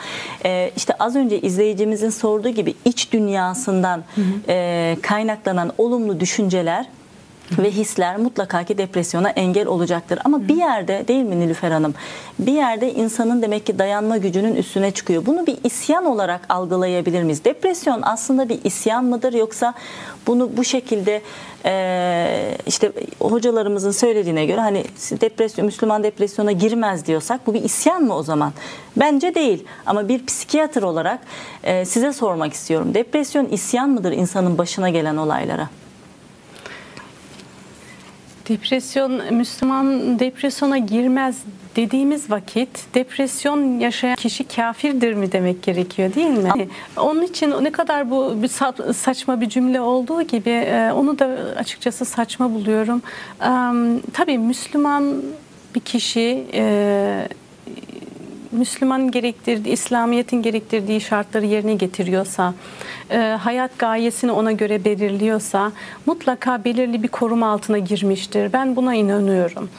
E, 0.45 0.71
işte 0.75 0.93
az 0.99 1.15
önce 1.15 1.41
izleyicimizin 1.41 2.09
sorduğu 2.09 2.49
gibi 2.49 2.75
iç 2.85 3.11
dünyasından 3.11 4.03
e, 4.47 4.97
kaynaklanan 5.01 5.71
olumlu 5.77 6.19
düşünceler 6.19 6.85
ve 7.59 7.71
hisler 7.71 8.17
mutlaka 8.17 8.63
ki 8.63 8.77
depresyona 8.77 9.29
engel 9.29 9.67
olacaktır. 9.67 10.19
Ama 10.25 10.47
bir 10.47 10.55
yerde 10.55 11.07
değil 11.07 11.23
mi 11.23 11.39
Nilüfer 11.39 11.71
Hanım? 11.71 11.93
Bir 12.39 12.51
yerde 12.51 12.93
insanın 12.93 13.41
demek 13.41 13.65
ki 13.65 13.79
dayanma 13.79 14.17
gücünün 14.17 14.55
üstüne 14.55 14.91
çıkıyor. 14.91 15.25
Bunu 15.25 15.47
bir 15.47 15.57
isyan 15.63 16.05
olarak 16.05 16.41
algılayabilir 16.49 17.23
miyiz? 17.23 17.45
Depresyon 17.45 17.99
aslında 18.03 18.49
bir 18.49 18.59
isyan 18.63 19.05
mıdır 19.05 19.33
yoksa 19.33 19.73
bunu 20.27 20.57
bu 20.57 20.63
şekilde 20.63 21.21
işte 22.65 22.91
hocalarımızın 23.19 23.91
söylediğine 23.91 24.45
göre 24.45 24.61
hani 24.61 24.83
depresyon 25.21 25.65
Müslüman 25.65 26.03
depresyona 26.03 26.51
girmez 26.51 27.05
diyorsak 27.05 27.47
bu 27.47 27.53
bir 27.53 27.63
isyan 27.63 28.03
mı 28.03 28.15
o 28.15 28.23
zaman? 28.23 28.53
Bence 28.97 29.35
değil. 29.35 29.63
Ama 29.85 30.07
bir 30.07 30.25
psikiyatr 30.25 30.81
olarak 30.81 31.19
size 31.83 32.13
sormak 32.13 32.53
istiyorum. 32.53 32.93
Depresyon 32.93 33.45
isyan 33.45 33.89
mıdır 33.89 34.11
insanın 34.11 34.57
başına 34.57 34.89
gelen 34.89 35.17
olaylara? 35.17 35.69
Depresyon, 38.49 39.33
Müslüman 39.33 40.19
depresyona 40.19 40.77
girmez 40.77 41.37
dediğimiz 41.75 42.31
vakit 42.31 42.95
depresyon 42.95 43.79
yaşayan 43.79 44.15
kişi 44.15 44.43
kafirdir 44.43 45.13
mi 45.13 45.31
demek 45.31 45.63
gerekiyor 45.63 46.13
değil 46.15 46.27
mi? 46.27 46.43
Yani 46.49 46.67
Onun 46.97 47.21
için 47.21 47.53
ne 47.61 47.71
kadar 47.71 48.11
bu 48.11 48.43
bir 48.43 48.47
sa- 48.47 48.93
saçma 48.93 49.41
bir 49.41 49.49
cümle 49.49 49.81
olduğu 49.81 50.21
gibi 50.21 50.49
e, 50.49 50.91
onu 50.95 51.19
da 51.19 51.25
açıkçası 51.57 52.05
saçma 52.05 52.53
buluyorum. 52.53 53.01
Tabii 54.13 54.37
Müslüman 54.37 55.23
bir 55.75 55.79
kişi 55.79 56.45
e, 56.53 57.27
Müslüman 58.51 59.11
gerektirdiği, 59.11 59.73
İslamiyet'in 59.73 60.41
gerektirdiği 60.41 61.01
şartları 61.01 61.45
yerine 61.45 61.75
getiriyorsa, 61.75 62.53
e, 63.11 63.17
hayat 63.17 63.79
gayesini 63.79 64.31
ona 64.31 64.51
göre 64.51 64.85
belirliyorsa 64.85 65.71
mutlaka 66.05 66.63
belirli 66.63 67.03
bir 67.03 67.07
koruma 67.07 67.51
altına 67.51 67.77
girmiştir. 67.77 68.53
Ben 68.53 68.75
buna 68.75 68.95
inanıyorum. 68.95 69.69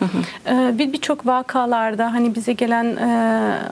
E, 0.46 0.78
bir 0.78 0.92
birçok 0.92 1.26
vakalarda 1.26 2.12
hani 2.12 2.34
bize 2.34 2.52
gelen 2.52 2.96
e, 2.96 3.08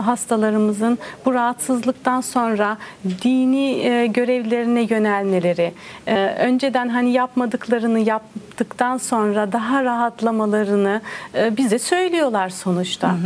hastalarımızın 0.03 0.99
bu 1.25 1.35
rahatsızlıktan 1.35 2.21
sonra 2.21 2.77
dini 3.23 3.71
e, 3.71 4.07
görevlerine 4.07 4.81
yönelmeleri, 4.81 5.73
e, 6.07 6.15
önceden 6.27 6.89
hani 6.89 7.13
yapmadıklarını 7.13 7.99
yaptıktan 7.99 8.99
sonra 8.99 9.53
daha 9.53 9.85
rahatlamalarını 9.85 11.01
e, 11.35 11.57
bize 11.57 11.79
söylüyorlar 11.79 12.49
sonuçta. 12.49 13.17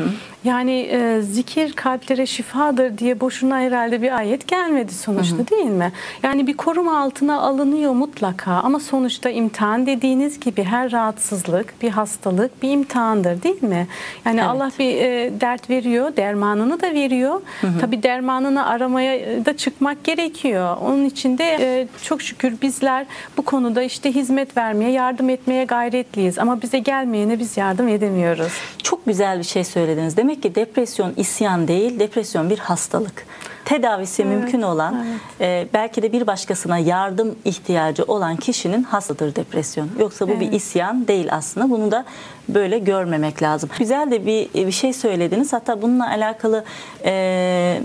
Yani 0.44 0.72
e, 0.72 1.22
zikir 1.22 1.63
kalplere 1.72 2.26
şifadır 2.26 2.98
diye 2.98 3.20
boşuna 3.20 3.58
herhalde 3.60 4.02
bir 4.02 4.16
ayet 4.16 4.48
gelmedi 4.48 4.94
sonuçta 4.94 5.48
değil 5.48 5.64
mi? 5.64 5.92
Yani 6.22 6.46
bir 6.46 6.56
koruma 6.56 7.00
altına 7.00 7.40
alınıyor 7.40 7.92
mutlaka 7.92 8.52
ama 8.52 8.80
sonuçta 8.80 9.30
imtihan 9.30 9.86
dediğiniz 9.86 10.40
gibi 10.40 10.64
her 10.64 10.92
rahatsızlık 10.92 11.82
bir 11.82 11.90
hastalık 11.90 12.62
bir 12.62 12.70
imtihandır 12.70 13.42
değil 13.42 13.62
mi? 13.62 13.86
Yani 14.24 14.40
Evet. 14.40 14.48
Allah 14.50 14.70
bir 14.78 14.96
e, 14.96 15.32
dert 15.40 15.70
veriyor, 15.70 16.16
dermanını 16.16 16.80
da 16.80 16.94
veriyor. 16.94 17.40
Tabii 17.80 18.02
dermanını 18.02 18.66
aramaya 18.66 19.44
da 19.46 19.56
çıkmak 19.56 20.04
gerekiyor. 20.04 20.76
Onun 20.82 21.04
için 21.04 21.38
de 21.38 21.56
e, 21.60 21.88
çok 22.02 22.22
şükür 22.22 22.60
bizler 22.62 23.06
bu 23.36 23.42
konuda 23.42 23.82
işte 23.82 24.14
hizmet 24.14 24.56
vermeye, 24.56 24.90
yardım 24.90 25.30
etmeye 25.30 25.64
gayretliyiz. 25.64 26.38
Ama 26.38 26.62
bize 26.62 26.78
gelmeyene 26.78 27.38
biz 27.38 27.56
yardım 27.56 27.88
edemiyoruz. 27.88 28.52
Çok 28.82 29.06
güzel 29.06 29.38
bir 29.38 29.44
şey 29.44 29.64
söylediniz. 29.64 30.16
Demek 30.16 30.42
ki 30.42 30.54
depresyon 30.54 31.12
isyan 31.16 31.53
değil, 31.68 31.98
depresyon 31.98 32.50
bir 32.50 32.58
hastalık. 32.58 33.26
Tedavisi 33.64 34.24
mümkün 34.24 34.62
olan, 34.62 35.06
e, 35.40 35.66
belki 35.72 36.02
de 36.02 36.12
bir 36.12 36.26
başkasına 36.26 36.78
yardım 36.78 37.36
ihtiyacı 37.44 38.04
olan 38.04 38.36
kişinin 38.36 38.82
hastıdır 38.82 39.36
depresyon. 39.36 39.88
Yoksa 39.98 40.28
bu 40.28 40.40
bir 40.40 40.52
isyan 40.52 41.08
değil 41.08 41.28
aslında. 41.30 41.70
Bunu 41.70 41.90
da 41.90 42.04
böyle 42.48 42.78
görmemek 42.78 43.42
lazım. 43.42 43.70
Güzel 43.78 44.10
de 44.10 44.26
bir 44.26 44.66
bir 44.66 44.72
şey 44.72 44.92
söylediniz. 44.92 45.52
Hatta 45.52 45.82
bununla 45.82 46.08
alakalı 46.08 46.64
e, 47.04 47.80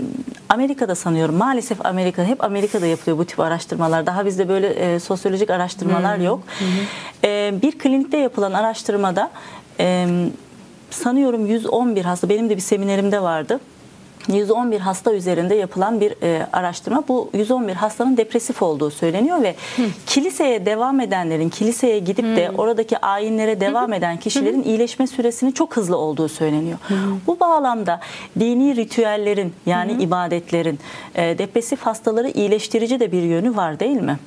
Amerika'da 0.48 0.94
sanıyorum. 0.94 1.34
Maalesef 1.34 1.86
Amerika'da 1.86 2.26
hep 2.26 2.44
Amerika'da 2.44 2.86
yapılıyor 2.86 3.18
bu 3.18 3.24
tip 3.24 3.40
araştırmalar. 3.40 4.06
Daha 4.06 4.26
bizde 4.26 4.48
böyle 4.48 4.68
e, 4.68 5.00
sosyolojik 5.00 5.50
araştırmalar 5.50 6.18
yok. 6.18 6.42
E, 7.24 7.54
bir 7.62 7.78
klinikte 7.78 8.16
yapılan 8.16 8.52
araştırmada 8.52 9.30
e, 9.80 10.06
sanıyorum 10.90 11.46
111 11.46 12.04
hasta 12.04 12.28
benim 12.28 12.50
de 12.50 12.56
bir 12.56 12.62
seminerimde 12.62 13.22
vardı. 13.22 13.60
111 14.28 14.80
hasta 14.80 15.14
üzerinde 15.14 15.54
yapılan 15.54 16.00
bir 16.00 16.14
e, 16.22 16.46
araştırma. 16.52 17.04
Bu 17.08 17.30
111 17.34 17.74
hastanın 17.74 18.16
depresif 18.16 18.62
olduğu 18.62 18.90
söyleniyor 18.90 19.42
ve 19.42 19.54
kiliseye 20.06 20.66
devam 20.66 21.00
edenlerin, 21.00 21.48
kiliseye 21.48 21.98
gidip 21.98 22.24
de 22.24 22.50
oradaki 22.58 22.98
ayinlere 22.98 23.60
devam 23.60 23.92
eden 23.92 24.16
kişilerin 24.16 24.62
iyileşme 24.62 25.06
süresinin 25.06 25.52
çok 25.52 25.76
hızlı 25.76 25.96
olduğu 25.96 26.28
söyleniyor. 26.28 26.78
Bu 27.26 27.40
bağlamda 27.40 28.00
dini 28.40 28.76
ritüellerin 28.76 29.52
yani 29.66 29.92
ibadetlerin 29.92 30.78
e, 31.14 31.38
depresif 31.38 31.80
hastaları 31.80 32.28
iyileştirici 32.28 33.00
de 33.00 33.12
bir 33.12 33.22
yönü 33.22 33.56
var 33.56 33.80
değil 33.80 34.00
mi? 34.00 34.18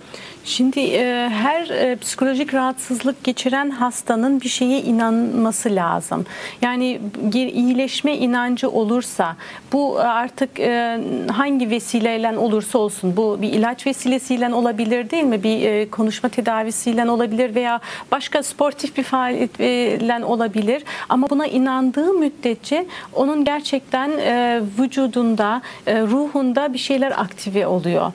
Şimdi 0.45 0.79
e, 0.79 1.29
her 1.29 1.69
e, 1.69 1.95
psikolojik 1.95 2.53
rahatsızlık 2.53 3.23
geçiren 3.23 3.69
hastanın 3.69 4.41
bir 4.41 4.49
şeye 4.49 4.81
inanması 4.81 5.75
lazım. 5.75 6.25
Yani 6.61 6.99
bir 7.17 7.47
iyileşme 7.47 8.17
inancı 8.17 8.69
olursa 8.69 9.35
bu 9.73 9.99
artık 9.99 10.59
e, 10.59 10.99
hangi 11.31 11.69
vesileyle 11.69 12.37
olursa 12.37 12.77
olsun 12.77 13.17
bu 13.17 13.37
bir 13.41 13.49
ilaç 13.53 13.87
vesilesiyle 13.87 14.53
olabilir 14.53 15.09
değil 15.09 15.23
mi? 15.23 15.43
Bir 15.43 15.61
e, 15.61 15.89
konuşma 15.89 16.29
tedavisiyle 16.29 17.09
olabilir 17.09 17.55
veya 17.55 17.79
başka 18.11 18.43
sportif 18.43 18.97
bir 18.97 19.03
faaliyetle 19.03 20.25
olabilir. 20.25 20.83
Ama 21.09 21.29
buna 21.29 21.47
inandığı 21.47 22.13
müddetçe 22.13 22.85
onun 23.13 23.45
gerçekten 23.45 24.09
e, 24.09 24.61
vücudunda, 24.79 25.61
e, 25.87 26.01
ruhunda 26.01 26.73
bir 26.73 26.77
şeyler 26.77 27.11
aktive 27.11 27.67
oluyor. 27.67 28.11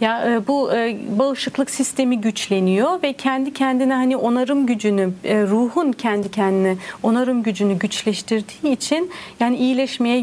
Ya 0.00 0.32
e, 0.32 0.46
bu 0.46 0.72
e, 0.72 0.96
bağışıklık 1.18 1.70
sistemi 1.70 2.20
güçleniyor 2.20 3.02
ve 3.02 3.12
kendi 3.12 3.52
kendine 3.52 3.94
hani 3.94 4.16
onarım 4.16 4.66
gücünü, 4.66 5.10
e, 5.24 5.42
ruhun 5.42 5.92
kendi 5.92 6.30
kendine 6.30 6.76
onarım 7.02 7.42
gücünü 7.42 7.78
güçleştirdiği 7.78 8.72
için 8.72 9.10
yani 9.40 9.56
iyileşmeye 9.56 10.18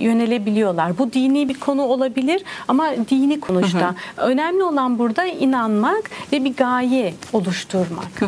yönelebiliyorlar. 0.00 0.98
Bu 0.98 1.12
dini 1.12 1.48
bir 1.48 1.60
konu 1.60 1.82
olabilir 1.82 2.42
ama 2.68 2.90
dini 3.10 3.40
konuşta. 3.40 3.94
Önemli 4.16 4.62
olan 4.62 4.98
burada 4.98 5.24
inanmak 5.24 6.10
ve 6.32 6.44
bir 6.44 6.56
gaye 6.56 7.14
oluşturmak. 7.32 8.22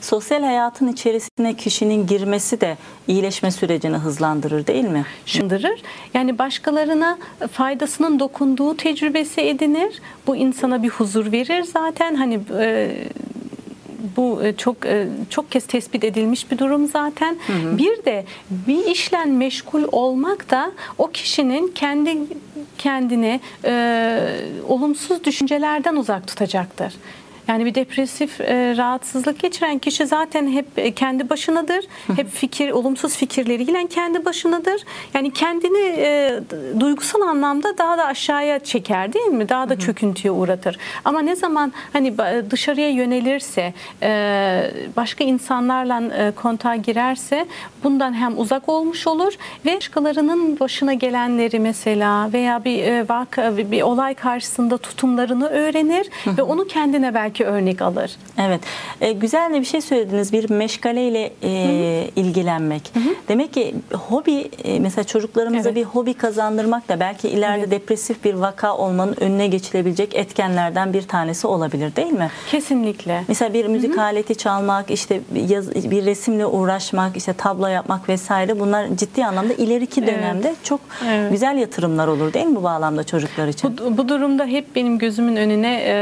Sosyal 0.00 0.42
hayatın 0.42 0.88
içerisine 0.88 1.54
kişinin 1.54 2.06
girmesi 2.06 2.60
de 2.60 2.76
iyileşme 3.08 3.50
sürecini 3.50 3.96
hızlandırır 3.96 4.66
değil 4.66 4.84
mi? 4.84 5.04
şındırır. 5.26 5.82
Yani 6.14 6.38
başkalarına 6.38 7.18
faydasının 7.52 8.20
dokunduğu 8.20 8.76
tecrübesi 8.76 9.40
edinir. 9.40 10.02
Bu 10.26 10.36
insana 10.36 10.82
bir 10.82 10.88
huzur 10.88 11.32
verir 11.32 11.62
zaten. 11.62 12.14
Hani 12.14 12.40
e, 12.58 12.90
bu 14.16 14.44
e, 14.44 14.56
çok 14.56 14.86
e, 14.86 15.08
çok 15.30 15.50
kez 15.50 15.66
tespit 15.66 16.04
edilmiş 16.04 16.50
bir 16.50 16.58
durum 16.58 16.86
zaten. 16.86 17.36
Bir 17.78 18.04
de 18.04 18.24
bir 18.50 18.86
işle 18.86 19.24
meşgul 19.24 19.84
olmak 19.92 20.50
da 20.50 20.72
o 20.98 21.06
kişinin 21.06 21.68
kendi 21.68 22.18
kendine 22.78 23.40
e, 23.64 24.20
olumsuz 24.68 25.24
düşüncelerden 25.24 25.96
uzak 25.96 26.26
tutacaktır. 26.26 26.94
Yani 27.48 27.64
bir 27.64 27.74
depresif 27.74 28.40
e, 28.40 28.76
rahatsızlık 28.76 29.38
geçiren 29.38 29.78
kişi 29.78 30.06
zaten 30.06 30.48
hep 30.48 30.66
e, 30.76 30.92
kendi 30.92 31.30
başınadır. 31.30 31.84
Hep 32.16 32.30
fikir, 32.30 32.70
olumsuz 32.70 33.16
fikirleriyle 33.16 33.86
kendi 33.86 34.24
başınadır. 34.24 34.84
Yani 35.14 35.32
kendini 35.32 35.94
e, 35.98 36.40
duygusal 36.80 37.20
anlamda 37.20 37.78
daha 37.78 37.98
da 37.98 38.04
aşağıya 38.04 38.58
çeker 38.58 39.12
değil 39.12 39.26
mi? 39.26 39.48
Daha 39.48 39.68
da 39.68 39.78
çöküntüye 39.78 40.32
uğratır. 40.32 40.78
Ama 41.04 41.20
ne 41.20 41.36
zaman 41.36 41.72
hani 41.92 42.14
dışarıya 42.50 42.90
yönelirse, 42.90 43.74
e, 44.02 44.70
başka 44.96 45.24
insanlarla 45.24 46.02
e, 46.16 46.30
kontağa 46.30 46.76
girerse 46.76 47.46
bundan 47.84 48.14
hem 48.14 48.38
uzak 48.38 48.68
olmuş 48.68 49.06
olur 49.06 49.32
ve 49.66 49.76
başkalarının 49.76 50.60
başına 50.60 50.94
gelenleri 50.94 51.60
mesela 51.60 52.32
veya 52.32 52.64
bir 52.64 52.82
e, 52.82 53.08
vaka, 53.08 53.56
bir 53.56 53.82
olay 53.82 54.14
karşısında 54.14 54.78
tutumlarını 54.78 55.48
öğrenir 55.48 56.10
ve 56.26 56.42
onu 56.42 56.66
kendine 56.66 57.14
belki 57.14 57.37
belki 57.38 57.50
örnek 57.52 57.82
alır. 57.82 58.10
Evet. 58.38 58.60
E, 59.00 59.12
güzel 59.12 59.54
de 59.54 59.60
bir 59.60 59.64
şey 59.64 59.80
söylediniz. 59.80 60.32
Bir 60.32 60.50
meşgaleyle 60.50 61.30
e, 61.42 62.10
ilgilenmek. 62.16 62.92
Demek 63.28 63.52
ki 63.52 63.74
hobi 63.92 64.50
e, 64.64 64.80
mesela 64.80 65.04
çocuklarımıza 65.04 65.68
Evet. 65.68 65.76
bir 65.76 65.84
hobi 65.84 66.14
kazandırmak 66.14 66.88
da 66.88 67.00
belki 67.00 67.28
ileride 67.28 67.58
Evet. 67.60 67.70
depresif 67.70 68.24
bir 68.24 68.34
vaka 68.34 68.76
olmanın 68.76 69.16
önüne 69.20 69.46
geçilebilecek 69.46 70.14
etkenlerden 70.14 70.92
bir 70.92 71.02
tanesi 71.02 71.46
olabilir 71.46 71.96
değil 71.96 72.12
mi? 72.12 72.30
Kesinlikle. 72.50 73.24
Mesela 73.28 73.54
bir 73.54 73.66
müzik 73.66 73.98
aleti 73.98 74.34
çalmak, 74.34 74.90
işte 74.90 75.20
bir 75.30 75.48
yaz, 75.48 75.74
bir 75.90 76.04
resimle 76.04 76.46
uğraşmak, 76.46 77.16
işte 77.16 77.32
tablo 77.32 77.66
yapmak 77.66 78.08
vesaire 78.08 78.60
bunlar 78.60 78.86
ciddi 78.96 79.24
anlamda 79.24 79.52
ileriki 79.54 80.00
Evet. 80.00 80.14
dönemde 80.14 80.54
çok 80.62 80.80
Evet. 81.08 81.30
güzel 81.32 81.56
yatırımlar 81.56 82.08
olur 82.08 82.32
değil 82.32 82.46
mi 82.46 82.56
bu 82.56 82.62
bağlamda 82.62 83.04
çocuklar 83.04 83.48
için? 83.48 83.78
Bu, 83.78 83.98
bu 83.98 84.08
durumda 84.08 84.44
hep 84.46 84.76
benim 84.76 84.98
gözümün 84.98 85.36
önüne 85.36 85.80
e, 85.84 85.98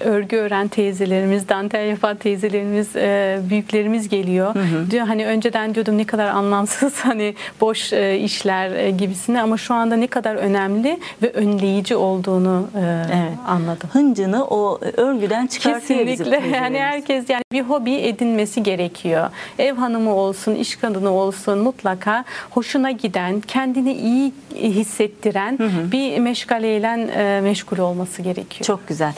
örgü 0.00 0.36
ören 0.66 0.68
teyzelerimiz, 0.68 1.48
dantel 1.48 1.88
yapan 1.88 2.16
teyzelerimiz, 2.16 2.96
e, 2.96 3.38
büyüklerimiz 3.50 4.08
geliyor. 4.08 4.54
Diyor 4.90 5.06
hani 5.06 5.26
önceden 5.26 5.74
diyordum 5.74 5.98
ne 5.98 6.04
kadar 6.04 6.26
anlamsız 6.26 6.94
hani 7.04 7.34
boş 7.60 7.92
e, 7.92 8.18
işler 8.18 8.70
e, 8.70 8.90
gibisine 8.90 9.42
ama 9.42 9.56
şu 9.56 9.74
anda 9.74 9.96
ne 9.96 10.06
kadar 10.06 10.34
önemli 10.34 10.98
ve 11.22 11.32
önleyici 11.32 11.96
olduğunu 11.96 12.66
e, 12.74 12.80
Evet. 13.06 13.32
anladım. 13.46 13.88
Hıncını 13.92 14.44
o 14.44 14.80
örgüden 14.96 15.46
çıkartıyor 15.46 16.06
bizim 16.06 16.24
Kesinlikle. 16.24 16.36
Yani 16.36 16.52
teyzelerimiz. 16.52 16.80
herkes 16.80 17.30
yani 17.30 17.42
bir 17.52 17.62
hobi 17.62 17.94
edinmesi 17.94 18.62
gerekiyor. 18.62 19.30
Ev 19.58 19.74
hanımı 19.74 20.14
olsun, 20.14 20.54
iş 20.54 20.76
kadını 20.76 21.10
olsun 21.10 21.58
mutlaka 21.58 22.24
hoşuna 22.50 22.90
giden, 22.90 23.40
kendini 23.40 23.92
iyi 23.92 24.32
hissettiren 24.54 25.58
bir 25.92 26.18
meşgaleyle 26.18 26.86
e, 27.16 27.40
meşgul 27.40 27.78
olması 27.78 28.22
gerekiyor. 28.22 28.66
Çok 28.66 28.88
güzel. 28.88 29.12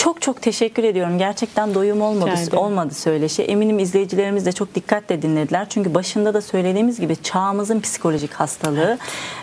Çok 0.00 0.22
çok 0.22 0.42
teşekkür 0.42 0.84
ediyorum. 0.84 1.18
Gerçekten 1.18 1.74
doyum 1.74 2.02
olmadı, 2.02 2.56
olmadı 2.56 2.94
söyleşi. 2.94 3.42
Eminim 3.42 3.78
izleyicilerimiz 3.78 4.46
de 4.46 4.52
çok 4.52 4.74
dikkatle 4.74 5.22
dinlediler. 5.22 5.68
Çünkü 5.68 5.94
başında 5.94 6.34
da 6.34 6.40
söylediğimiz 6.40 7.00
gibi 7.00 7.16
çağımızın 7.16 7.80
psikolojik 7.80 8.32
hastalığı. 8.32 8.98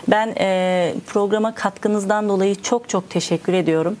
Ben 0.08 0.34
e, 0.38 0.94
programa 1.06 1.54
katkınızdan 1.54 2.28
dolayı 2.28 2.54
çok 2.54 2.88
çok 2.88 3.10
teşekkür 3.10 3.52
ediyorum. 3.52 3.96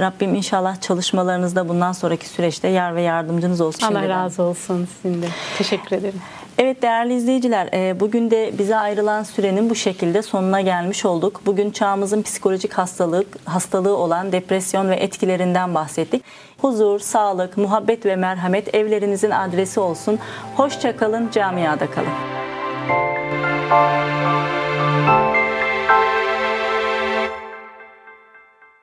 Rabbim 0.00 0.34
inşallah 0.34 0.80
çalışmalarınızda 0.80 1.68
bundan 1.68 1.92
sonraki 1.92 2.28
süreçte 2.28 2.68
yar 2.68 2.94
ve 2.94 3.02
yardımcınız 3.02 3.60
olsun. 3.60 3.86
Allah 3.86 3.98
şimdiden. 3.98 4.24
razı 4.24 4.42
olsun 4.42 4.88
sizin 5.02 5.22
de. 5.22 5.26
Teşekkür 5.58 5.96
ederim. 5.96 6.20
Evet 6.60 6.82
değerli 6.82 7.14
izleyiciler, 7.14 7.68
e, 7.72 8.00
bugün 8.00 8.30
de 8.30 8.52
bize 8.58 8.76
ayrılan 8.76 9.22
sürenin 9.22 9.70
bu 9.70 9.74
şekilde 9.74 10.22
sonuna 10.22 10.60
gelmiş 10.60 11.04
olduk. 11.04 11.40
Bugün 11.46 11.70
çağımızın 11.70 12.22
psikolojik 12.22 12.72
hastalık, 12.72 13.26
hastalığı 13.44 13.96
olan 13.96 14.32
depresyon 14.32 14.88
ve 14.88 14.96
etkilerinden 14.96 15.74
bahsettik. 15.74 16.24
Huzur, 16.60 16.98
sağlık, 17.00 17.56
muhabbet 17.56 18.06
ve 18.06 18.16
merhamet 18.16 18.74
evlerinizin 18.74 19.30
adresi 19.30 19.80
olsun. 19.80 20.18
Hoşça 20.56 20.96
kalın, 20.96 21.30
camiada 21.30 21.86
kalın. 21.90 22.08